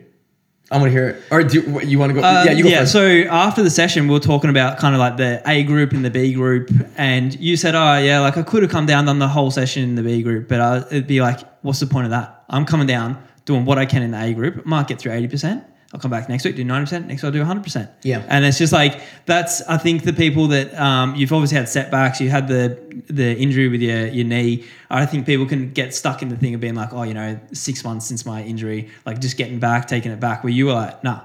[0.73, 1.23] I want to hear it.
[1.31, 2.27] Or do you, you want to go?
[2.27, 2.93] Um, yeah, you go first.
[2.93, 6.05] So after the session, we were talking about kind of like the A group and
[6.05, 9.19] the B group, and you said, "Oh yeah, like I could have come down done
[9.19, 12.07] the whole session in the B group, but uh, it'd be like, what's the point
[12.07, 12.45] of that?
[12.49, 14.65] I'm coming down doing what I can in the A group.
[14.65, 15.65] Might get through eighty percent.
[15.93, 17.07] I'll come back next week, do ninety percent.
[17.07, 17.91] Next week I'll do one hundred percent.
[18.03, 18.25] Yeah.
[18.29, 19.61] and it's just like that's.
[19.69, 22.21] I think the people that um, you've obviously had setbacks.
[22.21, 22.79] You had the
[23.09, 24.65] the injury with your your knee.
[24.89, 27.39] I think people can get stuck in the thing of being like, oh, you know,
[27.53, 30.45] six months since my injury, like just getting back, taking it back.
[30.45, 31.21] Where you were like, nah,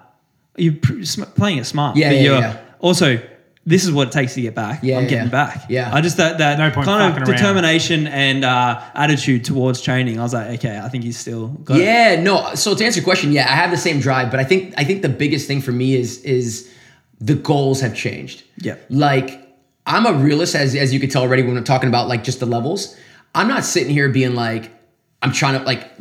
[0.57, 1.95] you're pr- sm- playing it smart.
[1.95, 2.57] Yeah, but yeah, you're yeah.
[2.79, 3.19] Also,
[3.67, 4.81] this is what it takes to get back.
[4.81, 5.65] Yeah, I'm yeah, getting back.
[5.69, 5.93] Yeah.
[5.93, 7.37] I just that that No point kind fucking of around.
[7.37, 10.17] determination and uh, attitude towards training.
[10.19, 11.83] I was like, okay, I think he's still got it.
[11.83, 12.55] Yeah, no.
[12.55, 14.85] So to answer your question, yeah, I have the same drive, but I think I
[14.85, 16.73] think the biggest thing for me is is
[17.19, 18.43] the goals have changed.
[18.57, 18.77] Yeah.
[18.89, 19.45] Like
[19.85, 22.39] I'm a realist, as as you could tell already when I'm talking about like just
[22.39, 22.95] the levels.
[23.35, 24.71] I'm not sitting here being like,
[25.21, 25.91] I'm trying to like,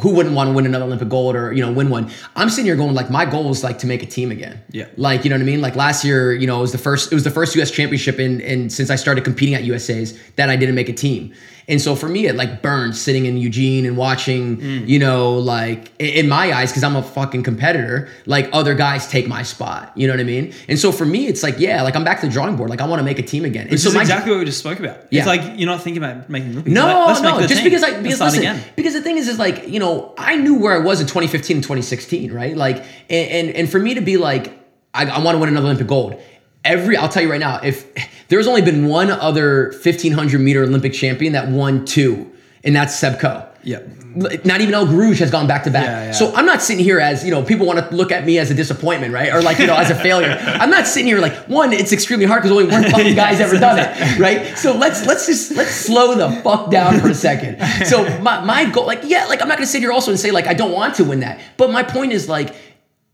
[0.00, 2.10] who wouldn't want to win another Olympic gold or you know win one?
[2.36, 4.62] I'm sitting here going like, my goal is like to make a team again.
[4.70, 4.86] Yeah.
[4.96, 5.60] Like you know what I mean?
[5.60, 7.70] Like last year, you know, it was the first it was the first U.S.
[7.70, 11.32] championship in and since I started competing at USA's that I didn't make a team.
[11.68, 14.88] And so for me, it like burns sitting in Eugene and watching, mm.
[14.88, 19.28] you know, like in my eyes, because I'm a fucking competitor, like other guys take
[19.28, 19.92] my spot.
[19.96, 20.52] You know what I mean?
[20.68, 22.70] And so for me, it's like, yeah, like I'm back to the drawing board.
[22.70, 23.62] Like I want to make a team again.
[23.62, 25.06] And Which so is my exactly what we just spoke about.
[25.10, 25.20] Yeah.
[25.20, 26.74] It's like you're not thinking about making Olympics.
[26.74, 27.64] no, Like, no, just team.
[27.64, 28.64] because I because listen, again.
[28.76, 29.81] because the thing is, is like you know,
[30.16, 32.56] I knew where I was in 2015 and 2016, right?
[32.56, 32.78] Like,
[33.10, 34.58] and and, and for me to be like,
[34.94, 36.20] I, I want to win another Olympic gold.
[36.64, 37.86] Every, I'll tell you right now, if
[38.28, 42.30] there's only been one other 1500 meter Olympic champion that won two,
[42.64, 43.20] and that's Seb
[43.64, 44.44] Yep.
[44.44, 45.84] Not even El Guerrouj has gone back to back.
[45.84, 46.12] Yeah, yeah.
[46.12, 48.50] So I'm not sitting here as, you know, people want to look at me as
[48.50, 49.32] a disappointment, right?
[49.32, 50.36] Or like, you know, as a failure.
[50.46, 53.58] I'm not sitting here like, one, it's extremely hard because only one fucking guy's ever
[53.58, 54.58] done it, right?
[54.58, 57.60] So let's let's just let's slow the fuck down for a second.
[57.86, 60.30] So my, my goal, like, yeah, like I'm not gonna sit here also and say
[60.30, 61.40] like I don't want to win that.
[61.56, 62.54] But my point is like,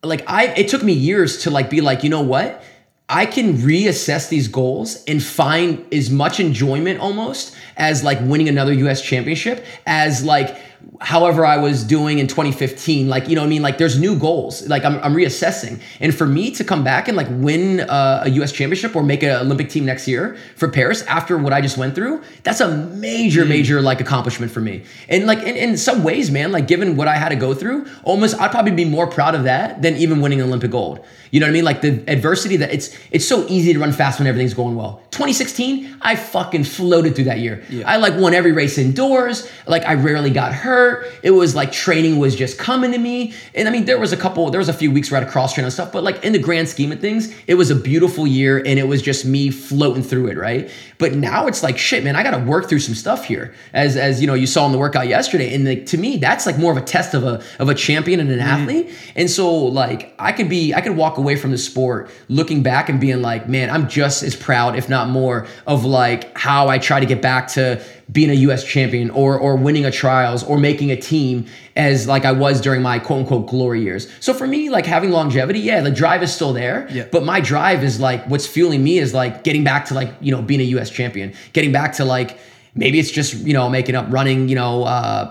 [0.03, 2.63] like I it took me years to like be like, you know what?
[3.11, 8.73] I can reassess these goals and find as much enjoyment almost as like winning another
[8.73, 10.61] US championship as like
[11.01, 13.09] however I was doing in 2015.
[13.09, 13.63] Like, you know what I mean?
[13.63, 14.67] Like there's new goals.
[14.69, 15.81] Like I'm, I'm reassessing.
[16.01, 19.23] And for me to come back and like win uh, a US championship or make
[19.23, 22.77] an Olympic team next year for Paris after what I just went through, that's a
[22.77, 24.85] major, major like accomplishment for me.
[25.09, 27.87] And like in, in some ways, man, like given what I had to go through,
[28.03, 31.05] almost I'd probably be more proud of that than even winning an Olympic gold.
[31.31, 31.65] You know what I mean?
[31.65, 35.03] Like the adversity that it's it's so easy to run fast when everything's going well.
[35.11, 37.65] 2016, I fucking floated through that year.
[37.85, 39.51] I like won every race indoors.
[39.67, 41.13] Like I rarely got hurt.
[41.23, 43.35] It was like training was just coming to me.
[43.55, 45.27] And I mean, there was a couple, there was a few weeks where I had
[45.27, 47.71] to cross train and stuff, but like in the grand scheme of things, it was
[47.71, 50.71] a beautiful year and it was just me floating through it, right?
[50.99, 52.17] But now it's like shit, man.
[52.17, 54.73] I got to work through some stuff here, as as you know, you saw in
[54.73, 55.55] the workout yesterday.
[55.55, 58.21] And like to me, that's like more of a test of a of a champion
[58.21, 58.49] and an mm-hmm.
[58.49, 58.95] athlete.
[59.15, 62.89] And so like I could be, I could walk away from the sport looking back
[62.89, 66.79] and being like, man, I'm just as proud, if not more, of like how I
[66.79, 70.59] try to get back to being a US champion or or winning a trials or
[70.59, 71.47] making a team
[71.77, 74.09] as like I was during my quote unquote glory years.
[74.21, 76.89] So for me, like having longevity, yeah, the drive is still there.
[76.91, 77.07] Yeah.
[77.11, 80.33] But my drive is like what's fueling me is like getting back to like, you
[80.33, 82.39] know, being a US champion, getting back to like
[82.75, 85.31] maybe it's just, you know, making up running, you know, uh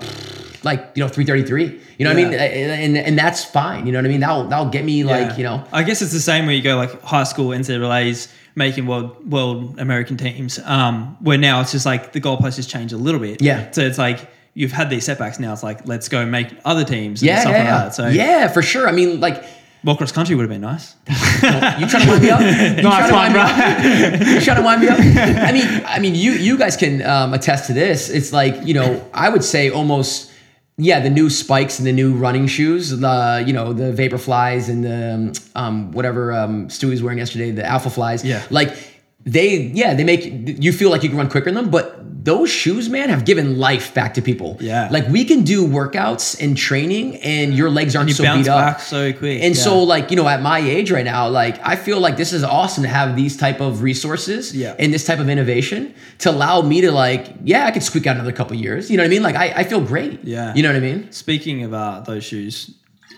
[0.68, 1.82] like, you know, 333.
[1.98, 2.32] You know what I mean?
[2.34, 2.40] Yeah.
[2.40, 3.86] And and that's fine.
[3.86, 4.20] You know what I mean?
[4.20, 5.38] That'll that'll get me like, Yeah.
[5.38, 8.86] you know, I guess it's the same where you go like high school NCAA's making
[8.88, 10.60] world world American teams.
[10.60, 13.42] Um, where now it's just like the goalpost has changed a little bit.
[13.42, 13.72] Yeah.
[13.72, 15.40] So it's like you've had these setbacks.
[15.40, 17.22] Now it's like let's go make other teams.
[17.22, 17.84] And yeah, stuff yeah, like yeah.
[17.84, 17.96] that.
[17.96, 18.88] So yeah, for sure.
[18.88, 19.44] I mean, like,
[19.84, 20.96] well, cross country would have been nice.
[21.08, 22.42] you trying to wind me up?
[22.78, 24.28] You wind me up?
[24.28, 25.00] You trying to wind me up?
[25.00, 28.10] I mean, I mean, you you guys can um, attest to this.
[28.10, 30.32] It's like you know, I would say almost.
[30.80, 34.70] Yeah, the new spikes and the new running shoes, the you know the vapor flies
[34.70, 38.24] and the um, whatever um, Stewie's wearing yesterday, the alpha flies.
[38.24, 38.44] Yeah.
[38.52, 38.78] like
[39.26, 40.24] they yeah they make
[40.64, 42.00] you feel like you can run quicker in them, but
[42.32, 44.58] those shoes, man, have given life back to people.
[44.60, 44.90] Yeah.
[44.96, 48.60] like we can do workouts and training, and your legs aren't You so beat up
[48.66, 49.38] back so quick.
[49.46, 49.64] and yeah.
[49.68, 52.44] so like you know at my age right now like i feel like this is
[52.44, 54.76] awesome to have these type of resources Yeah.
[54.82, 55.94] and this type of innovation
[56.24, 59.04] to allow me to like yeah i could squeak out another couple years you know
[59.04, 60.54] what i mean like i, I feel great Yeah.
[60.56, 62.56] you know what i mean Speaking of uh, those shoes,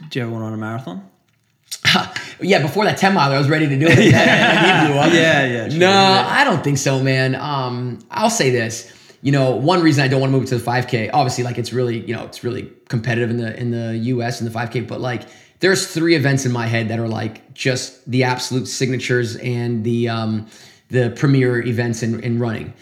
[0.10, 0.98] do you ever want to run a marathon?
[2.42, 5.00] yeah before that 10 mile i was ready to do it and then he blew
[5.02, 5.14] up.
[5.14, 5.78] Yeah, yeah, true.
[5.80, 8.92] no i don't think so man um i'll say this
[9.22, 11.74] you know one reason i don't want to move to the 5k obviously like it's
[11.74, 15.02] really you know it's really competitive in the in the us in the 5k but
[15.02, 15.24] like
[15.60, 20.08] there's three events in my head that are like just the absolute signatures and the
[20.10, 20.48] um
[20.90, 22.74] the premier events in, in running.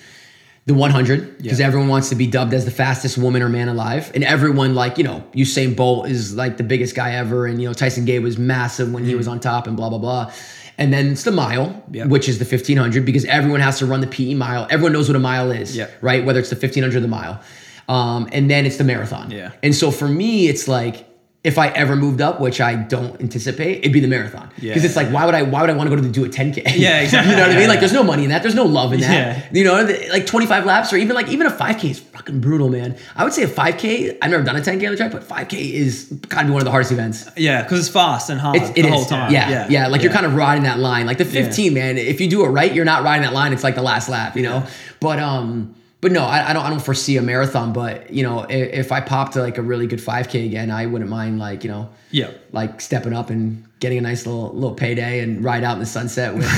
[0.67, 1.65] The 100 because Yeah.
[1.65, 4.97] everyone wants to be dubbed as the fastest woman or man alive and everyone like
[4.97, 8.19] you know usain bolt is like the biggest guy ever and you know tyson gay
[8.19, 10.31] was massive when he was on top and blah blah blah
[10.77, 11.83] and then it's the mile.
[11.91, 12.07] Yep.
[12.07, 15.15] which is the 1500 because everyone has to run the pe mile everyone knows what
[15.15, 15.91] a mile is Yep.
[16.01, 17.41] right whether it's the 1500 or the mile
[17.89, 19.51] um, and then it's the marathon Yeah.
[19.63, 21.05] and so for me it's like
[21.43, 24.49] if I ever moved up, which I don't anticipate, it'd be the marathon.
[24.55, 24.85] Because Yeah.
[24.87, 25.43] it's like, why would I?
[25.43, 26.63] Why would I want to go to do a 10k?
[26.75, 27.31] Yeah, exactly.
[27.31, 27.69] you know what I mean?
[27.69, 28.41] Like, there's no money in that.
[28.41, 29.11] There's no love in that.
[29.11, 29.49] Yeah.
[29.53, 29.75] You know,
[30.11, 32.97] like 25 laps or even like even a 5K is fucking brutal, man.
[33.15, 34.17] I would say a 5K.
[34.21, 36.65] I've never done a 10K on the track, but 5K is gotta be one of
[36.65, 37.29] the hardest events.
[37.37, 39.07] Yeah, because it's fast and hard It's, the it whole is.
[39.07, 39.31] time.
[39.31, 41.05] Yeah, yeah, Like you're kind of riding that line.
[41.05, 41.97] Like the 15, man.
[41.97, 43.53] If you do it right, you're not riding that line.
[43.53, 44.65] It's like the last lap, you know.
[44.99, 47.73] But um, but no, I, I don't I don't foresee a marathon.
[47.73, 50.85] But you know, if, if I popped to like a really good 5K again, I
[50.85, 52.31] wouldn't mind like you know Yeah.
[52.51, 55.85] like stepping up and getting a nice little little payday and ride out in the
[55.85, 56.45] sunset with.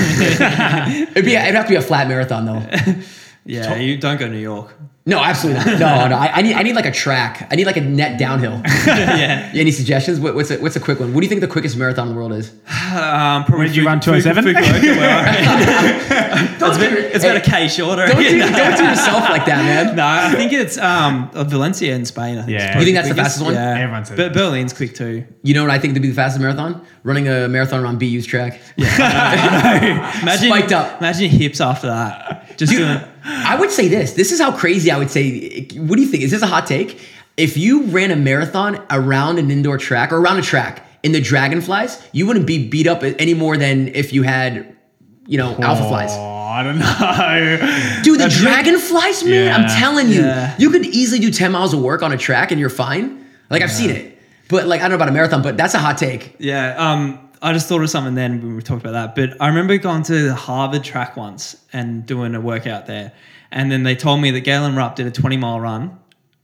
[1.10, 2.94] it'd be it'd have to be a flat marathon though.
[3.46, 3.76] Yeah.
[3.76, 4.74] You don't go to New York.
[5.06, 5.78] No, absolutely not.
[5.80, 6.16] No, no.
[6.16, 7.48] I, I need I need like a track.
[7.50, 8.60] I need like a net downhill.
[8.86, 9.50] yeah.
[9.54, 10.20] Any suggestions?
[10.20, 11.14] What, what's a, what's a quick one?
[11.14, 12.50] What do you think the quickest marathon in the world is?
[12.50, 14.44] Um, probably did you run, Fu- 207?
[14.44, 18.06] Fukuoka, where I- Don't do, it's about a K shorter.
[18.06, 19.96] don't, do, don't do yourself like that, man.
[19.96, 22.36] No, I think it's um Valencia in Spain.
[22.38, 22.78] I think Yeah.
[22.78, 23.38] You think that's the quickest.
[23.38, 23.54] fastest one?
[23.54, 24.34] Yeah, Everyone says But.
[24.34, 25.24] Berlin's quick too.
[25.42, 26.84] You know what I think to be the fastest marathon?
[27.04, 28.60] Running a marathon around BU's track.
[28.76, 30.20] Yeah.
[30.22, 31.00] imagine Spiked up.
[31.00, 32.56] Imagine your hips after that.
[32.58, 33.00] Just doing.
[33.24, 34.12] I would say this.
[34.14, 35.66] This is how crazy I would say.
[35.76, 36.22] What do you think?
[36.22, 37.00] Is this a hot take?
[37.36, 41.20] If you ran a marathon around an indoor track or around a track in the
[41.20, 44.76] dragonflies, you wouldn't be beat up any more than if you had,
[45.26, 46.10] you know, alpha flies.
[46.12, 48.00] Oh, I don't know.
[48.02, 49.60] Dude, the That's- dragonflies, man.
[49.62, 50.54] I'm telling you, Yeah.
[50.58, 53.24] you could easily do 10 miles of work on a track and you're fine.
[53.48, 54.18] Like I've seen it.
[54.48, 56.34] But like I don't know about a marathon, but that's a hot take.
[56.38, 56.74] Yeah.
[56.76, 57.29] Um.
[57.42, 59.14] I just thought of something then when we talked about that.
[59.14, 63.12] But I remember going to the Harvard track once and doing a workout there,
[63.50, 65.98] and then they told me that Galen Rupp did a 20 mile run,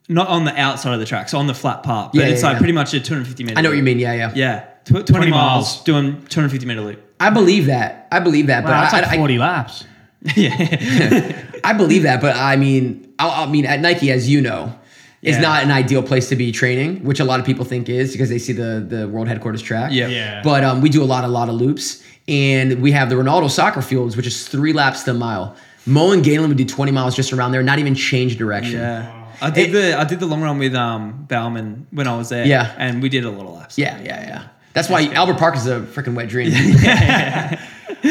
[0.08, 2.12] not on the outside of the track, so on the flat part.
[2.12, 2.58] But Yeah, it's yeah, like yeah.
[2.60, 3.58] pretty much a 250 meter.
[3.58, 3.98] I know what you mean.
[3.98, 4.32] Yeah, yeah.
[4.34, 4.60] Yeah.
[4.84, 5.32] Tw- 20, 20 miles,
[5.74, 5.84] miles.
[5.84, 7.02] doing 250 meter loop.
[7.20, 8.08] I believe that.
[8.12, 8.64] I believe that.
[8.64, 9.84] Wow, but that's I, like I- 40 laps.
[10.36, 11.42] yeah.
[11.64, 14.78] I believe that, but I mean, I, I mean, at Nike, as you know,
[15.22, 15.42] is Yeah.
[15.42, 18.28] not an ideal place to be training, which a lot of people think is because
[18.28, 19.90] they see the the world headquarters track.
[19.92, 20.08] Yeah.
[20.08, 20.42] Yeah.
[20.42, 23.50] But um, we do a lot, a lot of loops, and we have the Ronaldo
[23.50, 25.56] soccer fields, which is three laps to a mile.
[25.86, 28.80] Mo and Galen would do 20 miles just around there, not even change direction.
[28.80, 29.12] Yeah.
[29.40, 32.28] I did It- the I did the long run with um Bauman when I was
[32.28, 32.44] there.
[32.46, 32.72] Yeah.
[32.78, 33.78] And we did a lot of laps.
[33.78, 34.42] Yeah, yeah, yeah.
[34.74, 36.52] That's why Albert Park is a freaking wet dream.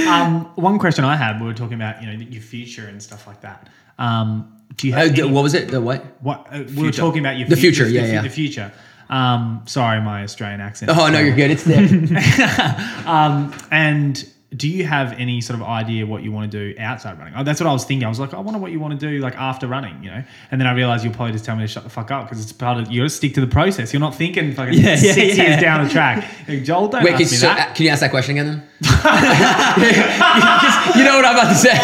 [0.08, 3.28] Um, one question I had, we were talking about, you know, your future and stuff
[3.28, 3.70] like that.
[3.98, 5.70] Um, do you Uh, have d- any- what was it?
[5.70, 6.04] The what?
[6.22, 7.02] what uh, we were Future.
[7.02, 8.22] talking about your The future, the, yeah, the, yeah.
[8.22, 8.72] the future.
[9.10, 10.92] Um, sorry, my Australian accent.
[10.94, 11.52] Oh no, you're good.
[11.52, 11.88] It's there.
[13.06, 17.18] Um, and do you have any sort of idea what you want to do outside
[17.18, 17.34] running?
[17.36, 18.06] Oh, that's what I was thinking.
[18.06, 20.24] I was like, I wonder what you want to do like after running, you know.
[20.52, 22.42] And then I realized you'll probably just tell me to shut the fuck up because
[22.44, 23.92] it's part of you got to stick to the process.
[23.92, 25.44] You're not thinking fucking Yeah, yeah, six yeah.
[25.44, 26.24] years down the track.
[26.48, 27.70] Like, Joel, don't Wait, ask can, me so, that.
[27.70, 28.64] uh, can you ask that question again then?
[30.96, 31.72] you know what I'm about to say.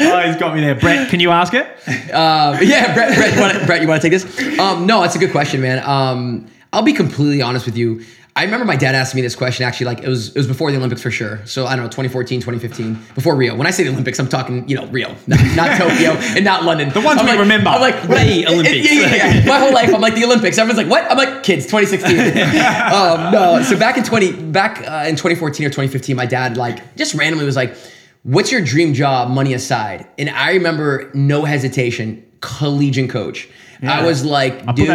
[0.00, 0.74] oh, he's got me there.
[0.74, 1.66] Brett, can you ask it?
[2.12, 4.58] Um, yeah, Brett, Brett, you wanna, Brett, you want to take this?
[4.58, 5.82] Um, no, that's a good question, man.
[5.88, 8.04] Um, I'll be completely honest with you.
[8.36, 10.70] I remember my dad asked me this question actually, like it was it was before
[10.70, 11.40] the Olympics for sure.
[11.46, 13.56] So I don't know, 2014, 2015, before Rio.
[13.56, 16.62] When I say the Olympics, I'm talking, you know, Rio, not, not Tokyo and not
[16.64, 16.90] London.
[16.90, 17.70] The ones we like, remember.
[17.70, 18.92] I'm like, The what- it- it- Olympics.
[18.92, 19.46] yeah, yeah, yeah.
[19.48, 20.58] My whole life, I'm like the Olympics.
[20.58, 21.10] Everyone's like, what?
[21.10, 22.18] I'm like, kids, 2016.
[22.92, 26.94] um, no, so back in 20, back uh, in 2014 or 2015, my dad like
[26.96, 27.74] just randomly was like,
[28.22, 33.48] "What's your dream job, money aside?" And I remember no hesitation, collegiate coach.
[33.82, 34.88] I was like, I'll dude,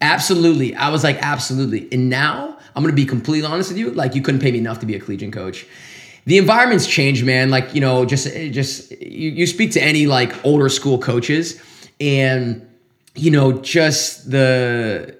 [0.00, 0.74] Absolutely.
[0.74, 1.88] I was like, absolutely.
[1.90, 3.90] And now I'm gonna be completely honest with you.
[3.90, 5.66] Like, you couldn't pay me enough to be a collegiate coach.
[6.26, 7.50] The environment's changed, man.
[7.50, 11.60] Like, you know, just just you, you speak to any like older school coaches,
[12.00, 12.68] and
[13.14, 15.16] you know, just the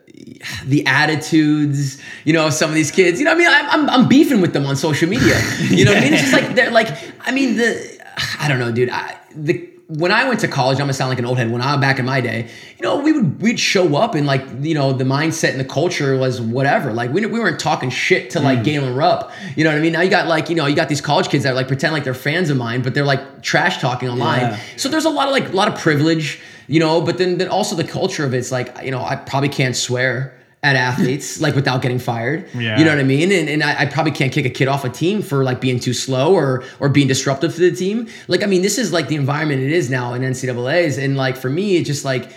[0.65, 3.21] the attitudes, you know, of some of these kids.
[3.21, 5.41] You know, I mean, I'm, I'm I'm beefing with them on social media.
[5.61, 6.89] You know, what I mean, it's just like they're like,
[7.21, 7.99] I mean, the
[8.41, 8.91] I don't know, dude.
[8.91, 11.51] I, the when I went to college, I'm gonna sound like an old head.
[11.51, 14.45] When I back in my day, you know, we would we'd show up and like
[14.61, 16.93] you know the mindset and the culture was whatever.
[16.93, 18.65] Like we, we weren't talking shit to like mm.
[18.65, 19.31] Galen Rupp.
[19.55, 19.93] You know what I mean?
[19.93, 22.03] Now you got like you know you got these college kids that like pretend like
[22.03, 24.41] they're fans of mine, but they're like trash talking online.
[24.41, 24.61] Yeah.
[24.77, 27.01] So there's a lot of like a lot of privilege, you know.
[27.01, 30.36] But then then also the culture of it's like you know I probably can't swear
[30.67, 32.49] at athletes like without getting fired.
[32.53, 32.77] Yeah.
[32.77, 33.31] You know what I mean?
[33.31, 35.79] And, and I, I probably can't kick a kid off a team for like being
[35.79, 38.09] too slow or or being disruptive to the team.
[38.27, 41.37] Like I mean, this is like the environment it is now in NCAA's, and like
[41.37, 42.33] for me, it's just like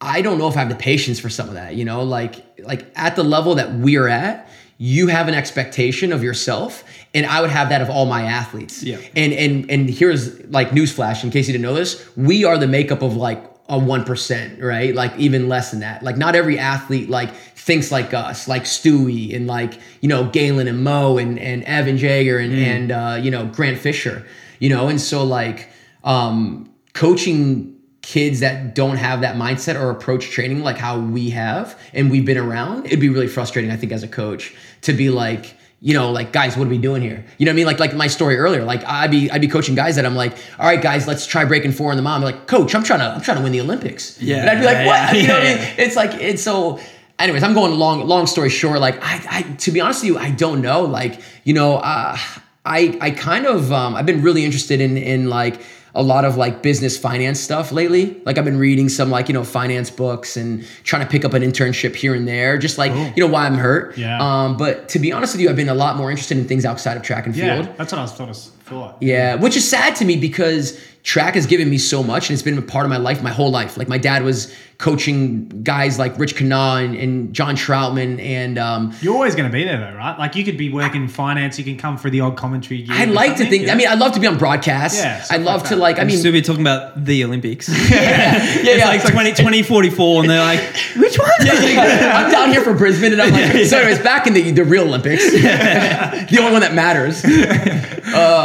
[0.00, 1.74] I don't know if I have the patience for some of that.
[1.74, 4.48] You know, like like at the level that we're at.
[4.78, 6.82] You have an expectation of yourself,
[7.14, 8.82] and I would have that of all my athletes.
[8.82, 8.96] Yeah.
[9.14, 12.66] And and and here's like newsflash in case you didn't know this: we are the
[12.66, 14.94] makeup of like a one percent, right?
[14.94, 16.02] Like even less than that.
[16.02, 20.68] Like not every athlete like thinks like us, like Stewie and like you know Galen
[20.68, 24.26] and Mo and and Evan Jager and and uh, you know Grant Fisher,
[24.58, 25.70] you know, and so like
[26.04, 31.78] um, coaching kids that don't have that mindset or approach training like how we have
[31.94, 35.08] and we've been around, it'd be really frustrating, I think, as a coach to be
[35.08, 37.24] like you know, like guys, what are we doing here?
[37.38, 37.66] You know what I mean?
[37.66, 38.64] Like like my story earlier.
[38.64, 41.44] Like I'd be I'd be coaching guys that I'm like, all right, guys, let's try
[41.44, 42.22] breaking four in the mom.
[42.22, 44.20] I'm like, coach, I'm trying to I'm trying to win the Olympics.
[44.22, 45.12] Yeah, and I'd be like, yeah, what?
[45.12, 45.74] yeah, you know what I mean?
[45.78, 46.78] It's like it's so.
[47.18, 48.06] Anyways, I'm going long.
[48.06, 50.82] Long story short, like I, I to be honest with you, I don't know.
[50.82, 52.16] Like you know, uh,
[52.64, 55.60] I I kind of um, I've been really interested in in like
[55.94, 58.20] a lot of like business finance stuff lately.
[58.24, 61.34] Like I've been reading some like, you know, finance books and trying to pick up
[61.34, 63.98] an internship here and there, just like, you know, why I'm hurt.
[63.98, 64.18] Yeah.
[64.20, 66.64] Um, but to be honest with you, I've been a lot more interested in things
[66.64, 67.66] outside of track and field.
[67.66, 68.98] Yeah, that's what I was of thought.
[69.00, 72.44] Yeah, which is sad to me because track has given me so much and it's
[72.44, 73.76] been a part of my life my whole life.
[73.76, 78.92] Like my dad was coaching guys like Rich Kana and, and John Troutman and um,
[79.00, 80.18] You're always going to be there, though, right?
[80.18, 82.82] Like you could be working finance, you can come for the odd commentary.
[82.82, 83.66] gig I'd like to think.
[83.66, 83.72] yeah.
[83.72, 84.98] I mean, I'd love to be on broadcast.
[84.98, 85.98] Yeah, I'd love like to like.
[85.98, 87.68] I I mean, still be talking about the Olympics.
[87.90, 88.88] yeah, yeah, yeah.
[88.88, 90.60] like 20, 2044, and they're like,
[90.96, 91.30] which one?
[91.40, 94.82] I'm down here for Brisbane, and I'm like, so anyways, back in the the real
[94.82, 97.22] Olympics, the only one that matters.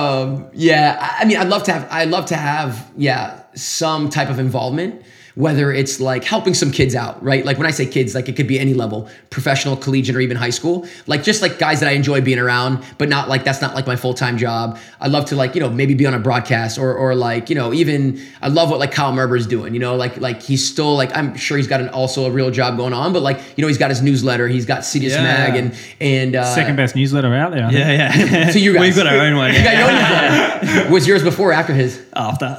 [0.08, 4.30] Um, yeah, I mean, I'd love to have, I'd love to have, yeah, some type
[4.30, 5.04] of involvement.
[5.38, 7.46] Whether it's like helping some kids out, right?
[7.46, 10.36] Like when I say kids, like it could be any level, professional, collegiate, or even
[10.36, 10.88] high school.
[11.06, 13.86] Like just like guys that I enjoy being around, but not like that's not like
[13.86, 14.80] my full time job.
[15.00, 17.56] I love to like you know maybe be on a broadcast or or like you
[17.56, 19.76] know even I love what like Kyle Merber's doing.
[19.76, 22.50] You know like like he's still like I'm sure he's got an also a real
[22.50, 25.22] job going on, but like you know he's got his newsletter, he's got Citius Yeah.
[25.22, 27.66] Mag and and uh, second best newsletter out there.
[27.66, 27.70] I.
[27.70, 28.50] Yeah, yeah.
[28.52, 29.54] So you guys, We've got our own one.
[29.54, 29.80] You got Yeah.
[29.80, 30.92] your own newsletter.
[30.94, 32.02] Was yours before or after his?
[32.16, 32.58] After.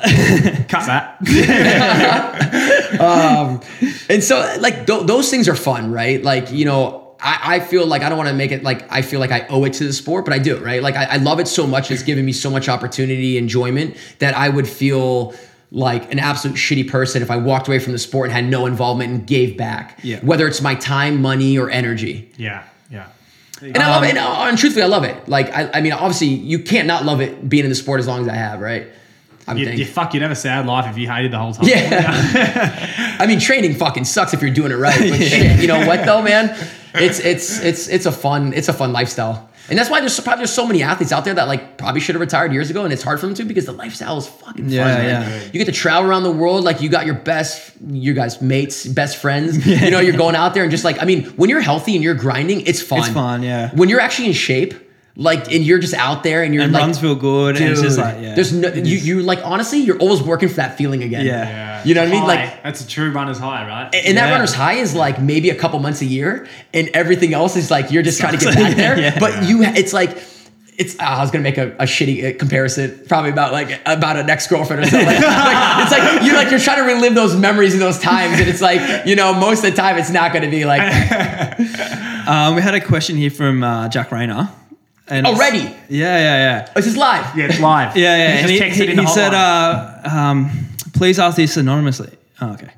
[0.69, 1.17] Cut that.
[4.09, 6.23] And so, like, th- those things are fun, right?
[6.23, 9.03] Like, you know, I, I feel like I don't want to make it like I
[9.03, 10.83] feel like I owe it to the sport, but I do, right?
[10.83, 11.91] Like, I, I love it so much.
[11.91, 15.35] It's given me so much opportunity, enjoyment that I would feel
[15.71, 18.67] like an absolute shitty person if I walked away from the sport and had no
[18.67, 19.99] involvement and gave back.
[20.03, 20.21] Yeah.
[20.21, 22.33] Whether it's my time, money, or energy.
[22.39, 23.09] Yeah, yeah.
[23.61, 24.11] And I love it.
[24.11, 25.29] And, uh, and truthfully, I love it.
[25.29, 28.07] Like, I, I mean, obviously, you can't not love it being in the sport as
[28.07, 28.87] long as I have, right?
[29.49, 29.79] I would You, think.
[29.79, 31.67] you fuck, you'd have a sad life if you hated the whole time.
[31.67, 33.17] Yeah.
[33.21, 34.99] I mean, training fucking sucks if you're doing it right.
[34.99, 36.57] But shit, you know what though, man?
[36.95, 40.41] It's it's it's it's a fun it's a fun lifestyle, and that's why there's probably
[40.41, 42.93] there's so many athletes out there that like probably should have retired years ago, and
[42.93, 44.73] it's hard for them to because the lifestyle is fucking fun.
[44.73, 45.31] Yeah, man.
[45.31, 45.45] yeah.
[45.45, 48.87] You get to travel around the world, like you got your best, your guys mates,
[48.87, 49.65] best friends.
[49.67, 52.03] You know, you're going out there and just like I mean, when you're healthy and
[52.03, 53.01] you're grinding, it's fun.
[53.01, 53.71] It's fun, yeah.
[53.75, 54.75] When you're actually in shape.
[55.21, 57.57] Like and you're just out there and you're and like runs feel good.
[57.57, 58.37] and it's just like, yeah.
[58.37, 61.27] There's no you, you like honestly, you're always working for that feeling again.
[61.27, 61.43] Yeah.
[61.49, 61.85] Yeah.
[61.85, 62.25] You know what I mean?
[62.25, 63.93] Like- that's a true runner's high, right?
[63.93, 64.31] And that Yeah.
[64.33, 67.91] runner's high is like maybe a couple months a year, and everything else is like
[67.91, 68.97] you're just trying to get back there.
[68.99, 69.19] Yeah.
[69.19, 70.17] But you, it's like.
[70.81, 74.17] It's, ah, I was gonna make a, a shitty uh, comparison, probably about like about
[74.17, 75.09] an ex girlfriend or something.
[75.09, 78.39] Like, like, it's like you like you're trying to relive those memories and those times,
[78.39, 80.81] and it's like you know most of the time it's not gonna be like
[82.29, 84.51] Um, we had a question here from uh, Jack Rayner.
[85.11, 85.59] And Already?
[85.59, 86.19] Yeah, yeah,
[86.67, 86.73] yeah.
[86.75, 87.37] this is live.
[87.37, 87.97] yeah, it's live.
[87.97, 88.33] Yeah, yeah.
[88.33, 90.51] He and just he, texted he, in the he said, uh, um,
[90.93, 92.11] please ask this anonymously.
[92.41, 92.71] Oh, okay.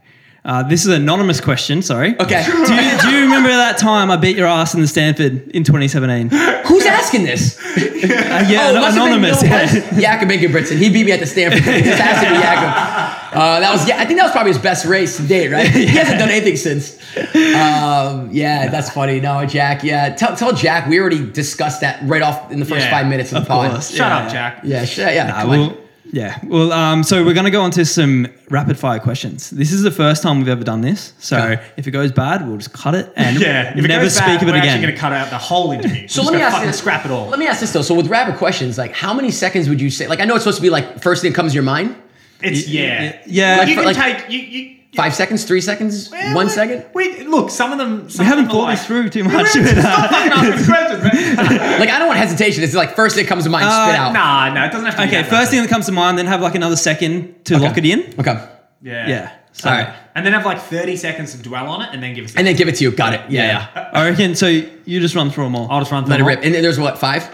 [0.45, 2.19] Uh, this is an anonymous question, sorry.
[2.19, 5.49] Okay, Do you, do you remember that time I beat your ass in the Stanford
[5.49, 6.33] in 2017?
[6.33, 7.59] Uh, who's asking this?
[7.77, 9.43] yeah, it an- been- anonymous.
[9.43, 9.91] no, it yeah.
[9.93, 10.79] was Jakob Ingebrigtsen.
[10.79, 11.65] He beat me at the Stanford.
[11.65, 11.85] thing.
[11.85, 13.37] This has to be Jakob.
[13.37, 13.99] Uh, that was yeah.
[14.01, 15.69] I think that was probably his best race to date, right?
[15.69, 16.99] He hasn't done anything since.
[17.17, 19.21] Um, yeah, that's funny.
[19.21, 19.83] No, Jack.
[19.85, 23.07] Yeah, tell, tell Jack we already discussed that right off in the first Yeah, five
[23.07, 23.71] minutes of the of pod.
[23.73, 23.91] course.
[23.91, 24.33] Shut Yeah, up.
[24.33, 24.61] Jack.
[24.65, 25.27] Yeah, sh- yeah.
[25.29, 25.59] Nah, come on.
[25.61, 25.77] well,
[26.13, 26.39] yeah.
[26.45, 29.51] Well, um, so we're going to go on to some rapid fire questions.
[29.51, 31.13] This is the first time we've ever done this.
[31.19, 31.63] So Okay.
[31.77, 34.43] if it goes bad, we'll just cut it and Yeah, if it never speak bad,
[34.43, 34.53] of it again.
[34.55, 34.69] we're again.
[34.71, 36.09] actually going to cut out the whole interview.
[36.09, 37.29] So let me ask fucking you, scrap it all.
[37.29, 37.83] Let me ask this though.
[37.83, 40.09] So with rapid questions, like how many seconds would you say?
[40.09, 41.95] Like I know it's supposed to be like first thing that comes to your mind.
[42.43, 43.57] It's yeah, yeah.
[43.59, 44.39] Like, you can like- take you.
[44.39, 46.85] you Five seconds, three seconds, Well, one we- second.
[46.95, 47.51] We look.
[47.51, 48.11] Some of them.
[48.11, 49.53] Some we haven't of them are thought this like- through too much.
[49.55, 51.03] haven't- Stop fucking asking questions,
[51.39, 51.81] man.
[51.81, 52.65] Like I don't want hesitation.
[52.65, 54.13] It's like first thing that comes to mind, Uh, spit out.
[54.13, 55.03] Nah, no, it doesn't have to.
[55.03, 57.59] be okay, that first thing that comes to mind, then have like another second to
[57.59, 58.01] lock it in.
[58.19, 58.49] Okay.
[58.83, 59.09] Yeah.
[59.09, 59.31] Yeah.
[59.53, 59.95] So All right.
[60.15, 62.35] And then have like thirty seconds to dwell on it, and then give us.
[62.35, 62.91] And then give it to you.
[62.91, 63.21] Got it.
[63.31, 63.91] Yeah, yeah.
[63.93, 64.35] I reckon.
[64.35, 65.69] So you just run through them all.
[65.71, 66.11] I'll just run through.
[66.11, 66.39] Let it rip.
[66.41, 66.45] all.
[66.47, 67.29] And then there's what five?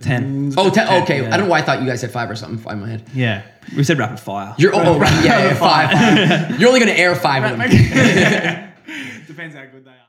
[0.00, 0.52] Ten.
[0.56, 0.86] Oh, ten.
[0.86, 1.22] Ten, okay.
[1.22, 1.26] yeah.
[1.26, 2.58] I don't know why I thought you guys said five or something.
[2.58, 3.04] Five in my head.
[3.12, 3.42] Yeah.
[3.76, 4.54] We said rapid fire.
[4.56, 5.24] You're oh, oh right.
[5.24, 5.90] Yeah, yeah, five.
[5.90, 6.60] five.
[6.60, 7.68] You're only gonna air five of them.
[9.26, 10.08] Depends how good they are.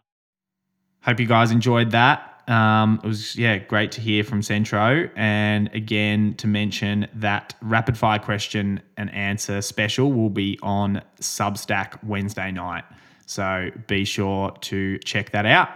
[1.02, 2.44] Hope you guys enjoyed that.
[2.48, 7.98] Um, it was yeah great to hear from Centro, and again to mention that rapid
[7.98, 12.86] fire question and answer special will be on Substack Wednesday night.
[13.26, 15.70] So be sure to check that out.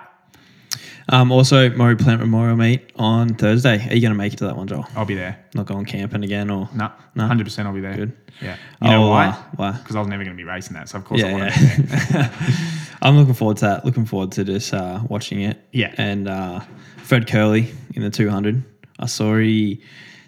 [1.09, 3.75] Um, also, Maurie Plant Memorial Meet on Thursday.
[3.89, 4.87] Are you going to make it to that one, Joel?
[4.95, 5.37] I'll be there.
[5.53, 6.69] Not going camping again or?
[6.73, 7.27] No, No?
[7.27, 7.67] hundred percent.
[7.67, 7.95] I'll be there.
[7.95, 8.13] Good.
[8.41, 8.55] Yeah.
[8.81, 9.27] You know Oh, why?
[9.27, 9.71] uh, why?
[9.73, 11.43] Because I was never going to be racing that, so of course I Yeah, want
[11.43, 11.75] yeah.
[11.75, 12.31] to be there.
[13.01, 13.85] I'm looking forward to that.
[13.85, 15.61] Looking forward to just uh, watching it.
[15.71, 15.93] Yeah.
[15.97, 16.61] And uh,
[16.97, 18.63] Fred Kerley in the 200.
[18.99, 19.81] I saw he,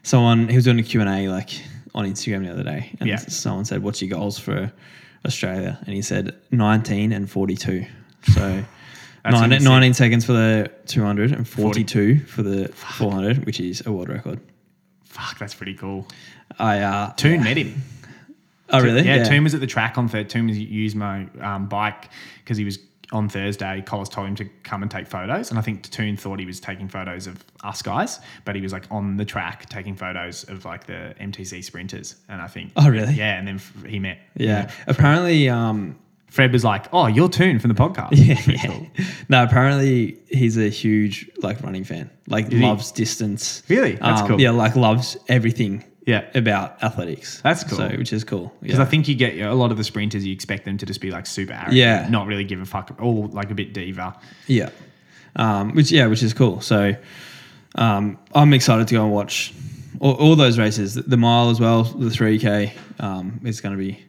[0.03, 1.51] someone, he was doing a Q&A like
[1.95, 2.93] on Instagram the other day.
[2.99, 3.15] And Yeah.
[3.17, 4.71] someone said, what's your goals for
[5.25, 5.79] Australia?
[5.85, 7.85] And he said 19 and 42.
[8.33, 8.63] So
[9.31, 14.09] nine, 19 seconds for the 200 and 42 for the 400, which is a world
[14.09, 14.39] record.
[15.03, 16.07] Fuck, that's pretty cool.
[16.59, 17.81] I uh, Toon met him.
[18.69, 19.03] Oh, really?
[19.03, 19.23] Yeah, Yeah.
[19.25, 20.27] Toon was at the track on Thursday.
[20.27, 22.09] Toon was used my um, bike
[22.43, 22.79] because he was
[23.11, 23.81] on Thursday.
[23.85, 26.59] Collis told him to come and take photos, and I think Toon thought he was
[26.59, 30.65] taking photos of us guys, but he was like on the track taking photos of
[30.65, 32.71] like the MTC sprinters, and I think.
[32.75, 33.13] Oh, really?
[33.13, 34.19] Yeah, and then he met.
[34.35, 34.71] Yeah.
[34.87, 35.97] Apparently, um,
[36.35, 38.65] Fred was like, "Oh, you're Toon from the podcast." yeah, yeah.
[38.67, 38.87] cool.
[39.29, 42.09] No, apparently he's a huge like running fan.
[42.27, 42.59] Like he?
[42.59, 43.63] loves distance.
[43.69, 43.93] Really?
[43.93, 44.41] That's Um, cool.
[44.41, 45.83] Yeah, like loves everything.
[46.05, 46.25] Yeah.
[46.35, 47.41] About athletics.
[47.41, 47.77] That's cool.
[47.79, 48.53] So, which is cool.
[48.61, 48.83] Because Yeah.
[48.83, 51.09] I think you get a lot of the sprinters, you expect them to just be
[51.09, 52.07] like super arrogant, Yeah.
[52.09, 54.13] not really give a fuck, all like a bit diva.
[54.45, 54.69] Yeah.
[55.35, 56.61] Um, which yeah, which is cool.
[56.61, 56.95] So
[57.75, 59.51] um, I'm excited to go and watch
[59.99, 60.93] all, all those races.
[60.93, 62.71] The, the mile as well, the 3K.
[62.99, 64.04] Um, it's going to be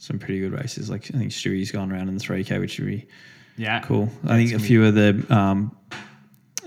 [0.00, 0.90] some pretty good races.
[0.90, 3.06] Like I think Stewie's gone around in the 3K, which should be
[3.56, 4.10] Yeah, cool.
[4.24, 5.76] I think a few of the um,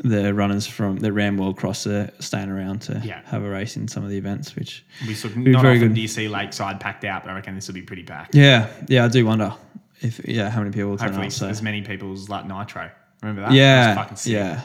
[0.04, 3.22] the runners from the Ram World Cross are staying around to Yeah.
[3.26, 5.90] have a race in some of the events, which We sort of, not very often
[5.90, 5.96] good.
[5.96, 8.34] do you see Lakeside packed out, but I reckon this will be pretty packed.
[8.36, 9.54] yeah, yeah, I do wonder
[10.02, 11.34] if yeah how many people will turn Hopefully, up.
[11.34, 11.48] So.
[11.48, 12.90] as many people as like Nitro.
[13.22, 13.52] Remember that?
[13.54, 14.62] Yeah, fucking yeah.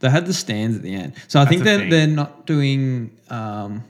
[0.00, 1.90] They had the stands at the end, so I think they're thing.
[1.90, 3.10] they're not doing.
[3.28, 3.84] Um,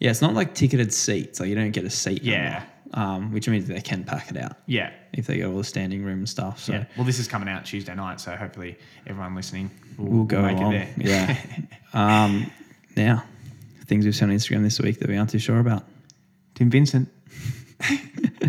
[0.00, 1.40] yeah, it's not like ticketed seats.
[1.40, 2.22] Like you don't get a seat.
[2.22, 2.62] Yeah.
[2.94, 6.04] Um, which means they can pack it out yeah, if they get all the standing
[6.04, 6.60] room and stuff.
[6.60, 6.84] So yeah.
[6.96, 10.56] Well, this is coming out Tuesday night, so hopefully everyone listening will, we'll go make
[10.56, 10.74] along.
[10.74, 11.06] it there.
[11.06, 11.66] Yeah.
[12.24, 12.50] um,
[12.96, 13.24] now,
[13.86, 15.84] things we've seen on Instagram this week that we aren't too sure about.
[16.54, 17.08] Tim Vincent.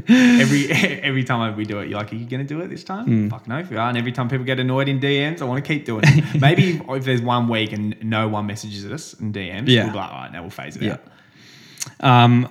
[0.08, 2.84] every every time we do it, you're like, "Are you going to do it this
[2.84, 3.30] time?" Mm.
[3.30, 3.90] Fuck no, if you are.
[3.90, 6.40] And every time people get annoyed in DMs, I want to keep doing it.
[6.42, 9.86] Maybe if there's one week and no one messages us in DMs, Yeah.
[9.86, 10.98] we'll be like, "All right, now we'll phase it Yeah.
[12.00, 12.50] out." Um,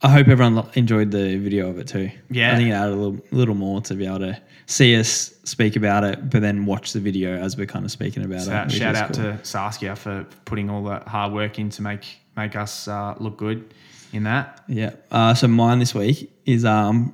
[0.00, 2.10] I hope everyone enjoyed the video of it too.
[2.30, 2.52] Yeah.
[2.52, 5.74] I think it added a little, little more to be able to see us speak
[5.74, 8.70] about it, but then watch the video as we're kind of speaking about So it.
[8.70, 9.24] shout out cool.
[9.24, 12.04] to Saskia for putting all the hard work in to make
[12.36, 13.74] make us uh, look good
[14.12, 14.62] in that.
[14.68, 14.92] Yeah.
[15.10, 17.12] Uh, so mine this week is um,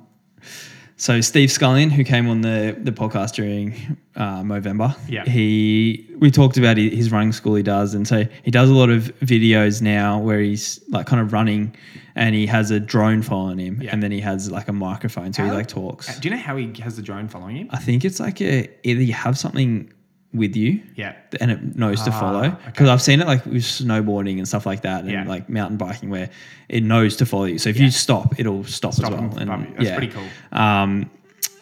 [0.97, 4.95] so Steve Scullion, who came on the the podcast during uh, November.
[5.09, 5.25] Yeah.
[5.25, 8.89] He we talked about his running school he does, and so he does a lot
[8.89, 11.75] of videos now where he's like kind of running,
[12.15, 13.91] and he has a drone following him, Yeah.
[13.91, 16.17] and then he has like a microphone, so he like talks.
[16.19, 17.67] Do you know how he has the drone following him?
[17.71, 19.91] I think it's like a either you have something
[20.35, 20.81] with you.
[20.95, 21.13] Yeah.
[21.39, 22.55] And it knows to Ah, follow okay.
[22.65, 25.23] because I've seen it like with snowboarding and stuff like that, and Yeah.
[25.25, 26.29] like mountain biking where
[26.69, 27.57] it knows to follow you.
[27.57, 29.37] So if you stop, it'll stop, Stop as well.
[29.37, 29.75] and bump you.
[29.85, 30.23] That's pretty cool.
[30.51, 31.09] Um,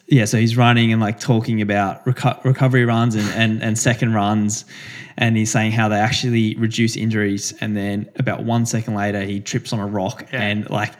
[0.07, 4.13] yeah, so he's running and like talking about reco- recovery runs and, and, and second
[4.13, 4.65] runs.
[5.17, 7.53] And he's saying how they actually reduce injuries.
[7.61, 10.41] And then about one second later, he trips on a rock Yeah.
[10.41, 10.93] and like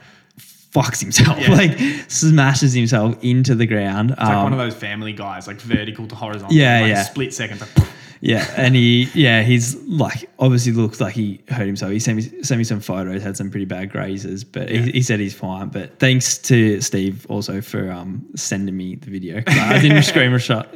[0.74, 1.52] fucks himself, Yeah.
[1.52, 1.78] like
[2.08, 4.12] smashes himself into the ground.
[4.12, 6.56] It's like Um, one of those family guys, like vertical to horizontal.
[6.56, 7.04] Yeah, like yeah.
[7.04, 7.62] Split seconds.
[7.62, 7.88] Like,
[8.26, 11.92] Yeah, and he yeah he's like obviously looks like he hurt himself.
[11.92, 15.02] He sent me sent me some photos, had some pretty bad grazes, but he, he
[15.02, 15.68] said he's fine.
[15.68, 19.44] But thanks to Steve also for um, sending me the video.
[19.48, 20.70] I didn't screen shot,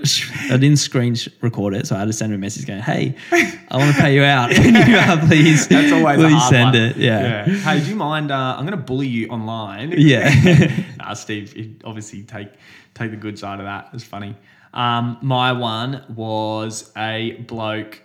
[0.52, 3.16] I didn't screen record it, so I had to send him a message going, "Hey,
[3.32, 4.52] I want to pay you out.
[4.56, 6.76] Can you uh, please That's always please send one.
[6.76, 8.30] it?" Yeah, Hey, do you mind?
[8.30, 9.94] Uh, I'm going to bully you online.
[9.98, 10.84] Yeah.
[10.98, 12.50] nah, Steve, obviously take
[12.94, 13.92] take the good side of that.
[13.94, 14.36] It's funny.
[14.74, 18.02] Um, my one was a bloke.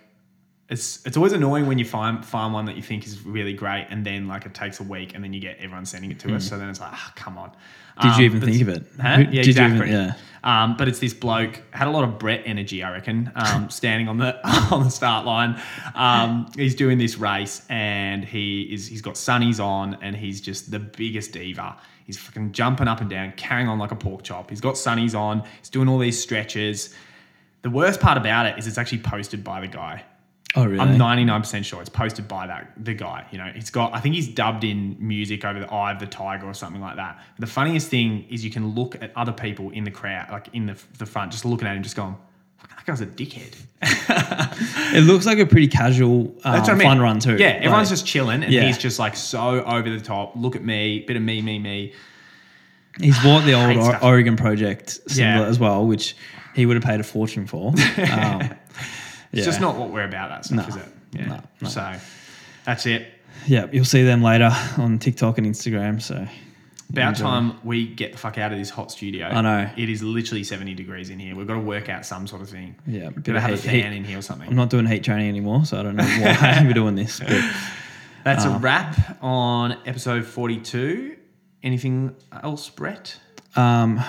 [0.69, 3.87] It's it's always annoying when you find find one that you think is really great,
[3.89, 6.35] and then like it takes a week, and then you get everyone sending it to
[6.35, 6.47] us.
[6.47, 7.51] So then it's like, ah, come on.
[7.97, 8.07] Hmm.
[8.07, 8.85] Did you Um, even think of it?
[8.99, 9.15] Huh?
[9.17, 9.91] Who- Yeah, did you even- exactly.
[9.91, 10.13] yeah.
[10.45, 14.07] Um, but it's this bloke had a lot of Brett energy, I reckon, um, standing
[14.09, 14.35] on the
[14.73, 15.61] on the start line.
[15.95, 20.71] Um, he's doing this race, and he is he's got sunnies on, and he's just
[20.71, 21.75] the biggest diva.
[22.05, 24.49] He's fucking jumping up and down, carrying on like a pork chop.
[24.49, 25.43] He's got sunnies on.
[25.59, 26.93] He's doing all these stretches.
[27.61, 30.03] The worst part about it is it's actually posted by the guy.
[30.55, 30.79] Oh really?
[30.79, 33.25] I'm 99% sure it's posted by that the guy.
[33.31, 33.93] You know, it's got.
[33.95, 36.97] I think he's dubbed in music over the Eye of the Tiger or something like
[36.97, 37.19] that.
[37.39, 40.67] the funniest thing is you can look at other people in the crowd, like in
[40.67, 42.21] the the front, just looking at him, just going, "Fuck,
[42.85, 43.55] "That guy's a dickhead."
[44.95, 46.81] It looks like a pretty casual um, I mean.
[46.87, 47.35] fun run too.
[47.37, 48.61] Yeah, everyone's Like, just chilling, and Yeah.
[48.63, 50.35] he's just like so over the top.
[50.35, 51.93] Look at me, bit of me, me, me.
[52.99, 55.47] He's bought the old o- Oregon Project symbol Yeah.
[55.49, 56.15] as well, which
[56.55, 57.73] he would have paid a fortune for.
[57.97, 58.41] Um,
[59.31, 59.45] It's yeah.
[59.45, 60.29] just not what we're about.
[60.29, 60.87] That stuff, is it?
[61.13, 61.41] Yeah.
[61.67, 61.95] So
[62.65, 63.07] that's it.
[63.47, 65.99] Yeah, you'll see them later on TikTok and Instagram.
[65.99, 66.27] So
[66.93, 67.23] About Enjoy.
[67.25, 69.27] time we get the fuck out of this hot studio.
[69.27, 69.69] I know.
[69.75, 71.35] It is literally 70 degrees in here.
[71.35, 72.75] We've got to work out some sort of thing.
[72.85, 74.47] yeah, Gotta have a fan heat- in here or something.
[74.47, 77.19] I'm not doing heat training anymore, so I don't know why we're doing this.
[77.19, 77.29] But
[78.23, 78.51] That's Uh.
[78.51, 81.17] a wrap on episode 42.
[81.63, 83.19] Anything else, Brett?
[83.55, 83.99] um,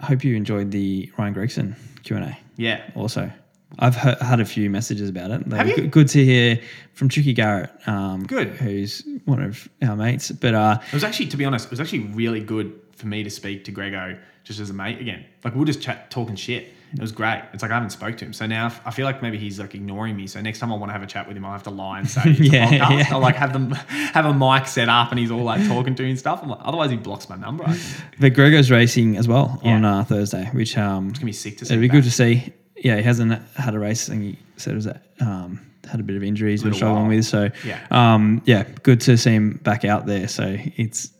[0.00, 2.38] hope you enjoyed the Ryan Gregson Q and A.
[2.56, 2.82] Yeah.
[2.96, 3.30] Also,
[3.78, 5.48] I've he- had a few messages about it.
[5.48, 5.76] They Have you?
[5.76, 6.60] Good, good to hear
[6.94, 7.70] from Tricky Garrett.
[7.86, 8.48] Um, Good.
[8.48, 11.80] Who's one of our mates, but uh, It was actually, to be honest, it was
[11.80, 15.24] actually really good for me to speak to Grego just as a mate again.
[15.44, 16.68] Like we'll just chat, talking shit.
[16.94, 17.42] It was great.
[17.54, 19.74] It's like I haven't spoke to him, so now I feel like maybe he's like
[19.74, 20.26] ignoring me.
[20.26, 21.70] So next time I want to have a chat with him, I will have to
[21.70, 22.98] lie and say it's Yeah, a podcast.
[22.98, 23.06] yeah.
[23.14, 26.02] I'll like have them have a mic set up and he's all like talking to
[26.02, 26.40] me and stuff.
[26.42, 27.64] I'm like, otherwise he blocks my number.
[27.64, 28.04] I think.
[28.12, 29.76] It's But Grego's racing as well Yeah.
[29.76, 31.72] on uh, Thursday, which um, gonna be sick to see.
[31.72, 32.52] it'd be good to see.
[32.84, 34.08] Yeah, he hasn't had a race.
[34.08, 34.88] I think he said it was
[35.20, 37.24] um, had a bit of injuries and Little struggling with.
[37.24, 37.78] So Yeah.
[37.90, 40.28] um, yeah, good to see him back out there.
[40.28, 41.10] So it's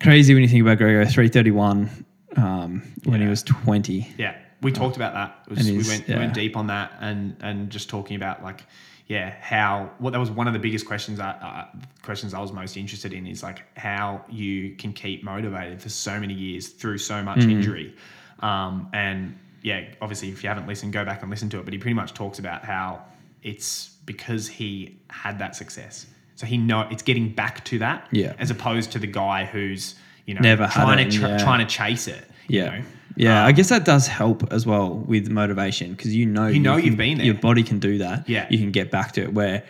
[0.00, 2.06] crazy when you think about Grego Three thirty one
[2.36, 4.08] um, when he was twenty.
[4.18, 5.48] Yeah, we talked about that.
[5.48, 6.18] Was, we went yeah.
[6.18, 8.64] went deep on that and and just talking about like
[9.06, 12.52] yeah how what that was one of the biggest questions I, uh, questions I was
[12.52, 16.98] most interested in is like how you can keep motivated for so many years through
[16.98, 17.50] so much Mm.
[17.50, 17.94] injury,
[18.40, 21.64] um, and yeah, obviously if you haven't listened, go back and listen to it.
[21.64, 23.02] But he pretty much talks about how
[23.42, 28.34] it's because he had that success, so he know it's getting back to that, Yeah.
[28.38, 29.96] as opposed to the guy who's
[30.26, 31.38] you know Never trying it, to tr- yeah.
[31.38, 32.64] trying to chase it, you Yeah.
[32.78, 32.82] know?
[33.16, 36.58] Yeah, Um, I guess that does help as well with motivation because you know You
[36.60, 37.26] know can- you've been there.
[37.26, 38.28] Your body can do that.
[38.28, 38.46] Yeah.
[38.50, 39.32] you can get back to it.
[39.32, 39.62] Where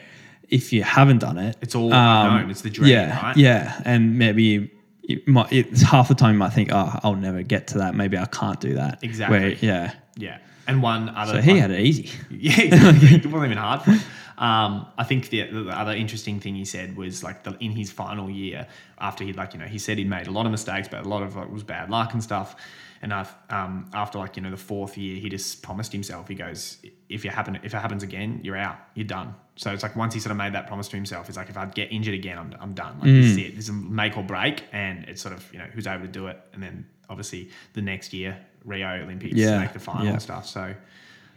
[0.49, 2.51] if you haven't done it, It's all unknown.
[2.51, 3.37] It's the dream, yeah, right?
[3.37, 4.71] Yeah, and maybe
[5.09, 7.95] you might, it's half the time you might think, oh, I'll never get to that.
[7.95, 9.03] Maybe I can't do that.
[9.03, 9.39] Exactly.
[9.39, 9.95] Where, yeah.
[10.17, 10.39] Yeah.
[10.67, 11.35] And one other.
[11.35, 12.11] So he one- had it easy.
[12.31, 13.09] Yeah, exactly.
[13.17, 14.01] it wasn't even hard for him.
[14.37, 17.93] Um, I think the, the other interesting thing he said was like the, in his
[17.93, 18.67] final year,
[18.99, 21.09] after he'd like you know he said he'd made a lot of mistakes, but a
[21.09, 22.57] lot of it was bad luck and stuff.
[23.01, 26.27] And I, um, after like you know the fourth year, he just promised himself.
[26.27, 26.79] He goes,
[27.09, 28.79] if you happen, if it happens again, you're out.
[28.95, 29.37] You're done.
[29.57, 31.57] So it's like once he sort of made that promise to himself, it's like if
[31.57, 32.95] I get injured again, I'm, I'm done.
[32.99, 33.47] Like this is Mm.
[33.49, 33.57] it.
[33.57, 34.65] This is make or break.
[34.73, 36.41] And it's sort of you know who's able to do it.
[36.53, 40.13] And then obviously the next year Rio Olympics Yeah, make the final yeah.
[40.13, 40.47] and stuff.
[40.47, 40.75] So.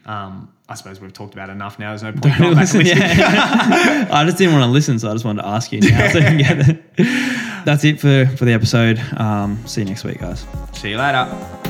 [0.06, 1.90] Um, I suppose we've talked about enough now.
[1.90, 4.08] There's no point Don't going listen, and yeah.
[4.10, 6.10] I just didn't want to listen, so I just wanted to ask you now.
[6.14, 6.84] So you can get it.
[7.66, 9.00] That's it for, for the episode.
[9.18, 10.46] Um, see you next week, guys.
[10.72, 11.67] See you later.